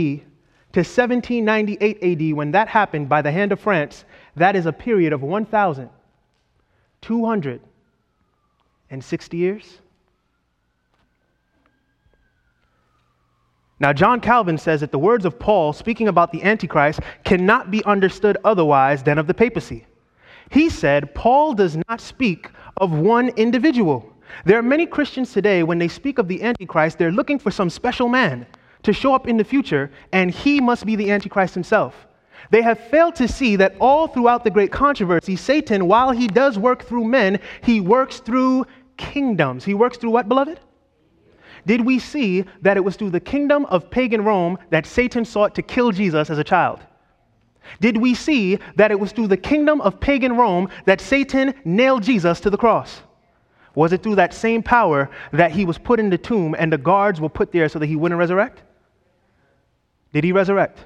to 0.73 0.81
1798 0.81 2.03
AD, 2.03 2.33
when 2.35 2.51
that 2.51 2.67
happened 2.67 3.07
by 3.07 3.21
the 3.21 3.31
hand 3.31 3.53
of 3.53 3.61
France, 3.61 4.03
that 4.35 4.57
is 4.57 4.65
a 4.65 4.73
period 4.73 5.13
of 5.13 5.23
1,200 5.23 7.61
and 8.89 9.03
60 9.03 9.37
years? 9.37 9.79
Now, 13.79 13.93
John 13.93 14.19
Calvin 14.19 14.57
says 14.57 14.81
that 14.81 14.91
the 14.91 14.99
words 14.99 15.23
of 15.23 15.39
Paul 15.39 15.71
speaking 15.71 16.09
about 16.09 16.31
the 16.31 16.43
Antichrist 16.43 16.99
cannot 17.23 17.71
be 17.71 17.83
understood 17.85 18.37
otherwise 18.43 19.03
than 19.03 19.17
of 19.17 19.27
the 19.27 19.33
papacy. 19.33 19.85
He 20.51 20.69
said, 20.69 21.15
Paul 21.15 21.53
does 21.53 21.77
not 21.87 22.01
speak 22.01 22.49
of 22.77 22.91
one 22.91 23.29
individual. 23.29 24.13
There 24.45 24.59
are 24.59 24.63
many 24.63 24.85
Christians 24.85 25.31
today, 25.31 25.63
when 25.63 25.79
they 25.79 25.87
speak 25.87 26.17
of 26.17 26.27
the 26.27 26.43
Antichrist, 26.43 26.97
they're 26.97 27.11
looking 27.11 27.39
for 27.39 27.51
some 27.51 27.69
special 27.69 28.09
man 28.09 28.45
to 28.83 28.93
show 28.93 29.13
up 29.13 29.27
in 29.27 29.37
the 29.37 29.43
future, 29.43 29.91
and 30.11 30.31
he 30.31 30.59
must 30.59 30.85
be 30.85 30.95
the 30.95 31.11
Antichrist 31.11 31.53
himself. 31.53 32.07
They 32.51 32.61
have 32.61 32.79
failed 32.79 33.15
to 33.15 33.27
see 33.27 33.55
that 33.57 33.75
all 33.79 34.07
throughout 34.07 34.43
the 34.43 34.49
great 34.49 34.71
controversy, 34.71 35.35
Satan, 35.35 35.87
while 35.87 36.11
he 36.11 36.27
does 36.27 36.57
work 36.57 36.83
through 36.83 37.05
men, 37.05 37.39
he 37.61 37.79
works 37.79 38.19
through 38.19 38.65
kingdoms. 38.99 39.65
He 39.65 39.73
works 39.73 39.97
through 39.97 40.11
what, 40.11 40.29
beloved? 40.29 40.59
Did 41.65 41.81
we 41.85 41.97
see 41.97 42.45
that 42.61 42.77
it 42.77 42.83
was 42.83 42.95
through 42.95 43.09
the 43.09 43.19
kingdom 43.19 43.65
of 43.65 43.89
pagan 43.89 44.23
Rome 44.23 44.59
that 44.69 44.85
Satan 44.85 45.25
sought 45.25 45.55
to 45.55 45.61
kill 45.61 45.91
Jesus 45.91 46.29
as 46.29 46.37
a 46.37 46.43
child? 46.43 46.79
Did 47.81 47.97
we 47.97 48.13
see 48.13 48.59
that 48.75 48.91
it 48.91 48.99
was 48.99 49.11
through 49.11 49.27
the 49.27 49.37
kingdom 49.37 49.81
of 49.81 49.99
pagan 49.99 50.35
Rome 50.35 50.69
that 50.85 51.01
Satan 51.01 51.53
nailed 51.65 52.03
Jesus 52.03 52.39
to 52.41 52.49
the 52.49 52.57
cross? 52.57 53.01
Was 53.75 53.93
it 53.93 54.03
through 54.03 54.15
that 54.15 54.33
same 54.33 54.63
power 54.63 55.09
that 55.31 55.51
he 55.51 55.65
was 55.65 55.77
put 55.77 55.99
in 55.99 56.09
the 56.09 56.17
tomb 56.17 56.55
and 56.57 56.71
the 56.71 56.77
guards 56.77 57.21
were 57.21 57.29
put 57.29 57.51
there 57.51 57.69
so 57.69 57.79
that 57.79 57.85
he 57.85 57.95
wouldn't 57.95 58.19
resurrect? 58.19 58.61
Did 60.13 60.23
he 60.23 60.31
resurrect? 60.31 60.85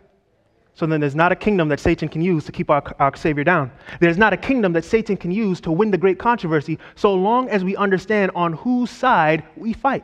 So 0.76 0.88
then 0.88 1.00
there's 1.00 1.16
not 1.16 1.32
a 1.32 1.36
kingdom 1.36 1.70
that 1.70 1.80
Satan 1.80 2.10
can 2.10 2.22
use 2.22 2.46
to 2.46 2.52
keep 2.52 2.70
our, 2.70 2.84
our 3.00 3.16
Savior 3.16 3.44
down. 3.44 3.72
There's 4.00 4.18
not 4.18 4.34
a 4.34 4.38
kingdom 4.38 4.74
that 4.74 4.84
Satan 4.84 5.18
can 5.18 5.32
use 5.32 5.62
to 5.62 5.72
win 5.72 5.92
the 5.92 5.98
great 5.98 6.18
controversy 6.18 6.80
so 6.96 7.14
long 7.14 7.50
as 7.50 7.64
we 7.64 7.76
understand 7.76 8.32
on 8.34 8.54
whose 8.54 8.90
side 8.90 9.44
we 9.56 9.74
fight. 9.74 10.04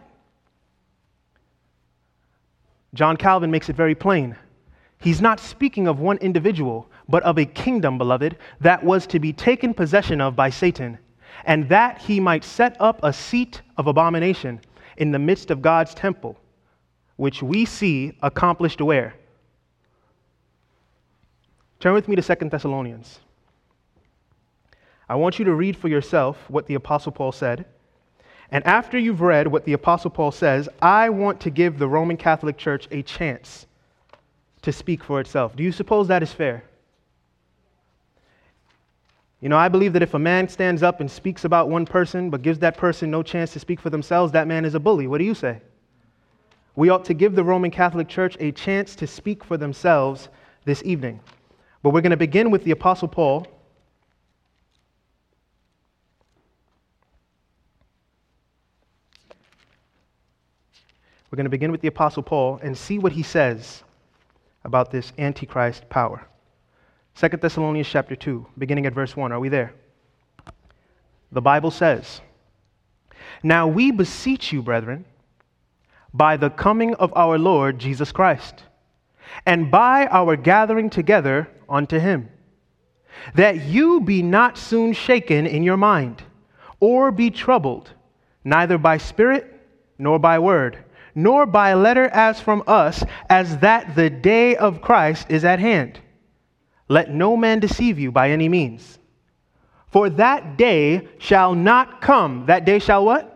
John 2.94 3.18
Calvin 3.18 3.52
makes 3.52 3.70
it 3.70 3.76
very 3.76 3.96
plain. 3.96 4.36
He's 5.00 5.22
not 5.22 5.40
speaking 5.40 5.88
of 5.88 6.00
one 6.00 6.18
individual, 6.18 6.90
but 7.08 7.24
of 7.24 7.38
a 7.38 7.46
kingdom, 7.46 7.98
beloved, 7.98 8.38
that 8.60 8.84
was 8.84 9.08
to 9.08 9.20
be 9.20 9.34
taken 9.34 9.74
possession 9.74 10.22
of 10.22 10.36
by 10.36 10.50
Satan, 10.50 10.98
and 11.46 11.68
that 11.70 12.00
he 12.00 12.20
might 12.20 12.44
set 12.44 12.76
up 12.80 13.00
a 13.02 13.14
seat 13.14 13.62
of 13.78 13.88
abomination 13.88 14.60
in 14.98 15.12
the 15.12 15.20
midst 15.20 15.52
of 15.52 15.62
God's 15.62 15.94
temple, 15.94 16.38
which 17.16 17.42
we 17.42 17.66
see 17.66 18.18
accomplished 18.22 18.82
where? 18.82 19.16
Turn 21.80 21.94
with 21.94 22.08
me 22.08 22.16
to 22.16 22.22
Second 22.22 22.52
Thessalonians. 22.52 23.20
I 25.08 25.16
want 25.16 25.40
you 25.40 25.46
to 25.46 25.54
read 25.56 25.78
for 25.78 25.88
yourself 25.88 26.38
what 26.50 26.68
the 26.68 26.76
Apostle 26.76 27.12
Paul 27.12 27.32
said. 27.32 27.66
And 28.52 28.66
after 28.66 28.98
you've 28.98 29.22
read 29.22 29.48
what 29.48 29.66
the 29.66 29.74
Apostle 29.74 30.12
Paul 30.12 30.32
says, 30.32 30.68
I 30.82 31.10
want 31.10 31.40
to 31.42 31.50
give 31.50 31.80
the 31.80 31.88
Roman 31.88 32.18
Catholic 32.18 32.58
Church 32.58 32.88
a 32.92 33.02
chance 33.02 33.66
to 34.62 34.72
speak 34.74 35.04
for 35.04 35.20
itself. 35.20 35.56
Do 35.56 35.64
you 35.64 35.72
suppose 35.72 36.08
that 36.08 36.22
is 36.22 36.34
fair? 36.34 36.64
You 39.40 39.48
know, 39.48 39.58
I 39.58 39.70
believe 39.70 39.94
that 39.94 40.04
if 40.04 40.14
a 40.14 40.20
man 40.20 40.50
stands 40.50 40.84
up 40.84 41.00
and 41.00 41.10
speaks 41.10 41.46
about 41.46 41.70
one 41.70 41.86
person 41.86 42.30
but 42.30 42.42
gives 42.42 42.60
that 42.60 42.76
person 42.76 43.10
no 43.10 43.24
chance 43.24 43.54
to 43.54 43.60
speak 43.60 43.80
for 43.80 43.90
themselves, 43.90 44.34
that 44.34 44.48
man 44.48 44.66
is 44.66 44.76
a 44.76 44.80
bully. 44.80 45.08
What 45.08 45.20
do 45.20 45.24
you 45.24 45.36
say? 45.36 45.62
We 46.76 46.90
ought 46.90 47.06
to 47.06 47.14
give 47.14 47.36
the 47.36 47.44
Roman 47.44 47.72
Catholic 47.72 48.10
Church 48.10 48.36
a 48.40 48.52
chance 48.52 48.96
to 48.98 49.08
speak 49.08 49.44
for 49.44 49.56
themselves 49.56 50.28
this 50.66 50.84
evening. 50.84 51.22
But 51.82 51.92
we're 51.92 52.02
going 52.02 52.12
to 52.12 52.18
begin 52.18 52.52
with 52.52 52.64
the 52.64 52.72
Apostle 52.72 53.08
Paul. 53.08 53.48
We're 61.32 61.38
going 61.38 61.46
to 61.46 61.50
begin 61.50 61.72
with 61.72 61.82
the 61.82 61.88
Apostle 61.88 62.24
Paul 62.24 62.60
and 62.64 62.78
see 62.78 63.00
what 63.00 63.12
he 63.12 63.24
says 63.24 63.84
about 64.64 64.92
this 64.92 65.14
Antichrist 65.18 65.88
power. 65.90 66.28
2 67.16 67.30
Thessalonians 67.38 67.88
chapter 67.88 68.16
2, 68.16 68.46
beginning 68.58 68.86
at 68.86 68.94
verse 68.94 69.16
1. 69.16 69.32
Are 69.32 69.40
we 69.40 69.50
there? 69.50 69.74
The 71.32 71.42
Bible 71.42 71.72
says, 71.72 72.22
Now 73.44 73.68
we 73.68 73.92
beseech 73.92 74.52
you, 74.52 74.62
brethren, 74.62 75.06
by 76.14 76.36
the 76.36 76.50
coming 76.50 76.96
of 76.96 77.14
our 77.16 77.38
Lord 77.38 77.78
Jesus 77.78 78.12
Christ, 78.12 78.64
and 79.46 79.70
by 79.70 80.08
our 80.08 80.36
gathering 80.36 80.90
together 80.90 81.48
unto 81.70 82.00
him, 82.00 82.30
that 83.36 83.66
you 83.66 84.02
be 84.02 84.22
not 84.22 84.58
soon 84.58 84.94
shaken 84.94 85.46
in 85.46 85.64
your 85.64 85.78
mind, 85.78 86.24
or 86.80 87.12
be 87.12 87.30
troubled, 87.30 87.92
neither 88.44 88.78
by 88.78 88.98
spirit 88.98 89.60
nor 89.98 90.20
by 90.20 90.40
word 90.40 90.78
nor 91.16 91.46
by 91.46 91.74
letter 91.74 92.08
as 92.10 92.40
from 92.40 92.64
us, 92.68 93.04
as 93.30 93.58
that 93.58 93.96
the 93.96 94.10
day 94.10 94.56
of 94.56 94.82
Christ 94.82 95.28
is 95.30 95.44
at 95.44 95.60
hand. 95.60 96.00
Let 96.88 97.12
no 97.12 97.38
man 97.38 97.60
deceive 97.60 98.00
you 98.00 98.12
by 98.12 98.32
any 98.32 98.50
means. 98.50 98.98
For 99.92 100.10
that 100.12 100.58
day 100.58 101.08
shall 101.18 101.54
not 101.56 102.02
come. 102.02 102.46
That 102.46 102.66
day 102.66 102.80
shall 102.80 103.06
what? 103.06 103.36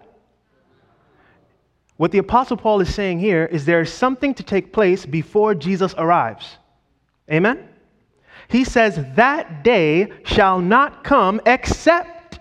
What 1.98 2.12
the 2.12 2.20
Apostle 2.20 2.58
Paul 2.58 2.82
is 2.82 2.94
saying 2.94 3.20
here 3.20 3.46
is 3.46 3.66
there 3.66 3.82
is 3.82 3.92
something 3.92 4.34
to 4.36 4.44
take 4.44 4.74
place 4.74 5.06
before 5.06 5.54
Jesus 5.54 5.94
arrives. 5.98 6.58
Amen? 7.32 7.70
He 8.48 8.64
says, 8.64 9.04
That 9.16 9.64
day 9.64 10.12
shall 10.24 10.60
not 10.60 11.04
come 11.04 11.41
except 11.46 12.39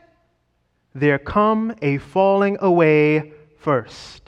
there 0.95 1.19
come 1.19 1.75
a 1.81 1.99
falling 1.99 2.59
away 2.61 3.33
first 3.59 4.23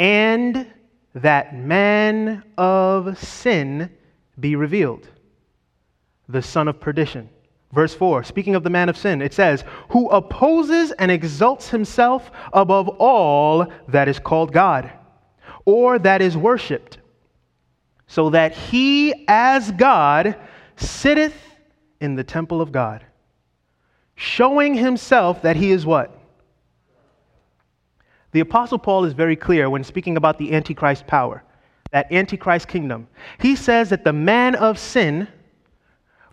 and 0.00 0.66
that 1.14 1.54
man 1.54 2.42
of 2.56 3.18
sin 3.18 3.90
be 4.40 4.56
revealed, 4.56 5.06
the 6.26 6.40
son 6.40 6.68
of 6.68 6.80
perdition. 6.80 7.28
Verse 7.72 7.94
4, 7.94 8.24
speaking 8.24 8.54
of 8.54 8.64
the 8.64 8.70
man 8.70 8.88
of 8.88 8.96
sin, 8.96 9.20
it 9.20 9.34
says, 9.34 9.62
Who 9.90 10.08
opposes 10.08 10.90
and 10.92 11.10
exalts 11.10 11.68
himself 11.68 12.30
above 12.54 12.88
all 12.88 13.70
that 13.88 14.08
is 14.08 14.18
called 14.18 14.54
God, 14.54 14.90
or 15.66 15.98
that 15.98 16.22
is 16.22 16.34
worshiped, 16.34 16.98
so 18.06 18.30
that 18.30 18.52
he 18.56 19.26
as 19.28 19.70
God 19.72 20.34
sitteth 20.80 21.34
in 22.00 22.14
the 22.14 22.24
temple 22.24 22.60
of 22.60 22.72
God, 22.72 23.04
showing 24.14 24.74
himself 24.74 25.42
that 25.42 25.56
he 25.56 25.70
is 25.70 25.86
what? 25.86 26.16
The 28.32 28.40
Apostle 28.40 28.78
Paul 28.78 29.04
is 29.04 29.12
very 29.12 29.36
clear 29.36 29.68
when 29.68 29.84
speaking 29.84 30.16
about 30.16 30.38
the 30.38 30.52
Antichrist 30.54 31.06
power, 31.06 31.42
that 31.90 32.10
Antichrist 32.12 32.68
kingdom. 32.68 33.08
He 33.40 33.56
says 33.56 33.90
that 33.90 34.04
the 34.04 34.12
man 34.12 34.54
of 34.54 34.78
sin 34.78 35.26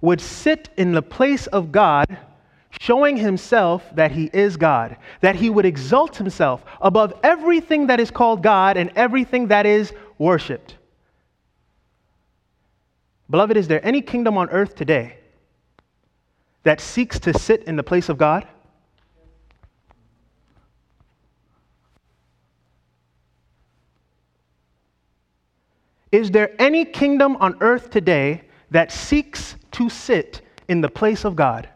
would 0.01 0.21
sit 0.21 0.69
in 0.77 0.91
the 0.91 1.01
place 1.01 1.47
of 1.47 1.71
God, 1.71 2.17
showing 2.79 3.17
himself 3.17 3.83
that 3.95 4.11
he 4.11 4.29
is 4.31 4.57
God, 4.57 4.97
that 5.21 5.35
he 5.35 5.49
would 5.49 5.65
exalt 5.65 6.15
himself 6.15 6.63
above 6.81 7.13
everything 7.23 7.87
that 7.87 7.99
is 7.99 8.11
called 8.11 8.43
God 8.43 8.77
and 8.77 8.91
everything 8.95 9.47
that 9.47 9.65
is 9.65 9.91
worshiped. 10.19 10.76
Beloved, 13.30 13.57
is 13.57 13.67
there 13.67 13.86
any 13.86 14.01
kingdom 14.01 14.38
on 14.38 14.49
earth 14.49 14.75
today 14.75 15.17
that 16.63 16.80
seeks 16.80 17.19
to 17.19 17.38
sit 17.38 17.63
in 17.63 17.75
the 17.75 17.84
place 17.84 18.09
of 18.09 18.17
God? 18.17 18.47
Is 26.11 26.32
there 26.32 26.59
any 26.61 26.86
kingdom 26.86 27.36
on 27.38 27.57
earth 27.59 27.89
today 27.89 28.43
that 28.71 28.91
seeks 28.91 29.55
to 29.71 29.89
sit 29.89 30.41
in 30.69 30.82
the 30.82 30.89
place 30.89 31.25
of 31.25 31.36
God? 31.36 31.69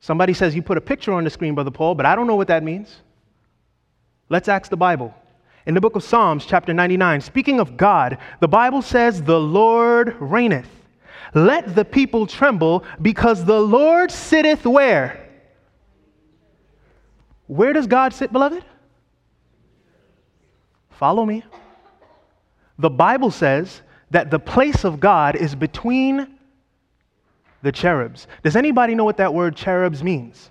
Somebody 0.00 0.34
says, 0.34 0.54
You 0.54 0.62
put 0.62 0.78
a 0.78 0.80
picture 0.80 1.12
on 1.12 1.24
the 1.24 1.30
screen, 1.30 1.54
Brother 1.54 1.70
Paul, 1.70 1.94
but 1.94 2.06
I 2.06 2.16
don't 2.16 2.26
know 2.26 2.34
what 2.34 2.48
that 2.48 2.64
means. 2.64 2.96
Let's 4.28 4.48
ask 4.48 4.68
the 4.68 4.76
Bible. 4.76 5.14
In 5.66 5.74
the 5.74 5.80
book 5.80 5.96
of 5.96 6.02
Psalms, 6.02 6.46
chapter 6.46 6.72
99, 6.72 7.20
speaking 7.20 7.60
of 7.60 7.76
God, 7.76 8.18
the 8.40 8.48
Bible 8.48 8.82
says, 8.82 9.22
The 9.22 9.38
Lord 9.38 10.16
reigneth. 10.18 10.68
Let 11.34 11.74
the 11.74 11.84
people 11.84 12.26
tremble 12.26 12.84
because 13.00 13.44
the 13.44 13.60
Lord 13.60 14.10
sitteth 14.10 14.64
where? 14.64 15.28
Where 17.46 17.72
does 17.72 17.86
God 17.86 18.14
sit, 18.14 18.32
beloved? 18.32 18.64
Follow 20.90 21.24
me. 21.24 21.44
The 22.78 22.90
Bible 22.90 23.30
says 23.30 23.82
that 24.10 24.30
the 24.30 24.38
place 24.38 24.84
of 24.84 25.00
God 25.00 25.36
is 25.36 25.54
between 25.54 26.38
the 27.62 27.72
cherubs. 27.72 28.26
Does 28.42 28.56
anybody 28.56 28.94
know 28.94 29.04
what 29.04 29.18
that 29.18 29.34
word 29.34 29.54
cherubs 29.54 30.02
means? 30.02 30.50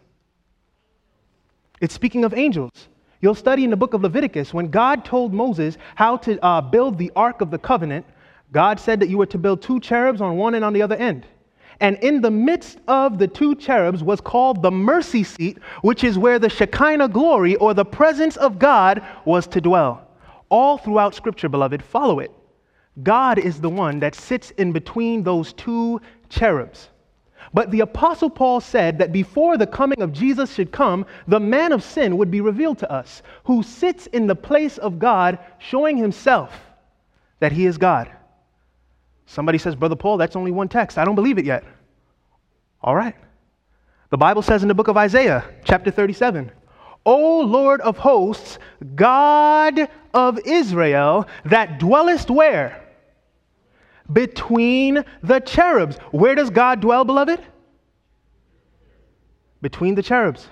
It's 1.81 1.93
speaking 1.93 2.23
of 2.23 2.33
angels. 2.33 2.71
You'll 3.21 3.35
study 3.35 3.63
in 3.63 3.69
the 3.69 3.77
book 3.77 3.93
of 3.93 4.01
Leviticus 4.01 4.53
when 4.53 4.69
God 4.69 5.03
told 5.03 5.33
Moses 5.33 5.77
how 5.95 6.17
to 6.17 6.43
uh, 6.43 6.61
build 6.61 6.97
the 6.97 7.11
Ark 7.15 7.41
of 7.41 7.51
the 7.51 7.57
Covenant, 7.57 8.05
God 8.51 8.79
said 8.79 8.99
that 9.01 9.09
you 9.09 9.17
were 9.17 9.25
to 9.27 9.37
build 9.37 9.61
two 9.61 9.79
cherubs 9.79 10.21
on 10.21 10.37
one 10.37 10.55
and 10.55 10.63
on 10.63 10.73
the 10.73 10.81
other 10.81 10.95
end. 10.95 11.25
And 11.81 11.97
in 11.97 12.21
the 12.21 12.31
midst 12.31 12.79
of 12.87 13.19
the 13.19 13.27
two 13.27 13.55
cherubs 13.55 14.03
was 14.03 14.19
called 14.19 14.61
the 14.61 14.71
mercy 14.71 15.23
seat, 15.23 15.59
which 15.81 16.03
is 16.03 16.17
where 16.17 16.39
the 16.39 16.49
Shekinah 16.49 17.09
glory 17.09 17.55
or 17.55 17.73
the 17.73 17.85
presence 17.85 18.35
of 18.37 18.59
God 18.59 19.05
was 19.25 19.47
to 19.47 19.61
dwell 19.61 20.09
all 20.49 20.77
throughout 20.77 21.15
Scripture, 21.15 21.47
beloved, 21.47 21.81
follow 21.83 22.19
it. 22.19 22.31
God 23.03 23.39
is 23.39 23.61
the 23.61 23.69
one 23.69 23.99
that 23.99 24.15
sits 24.15 24.51
in 24.51 24.71
between 24.71 25.23
those 25.23 25.53
two 25.53 26.01
cherubs. 26.27 26.89
But 27.53 27.71
the 27.71 27.81
Apostle 27.81 28.29
Paul 28.29 28.61
said 28.61 28.99
that 28.99 29.11
before 29.11 29.57
the 29.57 29.67
coming 29.67 30.01
of 30.01 30.13
Jesus 30.13 30.53
should 30.53 30.71
come, 30.71 31.05
the 31.27 31.39
man 31.39 31.71
of 31.71 31.83
sin 31.83 32.17
would 32.17 32.29
be 32.29 32.41
revealed 32.41 32.79
to 32.79 32.91
us, 32.91 33.21
who 33.45 33.63
sits 33.63 34.07
in 34.07 34.27
the 34.27 34.35
place 34.35 34.77
of 34.77 34.99
God, 34.99 35.39
showing 35.57 35.97
himself 35.97 36.53
that 37.39 37.51
he 37.51 37.65
is 37.65 37.77
God. 37.77 38.11
Somebody 39.25 39.57
says, 39.57 39.75
Brother 39.75 39.95
Paul, 39.95 40.17
that's 40.17 40.35
only 40.35 40.51
one 40.51 40.69
text. 40.69 40.97
I 40.97 41.05
don't 41.05 41.15
believe 41.15 41.37
it 41.37 41.45
yet. 41.45 41.63
All 42.81 42.95
right. 42.95 43.15
The 44.09 44.17
Bible 44.17 44.41
says 44.41 44.63
in 44.63 44.67
the 44.67 44.73
book 44.73 44.87
of 44.87 44.97
Isaiah, 44.97 45.45
chapter 45.63 45.91
37, 45.91 46.51
O 47.05 47.39
Lord 47.41 47.81
of 47.81 47.97
hosts, 47.97 48.57
God 48.95 49.87
of 50.13 50.39
Israel, 50.45 51.27
that 51.45 51.79
dwellest 51.79 52.29
where? 52.29 52.88
Between 54.11 55.03
the 55.21 55.39
cherubs. 55.39 55.97
Where 56.11 56.35
does 56.35 56.49
God 56.49 56.79
dwell, 56.79 57.05
beloved? 57.05 57.39
Between 59.61 59.95
the 59.95 60.03
cherubs. 60.03 60.47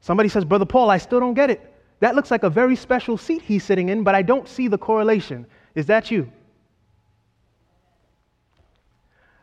Somebody 0.00 0.28
says, 0.28 0.44
Brother 0.44 0.64
Paul, 0.64 0.90
I 0.90 0.98
still 0.98 1.20
don't 1.20 1.34
get 1.34 1.50
it. 1.50 1.66
That 2.00 2.14
looks 2.14 2.30
like 2.30 2.42
a 2.42 2.50
very 2.50 2.76
special 2.76 3.18
seat 3.18 3.42
he's 3.42 3.62
sitting 3.62 3.90
in, 3.90 4.02
but 4.02 4.14
I 4.14 4.22
don't 4.22 4.48
see 4.48 4.68
the 4.68 4.78
correlation. 4.78 5.46
Is 5.74 5.86
that 5.86 6.10
you? 6.10 6.32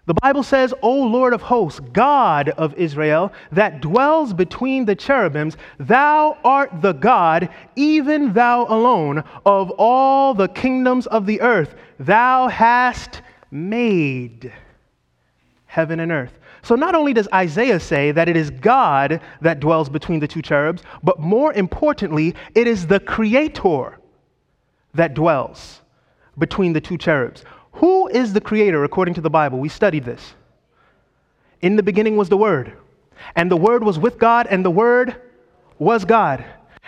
The 0.08 0.14
Bible 0.14 0.42
says, 0.42 0.74
O 0.82 1.04
Lord 1.04 1.34
of 1.34 1.42
hosts, 1.42 1.82
God 1.92 2.50
of 2.50 2.74
Israel, 2.76 3.34
that 3.52 3.82
dwells 3.82 4.34
between 4.34 4.86
the 4.86 4.96
cherubims, 4.96 5.58
thou 5.80 6.38
art 6.46 6.82
the 6.82 6.94
God, 6.94 7.50
even 7.76 8.32
thou 8.32 8.66
alone, 8.68 9.22
of 9.46 9.70
all 9.72 10.34
the 10.34 10.48
kingdoms 10.48 11.08
of 11.08 11.26
the 11.26 11.42
earth. 11.42 11.76
Thou 12.00 12.48
hast 12.48 13.22
made 13.52 14.54
heaven 15.66 16.00
and 16.00 16.12
earth. 16.12 16.40
So 16.64 16.76
not 16.76 16.96
only 16.96 17.14
does 17.14 17.28
Isaiah 17.34 17.80
say 17.80 18.12
that 18.12 18.28
it 18.28 18.36
is 18.36 18.50
God 18.50 19.22
that 19.42 19.60
dwells 19.60 19.90
between 19.90 20.20
the 20.20 20.28
two 20.28 20.42
cherubs, 20.42 20.82
but 21.04 21.20
more 21.20 21.54
importantly, 21.54 22.36
it 22.56 22.68
is 22.68 22.88
the 22.88 23.00
Creator 23.00 24.00
that 24.94 25.14
dwells 25.14 25.82
between 26.38 26.74
the 26.74 26.82
two 26.82 26.98
cherubs. 26.98 27.44
Who 27.74 28.08
is 28.08 28.34
the 28.34 28.42
Creator 28.42 28.84
according 28.84 29.14
to 29.16 29.22
the 29.22 29.30
Bible? 29.30 29.60
We 29.60 29.70
studied 29.70 30.04
this. 30.04 30.34
In 31.62 31.76
the 31.76 31.84
beginning 31.84 32.18
was 32.18 32.30
the 32.30 32.38
Word, 32.38 32.74
and 33.36 33.52
the 33.52 33.58
Word 33.58 33.84
was 33.84 34.00
with 34.00 34.18
God, 34.18 34.48
and 34.48 34.66
the 34.66 34.72
Word 34.72 35.22
was 35.80 36.06
God. 36.06 36.44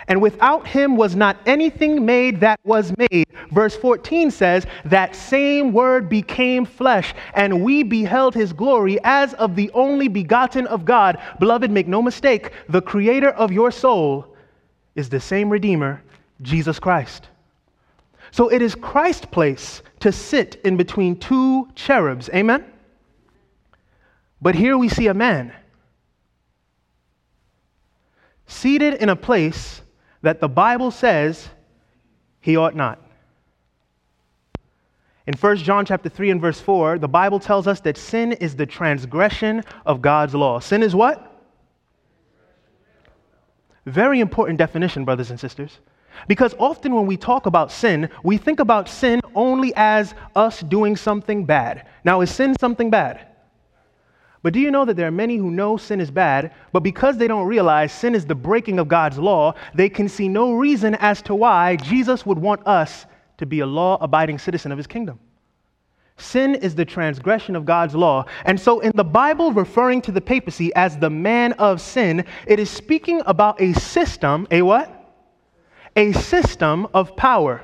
And 0.08 0.20
without 0.20 0.66
him 0.66 0.96
was 0.96 1.14
not 1.14 1.36
anything 1.46 2.04
made 2.04 2.40
that 2.40 2.58
was 2.64 2.92
made. 2.96 3.26
Verse 3.50 3.76
14 3.76 4.30
says, 4.30 4.66
That 4.84 5.14
same 5.14 5.72
word 5.72 6.08
became 6.08 6.64
flesh, 6.64 7.14
and 7.34 7.62
we 7.62 7.82
beheld 7.82 8.34
his 8.34 8.52
glory 8.52 8.98
as 9.04 9.34
of 9.34 9.56
the 9.56 9.70
only 9.72 10.08
begotten 10.08 10.66
of 10.66 10.84
God. 10.84 11.18
Beloved, 11.38 11.70
make 11.70 11.86
no 11.86 12.02
mistake, 12.02 12.52
the 12.68 12.82
creator 12.82 13.30
of 13.30 13.52
your 13.52 13.70
soul 13.70 14.36
is 14.94 15.08
the 15.08 15.20
same 15.20 15.50
Redeemer, 15.50 16.02
Jesus 16.42 16.78
Christ. 16.78 17.28
So 18.30 18.48
it 18.48 18.62
is 18.62 18.74
Christ's 18.74 19.26
place 19.26 19.82
to 20.00 20.12
sit 20.12 20.60
in 20.64 20.76
between 20.76 21.16
two 21.16 21.68
cherubs. 21.74 22.28
Amen? 22.30 22.64
But 24.40 24.54
here 24.54 24.78
we 24.78 24.88
see 24.88 25.08
a 25.08 25.14
man 25.14 25.52
seated 28.46 28.94
in 28.94 29.08
a 29.08 29.16
place 29.16 29.82
that 30.22 30.40
the 30.40 30.48
Bible 30.48 30.90
says 30.90 31.48
he 32.40 32.56
ought 32.56 32.74
not. 32.74 33.00
In 35.26 35.34
1 35.34 35.56
John 35.58 35.84
chapter 35.84 36.08
3 36.08 36.30
and 36.30 36.40
verse 36.40 36.60
4, 36.60 36.98
the 36.98 37.08
Bible 37.08 37.38
tells 37.38 37.66
us 37.66 37.80
that 37.80 37.96
sin 37.96 38.32
is 38.32 38.56
the 38.56 38.66
transgression 38.66 39.62
of 39.86 40.02
God's 40.02 40.34
law. 40.34 40.58
Sin 40.58 40.82
is 40.82 40.94
what? 40.94 41.26
Very 43.86 44.20
important 44.20 44.58
definition, 44.58 45.04
brothers 45.04 45.30
and 45.30 45.38
sisters. 45.38 45.78
Because 46.26 46.54
often 46.58 46.94
when 46.94 47.06
we 47.06 47.16
talk 47.16 47.46
about 47.46 47.70
sin, 47.70 48.08
we 48.24 48.36
think 48.36 48.60
about 48.60 48.88
sin 48.88 49.20
only 49.34 49.72
as 49.76 50.14
us 50.34 50.60
doing 50.60 50.96
something 50.96 51.44
bad. 51.44 51.86
Now, 52.04 52.20
is 52.20 52.30
sin 52.30 52.56
something 52.58 52.90
bad? 52.90 53.26
But 54.42 54.54
do 54.54 54.60
you 54.60 54.70
know 54.70 54.86
that 54.86 54.96
there 54.96 55.06
are 55.06 55.12
many 55.12 55.36
who 55.36 55.50
know 55.50 55.76
sin 55.76 56.00
is 56.00 56.10
bad, 56.10 56.52
but 56.72 56.80
because 56.80 57.18
they 57.18 57.28
don't 57.28 57.46
realize 57.46 57.92
sin 57.92 58.14
is 58.14 58.24
the 58.24 58.34
breaking 58.34 58.78
of 58.78 58.88
God's 58.88 59.18
law, 59.18 59.54
they 59.74 59.90
can 59.90 60.08
see 60.08 60.28
no 60.28 60.54
reason 60.54 60.94
as 60.94 61.20
to 61.22 61.34
why 61.34 61.76
Jesus 61.76 62.24
would 62.24 62.38
want 62.38 62.66
us 62.66 63.04
to 63.36 63.46
be 63.46 63.60
a 63.60 63.66
law 63.66 63.98
abiding 64.00 64.38
citizen 64.38 64.72
of 64.72 64.78
his 64.78 64.86
kingdom? 64.86 65.18
Sin 66.16 66.54
is 66.54 66.74
the 66.74 66.84
transgression 66.84 67.56
of 67.56 67.64
God's 67.64 67.94
law. 67.94 68.26
And 68.44 68.60
so, 68.60 68.80
in 68.80 68.92
the 68.94 69.04
Bible, 69.04 69.52
referring 69.52 70.02
to 70.02 70.12
the 70.12 70.20
papacy 70.20 70.72
as 70.74 70.98
the 70.98 71.08
man 71.10 71.52
of 71.54 71.80
sin, 71.80 72.24
it 72.46 72.58
is 72.58 72.68
speaking 72.70 73.22
about 73.26 73.60
a 73.60 73.72
system, 73.74 74.46
a 74.50 74.62
what? 74.62 74.96
A 75.96 76.12
system 76.12 76.86
of 76.92 77.16
power 77.16 77.62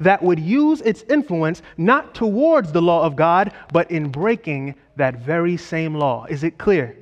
that 0.00 0.22
would 0.22 0.40
use 0.40 0.80
its 0.80 1.02
influence 1.08 1.62
not 1.76 2.14
towards 2.14 2.72
the 2.72 2.82
law 2.82 3.04
of 3.04 3.14
God, 3.14 3.52
but 3.72 3.90
in 3.90 4.10
breaking 4.10 4.74
that 4.96 5.18
very 5.18 5.56
same 5.56 5.94
law. 5.94 6.26
Is 6.28 6.42
it 6.42 6.58
clear? 6.58 6.96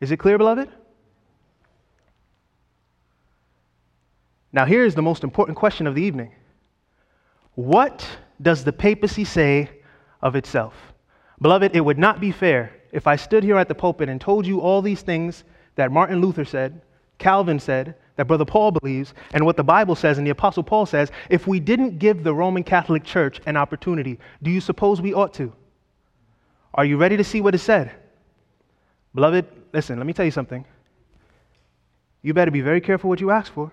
Is 0.00 0.10
it 0.10 0.16
clear, 0.16 0.38
beloved? 0.38 0.68
Now, 4.52 4.64
here 4.64 4.84
is 4.84 4.94
the 4.94 5.02
most 5.02 5.22
important 5.22 5.58
question 5.58 5.86
of 5.86 5.94
the 5.94 6.02
evening 6.02 6.32
What 7.54 8.06
does 8.40 8.64
the 8.64 8.72
papacy 8.72 9.24
say 9.24 9.70
of 10.22 10.34
itself? 10.34 10.74
Beloved, 11.40 11.76
it 11.76 11.84
would 11.84 11.98
not 11.98 12.20
be 12.20 12.32
fair 12.32 12.72
if 12.90 13.06
I 13.06 13.16
stood 13.16 13.44
here 13.44 13.58
at 13.58 13.68
the 13.68 13.74
pulpit 13.74 14.08
and 14.08 14.20
told 14.20 14.46
you 14.46 14.60
all 14.60 14.80
these 14.80 15.02
things 15.02 15.44
that 15.74 15.92
Martin 15.92 16.20
Luther 16.20 16.44
said, 16.44 16.80
Calvin 17.18 17.60
said, 17.60 17.94
that 18.18 18.24
Brother 18.26 18.44
Paul 18.44 18.72
believes, 18.72 19.14
and 19.32 19.46
what 19.46 19.56
the 19.56 19.62
Bible 19.62 19.94
says 19.94 20.18
and 20.18 20.26
the 20.26 20.32
Apostle 20.32 20.64
Paul 20.64 20.86
says, 20.86 21.12
if 21.30 21.46
we 21.46 21.60
didn't 21.60 22.00
give 22.00 22.24
the 22.24 22.34
Roman 22.34 22.64
Catholic 22.64 23.04
Church 23.04 23.40
an 23.46 23.56
opportunity, 23.56 24.18
do 24.42 24.50
you 24.50 24.60
suppose 24.60 25.00
we 25.00 25.14
ought 25.14 25.32
to? 25.34 25.52
Are 26.74 26.84
you 26.84 26.96
ready 26.96 27.16
to 27.16 27.22
see 27.22 27.40
what 27.40 27.54
is 27.54 27.62
said? 27.62 27.92
Beloved, 29.14 29.46
listen, 29.72 29.98
let 29.98 30.06
me 30.06 30.12
tell 30.12 30.24
you 30.24 30.32
something. 30.32 30.64
You 32.20 32.34
better 32.34 32.50
be 32.50 32.60
very 32.60 32.80
careful 32.80 33.08
what 33.08 33.20
you 33.20 33.30
ask 33.30 33.52
for. 33.52 33.70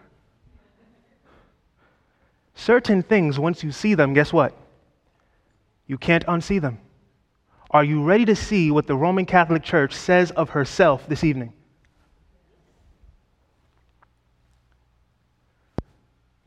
Certain 2.53 3.01
things, 3.01 3.39
once 3.39 3.63
you 3.63 3.71
see 3.71 3.95
them, 3.95 4.13
guess 4.13 4.31
what? 4.31 4.55
You 5.87 5.97
can't 5.97 6.25
unsee 6.27 6.61
them. 6.61 6.77
Are 7.71 7.83
you 7.83 8.03
ready 8.03 8.25
to 8.25 8.35
see 8.35 8.69
what 8.69 8.85
the 8.85 8.95
Roman 8.95 9.25
Catholic 9.25 9.63
Church 9.63 9.95
says 9.95 10.29
of 10.29 10.51
herself 10.51 11.07
this 11.09 11.23
evening? 11.23 11.51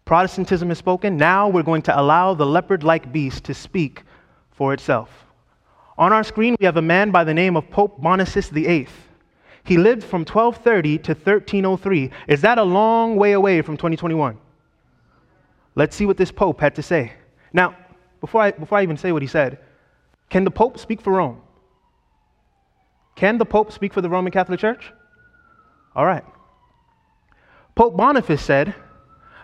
Protestantism 0.09 0.71
has 0.71 0.79
spoken. 0.79 1.19
Now 1.19 1.51
we're 1.51 1.63
going 1.63 1.83
to 1.83 2.01
allow 2.01 2.33
the 2.33 2.47
leopard 2.47 2.83
like 2.83 3.13
beast 3.13 3.45
to 3.45 3.53
speak 3.53 4.05
for 4.51 4.73
itself. 4.73 5.27
On 5.99 6.15
our 6.15 6.25
screen, 6.25 6.57
we 6.59 6.65
have 6.65 6.79
a 6.79 6.83
man 6.83 7.11
by 7.11 7.25
the 7.25 7.35
name 7.35 7.59
of 7.59 7.71
Pope 7.71 8.01
Boniface 8.01 8.49
VIII. 8.49 8.89
He 9.65 9.77
lived 9.77 10.03
from 10.03 10.21
1230 10.21 10.97
to 11.01 11.13
1303. 11.13 12.11
Is 12.27 12.41
that 12.41 12.57
a 12.57 12.63
long 12.63 13.17
way 13.17 13.33
away 13.33 13.61
from 13.61 13.77
2021? 13.77 14.39
Let's 15.75 15.95
see 15.95 16.07
what 16.07 16.17
this 16.17 16.33
Pope 16.33 16.59
had 16.59 16.75
to 16.77 16.83
say. 16.83 17.13
Now, 17.53 17.77
before 18.23 18.41
I, 18.41 18.53
before 18.53 18.79
I 18.79 18.85
even 18.85 18.97
say 18.97 19.13
what 19.13 19.21
he 19.21 19.29
said, 19.29 19.59
can 20.31 20.43
the 20.43 20.51
Pope 20.51 20.79
speak 20.79 21.03
for 21.03 21.13
Rome? 21.13 21.43
Can 23.15 23.37
the 23.37 23.45
Pope 23.45 23.73
speak 23.73 23.93
for 23.93 24.01
the 24.01 24.09
Roman 24.09 24.33
Catholic 24.33 24.59
Church? 24.59 24.91
All 25.95 26.07
right. 26.07 26.25
Pope 27.75 27.95
Boniface 27.95 28.41
said, 28.41 28.75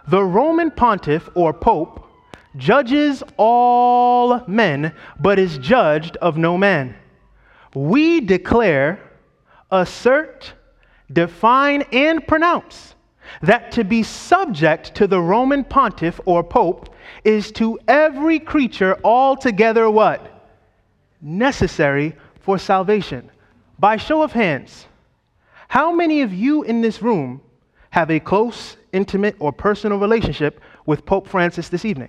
the 0.09 0.23
Roman 0.23 0.71
pontiff 0.71 1.29
or 1.35 1.53
pope 1.53 2.07
judges 2.57 3.23
all 3.37 4.43
men, 4.47 4.95
but 5.21 5.39
is 5.39 5.59
judged 5.59 6.17
of 6.19 6.37
no 6.37 6.57
man. 6.57 6.95
We 7.75 8.21
declare, 8.21 9.01
assert, 9.71 10.53
define, 11.13 11.83
and 11.93 12.27
pronounce 12.27 12.95
that 13.43 13.73
to 13.73 13.85
be 13.85 14.03
subject 14.03 14.95
to 14.97 15.07
the 15.07 15.21
Roman 15.21 15.65
pontiff 15.65 16.21
or 16.25 16.45
pope 16.45 16.95
is 17.25 17.51
to 17.53 17.79
every 17.89 18.39
creature 18.39 18.99
altogether 19.03 19.91
what? 19.91 20.51
Necessary 21.21 22.15
for 22.41 22.59
salvation. 22.59 23.31
By 23.79 23.97
show 23.97 24.23
of 24.23 24.33
hands, 24.33 24.87
how 25.69 25.93
many 25.93 26.21
of 26.21 26.33
you 26.33 26.63
in 26.63 26.81
this 26.81 27.03
room 27.03 27.41
have 27.95 28.11
a 28.11 28.19
close, 28.19 28.77
intimate, 28.93 29.37
or 29.39 29.53
personal 29.53 30.01
relationship 30.01 30.61
with 30.85 31.07
Pope 31.07 31.29
Francis 31.29 31.69
this 31.69 31.85
evening? 31.85 32.09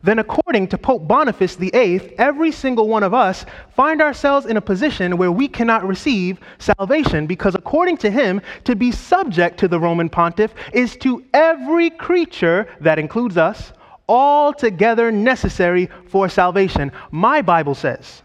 Then, 0.00 0.20
according 0.20 0.68
to 0.68 0.78
Pope 0.78 1.08
Boniface 1.08 1.56
VIII, 1.56 2.14
every 2.18 2.52
single 2.52 2.86
one 2.86 3.02
of 3.02 3.12
us 3.12 3.46
find 3.74 4.00
ourselves 4.00 4.46
in 4.46 4.56
a 4.56 4.60
position 4.60 5.16
where 5.16 5.32
we 5.32 5.48
cannot 5.48 5.84
receive 5.84 6.38
salvation 6.58 7.26
because, 7.26 7.56
according 7.56 7.96
to 7.96 8.10
him, 8.12 8.40
to 8.62 8.76
be 8.76 8.92
subject 8.92 9.58
to 9.58 9.66
the 9.66 9.80
Roman 9.80 10.08
pontiff 10.08 10.54
is 10.72 10.96
to 10.98 11.24
every 11.34 11.90
creature, 11.90 12.68
that 12.80 13.00
includes 13.00 13.36
us, 13.36 13.72
altogether 14.08 15.10
necessary 15.10 15.88
for 16.06 16.28
salvation. 16.28 16.92
My 17.10 17.42
Bible 17.42 17.74
says 17.74 18.22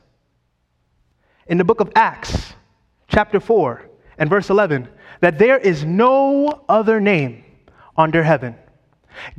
in 1.48 1.58
the 1.58 1.64
book 1.64 1.80
of 1.80 1.90
Acts, 1.96 2.54
chapter 3.08 3.40
4, 3.40 3.89
and 4.20 4.30
verse 4.30 4.50
11 4.50 4.88
that 5.22 5.40
there 5.40 5.58
is 5.58 5.84
no 5.84 6.64
other 6.70 7.02
name 7.02 7.44
under 7.98 8.22
heaven 8.22 8.56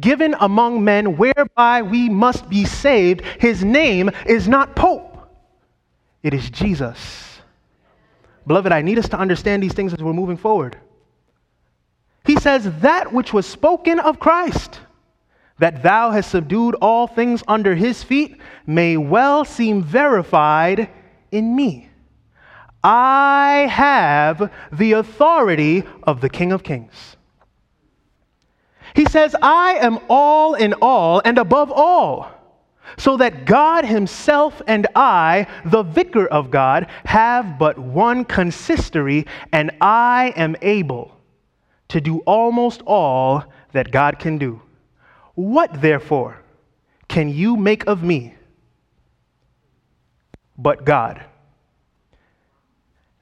given 0.01 0.35
among 0.41 0.85
men 0.85 1.17
whereby 1.17 1.83
we 1.83 2.09
must 2.09 2.49
be 2.49 2.65
saved. 2.65 3.23
His 3.39 3.65
name 3.65 4.11
is 4.27 4.49
not 4.49 4.77
Pope, 4.77 5.19
it 6.23 6.35
is 6.35 6.51
Jesus. 6.51 7.27
Beloved, 8.47 8.73
I 8.73 8.83
need 8.83 8.99
us 8.99 9.09
to 9.11 9.19
understand 9.19 9.63
these 9.63 9.75
things 9.75 9.93
as 9.93 10.03
we're 10.03 10.13
moving 10.13 10.37
forward. 10.37 10.77
He 12.25 12.37
says, 12.37 12.69
That 12.81 13.13
which 13.13 13.33
was 13.33 13.47
spoken 13.47 14.01
of 14.01 14.19
Christ, 14.19 14.81
that 15.59 15.83
thou 15.83 16.11
hast 16.11 16.31
subdued 16.31 16.75
all 16.77 17.07
things 17.07 17.43
under 17.47 17.75
his 17.75 18.03
feet, 18.03 18.41
may 18.67 18.97
well 18.97 19.45
seem 19.45 19.83
verified 19.83 20.89
in 21.31 21.55
me. 21.55 21.90
I 22.83 23.69
have 23.71 24.51
the 24.73 24.93
authority 24.93 25.85
of 26.03 26.21
the 26.21 26.31
King 26.31 26.53
of 26.53 26.63
Kings. 26.63 27.17
He 28.95 29.05
says, 29.05 29.37
I 29.41 29.75
am 29.75 29.99
all 30.09 30.55
in 30.55 30.75
all 30.81 31.21
and 31.25 31.39
above 31.39 31.71
all, 31.71 32.31
so 32.97 33.17
that 33.19 33.45
God 33.45 33.85
Himself 33.85 34.61
and 34.67 34.87
I, 34.97 35.47
the 35.65 35.83
vicar 35.83 36.27
of 36.27 36.51
God, 36.51 36.89
have 37.05 37.59
but 37.59 37.79
one 37.79 38.25
consistory, 38.25 39.27
and 39.53 39.71
I 39.81 40.33
am 40.37 40.57
able 40.63 41.15
to 41.89 42.01
do 42.01 42.19
almost 42.21 42.83
all 42.87 43.45
that 43.73 43.91
God 43.91 44.19
can 44.19 44.39
do. 44.39 44.61
What, 45.35 45.81
therefore, 45.81 46.41
can 47.09 47.29
you 47.29 47.57
make 47.57 47.87
of 47.87 48.03
me 48.03 48.35
but 50.57 50.85
God? 50.85 51.25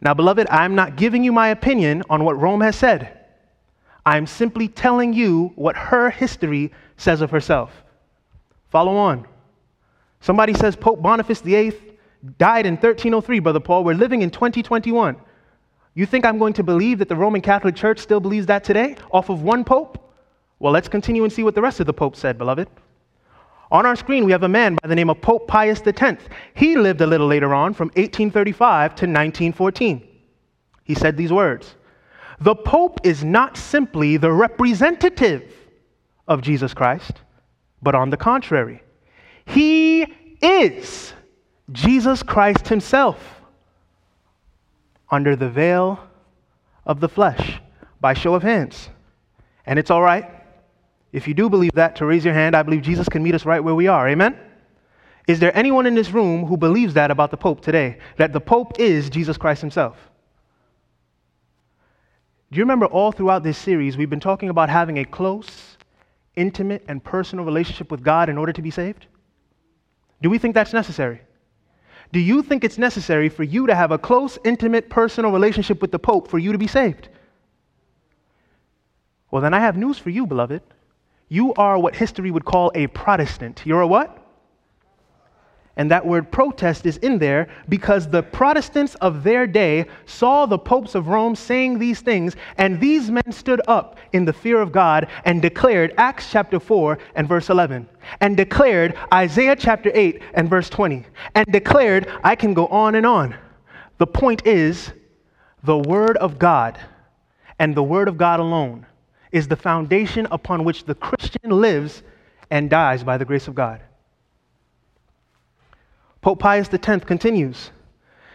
Now, 0.00 0.14
beloved, 0.14 0.46
I'm 0.50 0.74
not 0.74 0.96
giving 0.96 1.24
you 1.24 1.32
my 1.32 1.48
opinion 1.48 2.02
on 2.08 2.24
what 2.24 2.40
Rome 2.40 2.60
has 2.60 2.76
said. 2.76 3.18
I'm 4.06 4.26
simply 4.26 4.68
telling 4.68 5.12
you 5.12 5.52
what 5.56 5.76
her 5.76 6.10
history 6.10 6.72
says 6.96 7.20
of 7.20 7.30
herself. 7.30 7.70
Follow 8.70 8.96
on. 8.96 9.26
Somebody 10.20 10.54
says 10.54 10.76
Pope 10.76 11.02
Boniface 11.02 11.40
VIII 11.40 11.72
died 12.38 12.66
in 12.66 12.74
1303, 12.74 13.38
Brother 13.40 13.60
Paul. 13.60 13.84
We're 13.84 13.94
living 13.94 14.22
in 14.22 14.30
2021. 14.30 15.16
You 15.94 16.06
think 16.06 16.24
I'm 16.24 16.38
going 16.38 16.52
to 16.54 16.62
believe 16.62 16.98
that 16.98 17.08
the 17.08 17.16
Roman 17.16 17.40
Catholic 17.40 17.74
Church 17.74 17.98
still 17.98 18.20
believes 18.20 18.46
that 18.46 18.64
today 18.64 18.96
off 19.10 19.30
of 19.30 19.42
one 19.42 19.64
pope? 19.64 20.12
Well, 20.58 20.72
let's 20.72 20.88
continue 20.88 21.24
and 21.24 21.32
see 21.32 21.42
what 21.42 21.54
the 21.54 21.62
rest 21.62 21.80
of 21.80 21.86
the 21.86 21.92
popes 21.92 22.18
said, 22.18 22.38
beloved. 22.38 22.68
On 23.70 23.84
our 23.84 23.96
screen, 23.96 24.24
we 24.24 24.32
have 24.32 24.44
a 24.44 24.48
man 24.48 24.78
by 24.82 24.88
the 24.88 24.94
name 24.94 25.10
of 25.10 25.20
Pope 25.20 25.46
Pius 25.46 25.82
X. 25.84 26.24
He 26.54 26.76
lived 26.76 27.00
a 27.00 27.06
little 27.06 27.26
later 27.26 27.54
on 27.54 27.74
from 27.74 27.88
1835 27.88 28.90
to 28.90 29.06
1914. 29.06 30.08
He 30.84 30.94
said 30.94 31.16
these 31.16 31.32
words 31.32 31.74
The 32.40 32.54
Pope 32.54 33.00
is 33.04 33.22
not 33.24 33.56
simply 33.56 34.16
the 34.16 34.32
representative 34.32 35.52
of 36.26 36.40
Jesus 36.40 36.72
Christ, 36.72 37.20
but 37.82 37.94
on 37.94 38.08
the 38.08 38.16
contrary, 38.16 38.82
he 39.44 40.06
is 40.40 41.12
Jesus 41.72 42.22
Christ 42.22 42.68
himself 42.68 43.42
under 45.10 45.36
the 45.36 45.48
veil 45.48 46.00
of 46.86 47.00
the 47.00 47.08
flesh 47.08 47.60
by 48.00 48.14
show 48.14 48.34
of 48.34 48.42
hands. 48.42 48.88
And 49.66 49.78
it's 49.78 49.90
all 49.90 50.02
right 50.02 50.37
if 51.12 51.26
you 51.26 51.34
do 51.34 51.48
believe 51.48 51.72
that, 51.74 51.96
to 51.96 52.06
raise 52.06 52.24
your 52.24 52.34
hand, 52.34 52.54
I 52.54 52.62
believe 52.62 52.82
Jesus 52.82 53.08
can 53.08 53.22
meet 53.22 53.34
us 53.34 53.46
right 53.46 53.62
where 53.62 53.74
we 53.74 53.86
are. 53.86 54.08
Amen? 54.08 54.38
Is 55.26 55.40
there 55.40 55.56
anyone 55.56 55.86
in 55.86 55.94
this 55.94 56.10
room 56.10 56.46
who 56.46 56.56
believes 56.56 56.94
that 56.94 57.10
about 57.10 57.30
the 57.30 57.36
Pope 57.36 57.60
today? 57.60 57.98
That 58.16 58.32
the 58.32 58.40
Pope 58.40 58.78
is 58.78 59.10
Jesus 59.10 59.36
Christ 59.36 59.60
himself? 59.60 59.96
Do 62.50 62.56
you 62.56 62.62
remember 62.62 62.86
all 62.86 63.12
throughout 63.12 63.42
this 63.42 63.58
series, 63.58 63.96
we've 63.98 64.08
been 64.08 64.20
talking 64.20 64.48
about 64.48 64.70
having 64.70 64.98
a 64.98 65.04
close, 65.04 65.76
intimate, 66.34 66.82
and 66.88 67.04
personal 67.04 67.44
relationship 67.44 67.90
with 67.90 68.02
God 68.02 68.30
in 68.30 68.38
order 68.38 68.52
to 68.52 68.62
be 68.62 68.70
saved? 68.70 69.06
Do 70.22 70.30
we 70.30 70.38
think 70.38 70.54
that's 70.54 70.72
necessary? 70.72 71.20
Do 72.10 72.20
you 72.20 72.42
think 72.42 72.64
it's 72.64 72.78
necessary 72.78 73.28
for 73.28 73.42
you 73.42 73.66
to 73.66 73.74
have 73.74 73.90
a 73.90 73.98
close, 73.98 74.38
intimate, 74.44 74.88
personal 74.88 75.30
relationship 75.30 75.82
with 75.82 75.92
the 75.92 75.98
Pope 75.98 76.28
for 76.28 76.38
you 76.38 76.52
to 76.52 76.58
be 76.58 76.66
saved? 76.66 77.10
Well, 79.30 79.42
then 79.42 79.52
I 79.52 79.60
have 79.60 79.76
news 79.76 79.98
for 79.98 80.08
you, 80.08 80.26
beloved. 80.26 80.62
You 81.28 81.52
are 81.54 81.78
what 81.78 81.94
history 81.94 82.30
would 82.30 82.44
call 82.44 82.72
a 82.74 82.86
Protestant. 82.88 83.62
You're 83.64 83.82
a 83.82 83.86
what? 83.86 84.24
And 85.78 85.92
that 85.92 86.04
word 86.04 86.32
protest 86.32 86.86
is 86.86 86.96
in 86.96 87.18
there 87.18 87.48
because 87.68 88.08
the 88.08 88.24
Protestants 88.24 88.96
of 88.96 89.22
their 89.22 89.46
day 89.46 89.86
saw 90.06 90.44
the 90.44 90.58
popes 90.58 90.96
of 90.96 91.06
Rome 91.06 91.36
saying 91.36 91.78
these 91.78 92.00
things, 92.00 92.34
and 92.56 92.80
these 92.80 93.12
men 93.12 93.30
stood 93.30 93.60
up 93.68 93.96
in 94.12 94.24
the 94.24 94.32
fear 94.32 94.60
of 94.60 94.72
God 94.72 95.06
and 95.24 95.40
declared 95.40 95.94
Acts 95.96 96.32
chapter 96.32 96.58
4 96.58 96.98
and 97.14 97.28
verse 97.28 97.48
11, 97.48 97.88
and 98.20 98.36
declared 98.36 98.96
Isaiah 99.14 99.54
chapter 99.54 99.92
8 99.94 100.20
and 100.34 100.50
verse 100.50 100.68
20, 100.68 101.06
and 101.36 101.46
declared, 101.52 102.10
I 102.24 102.34
can 102.34 102.54
go 102.54 102.66
on 102.66 102.96
and 102.96 103.06
on. 103.06 103.36
The 103.98 104.06
point 104.06 104.44
is, 104.44 104.90
the 105.62 105.78
Word 105.78 106.16
of 106.16 106.40
God 106.40 106.76
and 107.60 107.72
the 107.76 107.84
Word 107.84 108.08
of 108.08 108.18
God 108.18 108.40
alone 108.40 108.84
is 109.32 109.48
the 109.48 109.56
foundation 109.56 110.26
upon 110.30 110.64
which 110.64 110.84
the 110.84 110.94
Christian 110.94 111.50
lives 111.50 112.02
and 112.50 112.70
dies 112.70 113.04
by 113.04 113.18
the 113.18 113.24
grace 113.24 113.48
of 113.48 113.54
God. 113.54 113.80
Pope 116.20 116.40
Pius 116.40 116.68
X 116.72 117.04
continues. 117.04 117.70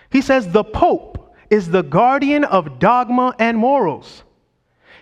He 0.10 0.22
says, 0.22 0.48
The 0.48 0.64
Pope 0.64 1.36
is 1.50 1.70
the 1.70 1.84
guardian 1.84 2.44
of 2.44 2.80
dogma 2.80 3.36
and 3.39 3.58
morals. 3.58 4.24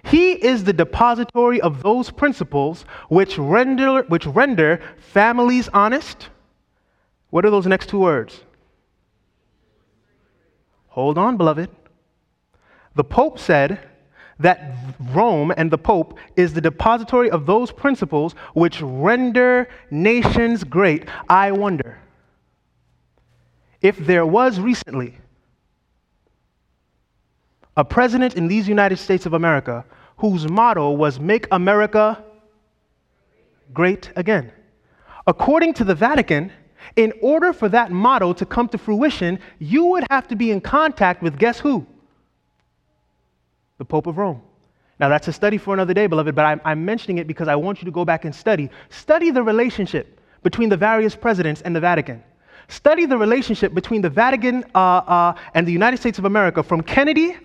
He 0.04 0.32
is 0.32 0.64
the 0.64 0.74
depository 0.74 1.62
of 1.62 1.84
those 1.84 2.10
principles 2.10 2.86
which 3.10 3.38
render, 3.38 4.04
which 4.04 4.26
render 4.26 4.82
families 4.98 5.70
honest. 5.74 6.30
What 7.30 7.46
are 7.46 7.52
those 7.52 7.68
next 7.68 7.90
two 7.90 8.00
words? 8.00 8.42
Hold 10.88 11.18
on, 11.18 11.38
beloved. 11.38 11.70
The 12.96 13.04
Pope 13.04 13.40
said, 13.40 13.80
that 14.42 14.76
Rome 15.12 15.54
and 15.58 15.72
the 15.72 15.78
Pope 15.78 16.18
is 16.36 16.54
the 16.54 16.62
depository 16.62 17.30
of 17.30 17.46
those 17.46 17.72
principles 17.72 18.34
which 18.54 18.82
render 18.82 19.68
nations 19.90 20.64
great. 20.64 21.08
I 21.30 21.52
wonder 21.52 22.00
if 23.82 23.98
there 23.98 24.26
was 24.26 24.60
recently 24.60 25.18
a 27.78 27.86
president 27.86 28.36
in 28.36 28.48
these 28.48 28.68
United 28.68 28.98
States 28.98 29.26
of 29.26 29.34
America 29.34 29.86
whose 30.18 30.48
motto 30.48 30.92
was 30.92 31.20
Make 31.20 31.48
America 31.52 32.24
Great 33.74 34.12
Again. 34.16 34.52
According 35.26 35.74
to 35.76 35.84
the 35.84 35.96
Vatican, 35.96 36.52
in 36.96 37.14
order 37.22 37.54
for 37.54 37.70
that 37.70 37.92
motto 37.92 38.34
to 38.34 38.46
come 38.46 38.68
to 38.70 38.78
fruition, 38.78 39.40
you 39.60 39.86
would 39.86 40.04
have 40.10 40.28
to 40.28 40.36
be 40.36 40.52
in 40.52 40.62
contact 40.62 41.22
with 41.22 41.38
guess 41.38 41.60
who? 41.60 41.86
The 43.82 43.86
Pope 43.86 44.06
of 44.06 44.20
Rome. 44.20 44.40
Now, 45.00 45.10
that's 45.10 45.28
a 45.28 45.34
study 45.34 45.58
for 45.58 45.74
another 45.74 45.96
day, 45.96 46.06
beloved, 46.06 46.36
but 46.36 46.46
I'm, 46.46 46.62
I'm, 46.64 46.86
mentioning 46.86 47.18
it 47.18 47.26
because 47.26 47.48
I 47.48 47.56
want 47.56 47.82
you 47.82 47.86
to 47.86 47.92
go 47.92 48.06
back 48.06 48.26
and 48.26 48.36
study. 48.36 48.70
Study 48.90 49.32
the 49.32 49.42
relationship 49.42 50.20
between 50.44 50.70
the 50.70 50.78
various 50.78 51.16
presidents 51.16 51.62
and 51.64 51.76
the 51.76 51.80
Vatican. 51.80 52.24
Study 52.68 53.08
the 53.08 53.18
relationship 53.18 53.74
between 53.74 54.04
the 54.04 54.10
Vatican 54.12 54.64
uh, 54.76 54.78
uh, 54.78 55.34
and 55.56 55.68
the 55.68 55.72
United 55.72 55.98
States 55.98 56.20
of 56.20 56.26
America 56.26 56.62
from 56.62 56.84
Kennedy 56.84 57.36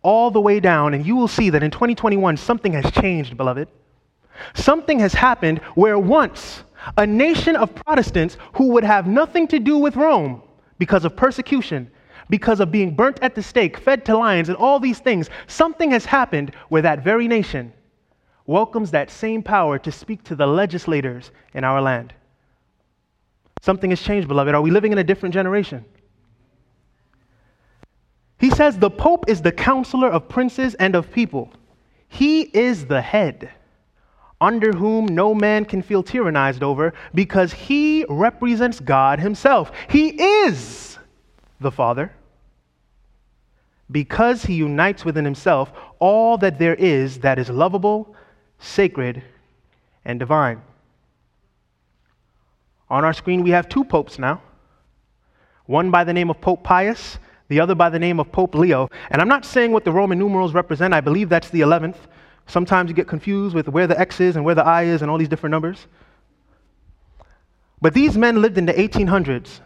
all 0.00 0.30
the 0.30 0.40
way 0.40 0.60
down, 0.60 0.94
and 0.94 1.04
you 1.04 1.14
will 1.14 1.28
see 1.28 1.50
that 1.50 1.62
in 1.62 1.70
2021, 1.70 2.38
something 2.38 2.72
has 2.72 2.90
changed, 2.92 3.36
beloved. 3.36 3.68
Something 4.54 4.98
has 5.00 5.12
happened 5.12 5.58
where 5.74 5.98
once 5.98 6.62
a 6.96 7.06
nation 7.06 7.54
of 7.54 7.74
Protestants 7.74 8.38
who 8.54 8.68
would 8.68 8.84
have 8.84 9.06
nothing 9.06 9.46
to 9.48 9.58
do 9.58 9.76
with 9.76 9.94
Rome 9.94 10.42
because 10.78 11.04
of 11.04 11.14
persecution 11.16 11.90
because 12.28 12.60
of 12.60 12.70
being 12.70 12.94
burnt 12.94 13.18
at 13.22 13.34
the 13.34 13.42
stake, 13.42 13.78
fed 13.78 14.04
to 14.06 14.16
lions, 14.16 14.48
and 14.48 14.56
all 14.56 14.80
these 14.80 14.98
things, 14.98 15.30
something 15.46 15.90
has 15.90 16.04
happened 16.04 16.52
where 16.68 16.82
that 16.82 17.04
very 17.04 17.28
nation 17.28 17.72
welcomes 18.46 18.90
that 18.92 19.10
same 19.10 19.42
power 19.42 19.78
to 19.78 19.90
speak 19.92 20.22
to 20.24 20.36
the 20.36 20.46
legislators 20.46 21.30
in 21.54 21.64
our 21.64 21.80
land. 21.80 22.12
Something 23.60 23.90
has 23.90 24.00
changed, 24.00 24.28
beloved. 24.28 24.54
Are 24.54 24.62
we 24.62 24.70
living 24.70 24.92
in 24.92 24.98
a 24.98 25.04
different 25.04 25.32
generation? 25.34 25.84
He 28.38 28.50
says 28.50 28.78
the 28.78 28.90
Pope 28.90 29.24
is 29.28 29.42
the 29.42 29.52
counselor 29.52 30.08
of 30.08 30.28
princes 30.28 30.74
and 30.74 30.94
of 30.94 31.10
people. 31.10 31.50
He 32.08 32.42
is 32.42 32.86
the 32.86 33.00
head, 33.00 33.50
under 34.40 34.72
whom 34.72 35.06
no 35.06 35.34
man 35.34 35.64
can 35.64 35.82
feel 35.82 36.04
tyrannized 36.04 36.62
over, 36.62 36.92
because 37.14 37.52
he 37.52 38.04
represents 38.08 38.78
God 38.78 39.18
himself. 39.18 39.72
He 39.88 40.10
is 40.10 40.85
the 41.60 41.70
Father, 41.70 42.12
because 43.90 44.44
he 44.44 44.54
unites 44.54 45.04
within 45.04 45.24
himself 45.24 45.72
all 45.98 46.36
that 46.38 46.58
there 46.58 46.74
is 46.74 47.20
that 47.20 47.38
is 47.38 47.48
lovable, 47.48 48.14
sacred, 48.58 49.22
and 50.04 50.18
divine. 50.18 50.60
On 52.88 53.04
our 53.04 53.12
screen, 53.12 53.42
we 53.42 53.50
have 53.50 53.68
two 53.68 53.84
popes 53.84 54.18
now 54.18 54.40
one 55.66 55.90
by 55.90 56.04
the 56.04 56.12
name 56.12 56.30
of 56.30 56.40
Pope 56.40 56.62
Pius, 56.62 57.18
the 57.48 57.58
other 57.58 57.74
by 57.74 57.90
the 57.90 57.98
name 57.98 58.20
of 58.20 58.30
Pope 58.30 58.54
Leo. 58.54 58.88
And 59.10 59.20
I'm 59.20 59.28
not 59.28 59.44
saying 59.44 59.72
what 59.72 59.84
the 59.84 59.90
Roman 59.90 60.18
numerals 60.18 60.54
represent, 60.54 60.94
I 60.94 61.00
believe 61.00 61.28
that's 61.28 61.50
the 61.50 61.60
11th. 61.60 61.96
Sometimes 62.46 62.88
you 62.88 62.94
get 62.94 63.08
confused 63.08 63.54
with 63.54 63.68
where 63.68 63.88
the 63.88 63.98
X 63.98 64.20
is 64.20 64.36
and 64.36 64.44
where 64.44 64.54
the 64.54 64.64
I 64.64 64.84
is 64.84 65.02
and 65.02 65.10
all 65.10 65.18
these 65.18 65.28
different 65.28 65.50
numbers. 65.50 65.88
But 67.82 67.94
these 67.94 68.16
men 68.16 68.40
lived 68.40 68.58
in 68.58 68.66
the 68.66 68.72
1800s 68.72 69.60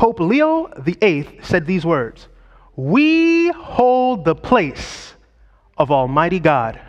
Pope 0.00 0.18
Leo 0.18 0.72
VIII 0.78 1.40
said 1.42 1.66
these 1.66 1.84
words 1.84 2.26
We 2.74 3.50
hold 3.50 4.24
the 4.24 4.34
place 4.34 5.12
of 5.76 5.90
Almighty 5.90 6.40
God 6.40 6.80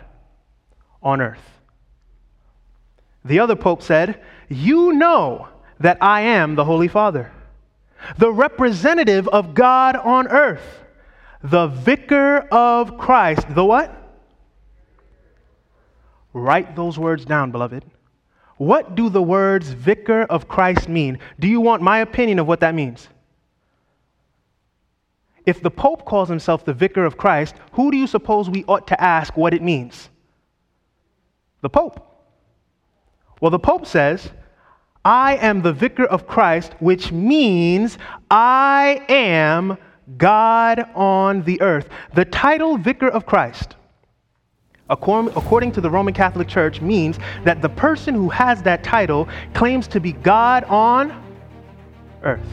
on 1.02 1.20
earth. 1.20 1.60
The 3.22 3.38
other 3.40 3.54
pope 3.54 3.82
said, 3.82 4.22
You 4.48 4.94
know 4.94 5.48
that 5.78 5.98
I 6.00 6.22
am 6.22 6.54
the 6.54 6.64
Holy 6.64 6.88
Father, 6.88 7.30
the 8.16 8.32
representative 8.32 9.28
of 9.28 9.52
God 9.52 9.94
on 9.94 10.26
earth, 10.28 10.82
the 11.42 11.66
vicar 11.66 12.38
of 12.50 12.96
Christ. 12.96 13.44
The 13.54 13.62
what? 13.62 13.94
Write 16.32 16.74
those 16.74 16.98
words 16.98 17.26
down, 17.26 17.50
beloved. 17.50 17.84
What 18.62 18.94
do 18.94 19.08
the 19.08 19.20
words 19.20 19.70
vicar 19.70 20.22
of 20.22 20.46
Christ 20.46 20.88
mean? 20.88 21.18
Do 21.40 21.48
you 21.48 21.60
want 21.60 21.82
my 21.82 21.98
opinion 21.98 22.38
of 22.38 22.46
what 22.46 22.60
that 22.60 22.76
means? 22.76 23.08
If 25.44 25.60
the 25.60 25.70
Pope 25.72 26.04
calls 26.04 26.28
himself 26.28 26.64
the 26.64 26.72
vicar 26.72 27.04
of 27.04 27.16
Christ, 27.16 27.56
who 27.72 27.90
do 27.90 27.96
you 27.96 28.06
suppose 28.06 28.48
we 28.48 28.64
ought 28.68 28.86
to 28.86 29.02
ask 29.02 29.36
what 29.36 29.52
it 29.52 29.62
means? 29.62 30.10
The 31.62 31.70
Pope. 31.70 32.06
Well, 33.40 33.50
the 33.50 33.58
Pope 33.58 33.84
says, 33.84 34.30
I 35.04 35.38
am 35.38 35.62
the 35.62 35.72
vicar 35.72 36.04
of 36.04 36.28
Christ, 36.28 36.74
which 36.78 37.10
means 37.10 37.98
I 38.30 39.04
am 39.08 39.76
God 40.16 40.88
on 40.94 41.42
the 41.42 41.60
earth. 41.60 41.88
The 42.14 42.26
title 42.26 42.78
vicar 42.78 43.08
of 43.08 43.26
Christ, 43.26 43.74
according 44.92 45.72
to 45.72 45.80
the 45.80 45.90
Roman 45.90 46.14
Catholic 46.14 46.48
Church, 46.48 46.80
means 46.80 47.18
that 47.44 47.62
the 47.62 47.68
person 47.68 48.14
who 48.14 48.28
has 48.28 48.62
that 48.62 48.84
title 48.84 49.28
claims 49.54 49.88
to 49.88 50.00
be 50.00 50.12
God 50.12 50.64
on 50.64 51.12
earth. 52.22 52.46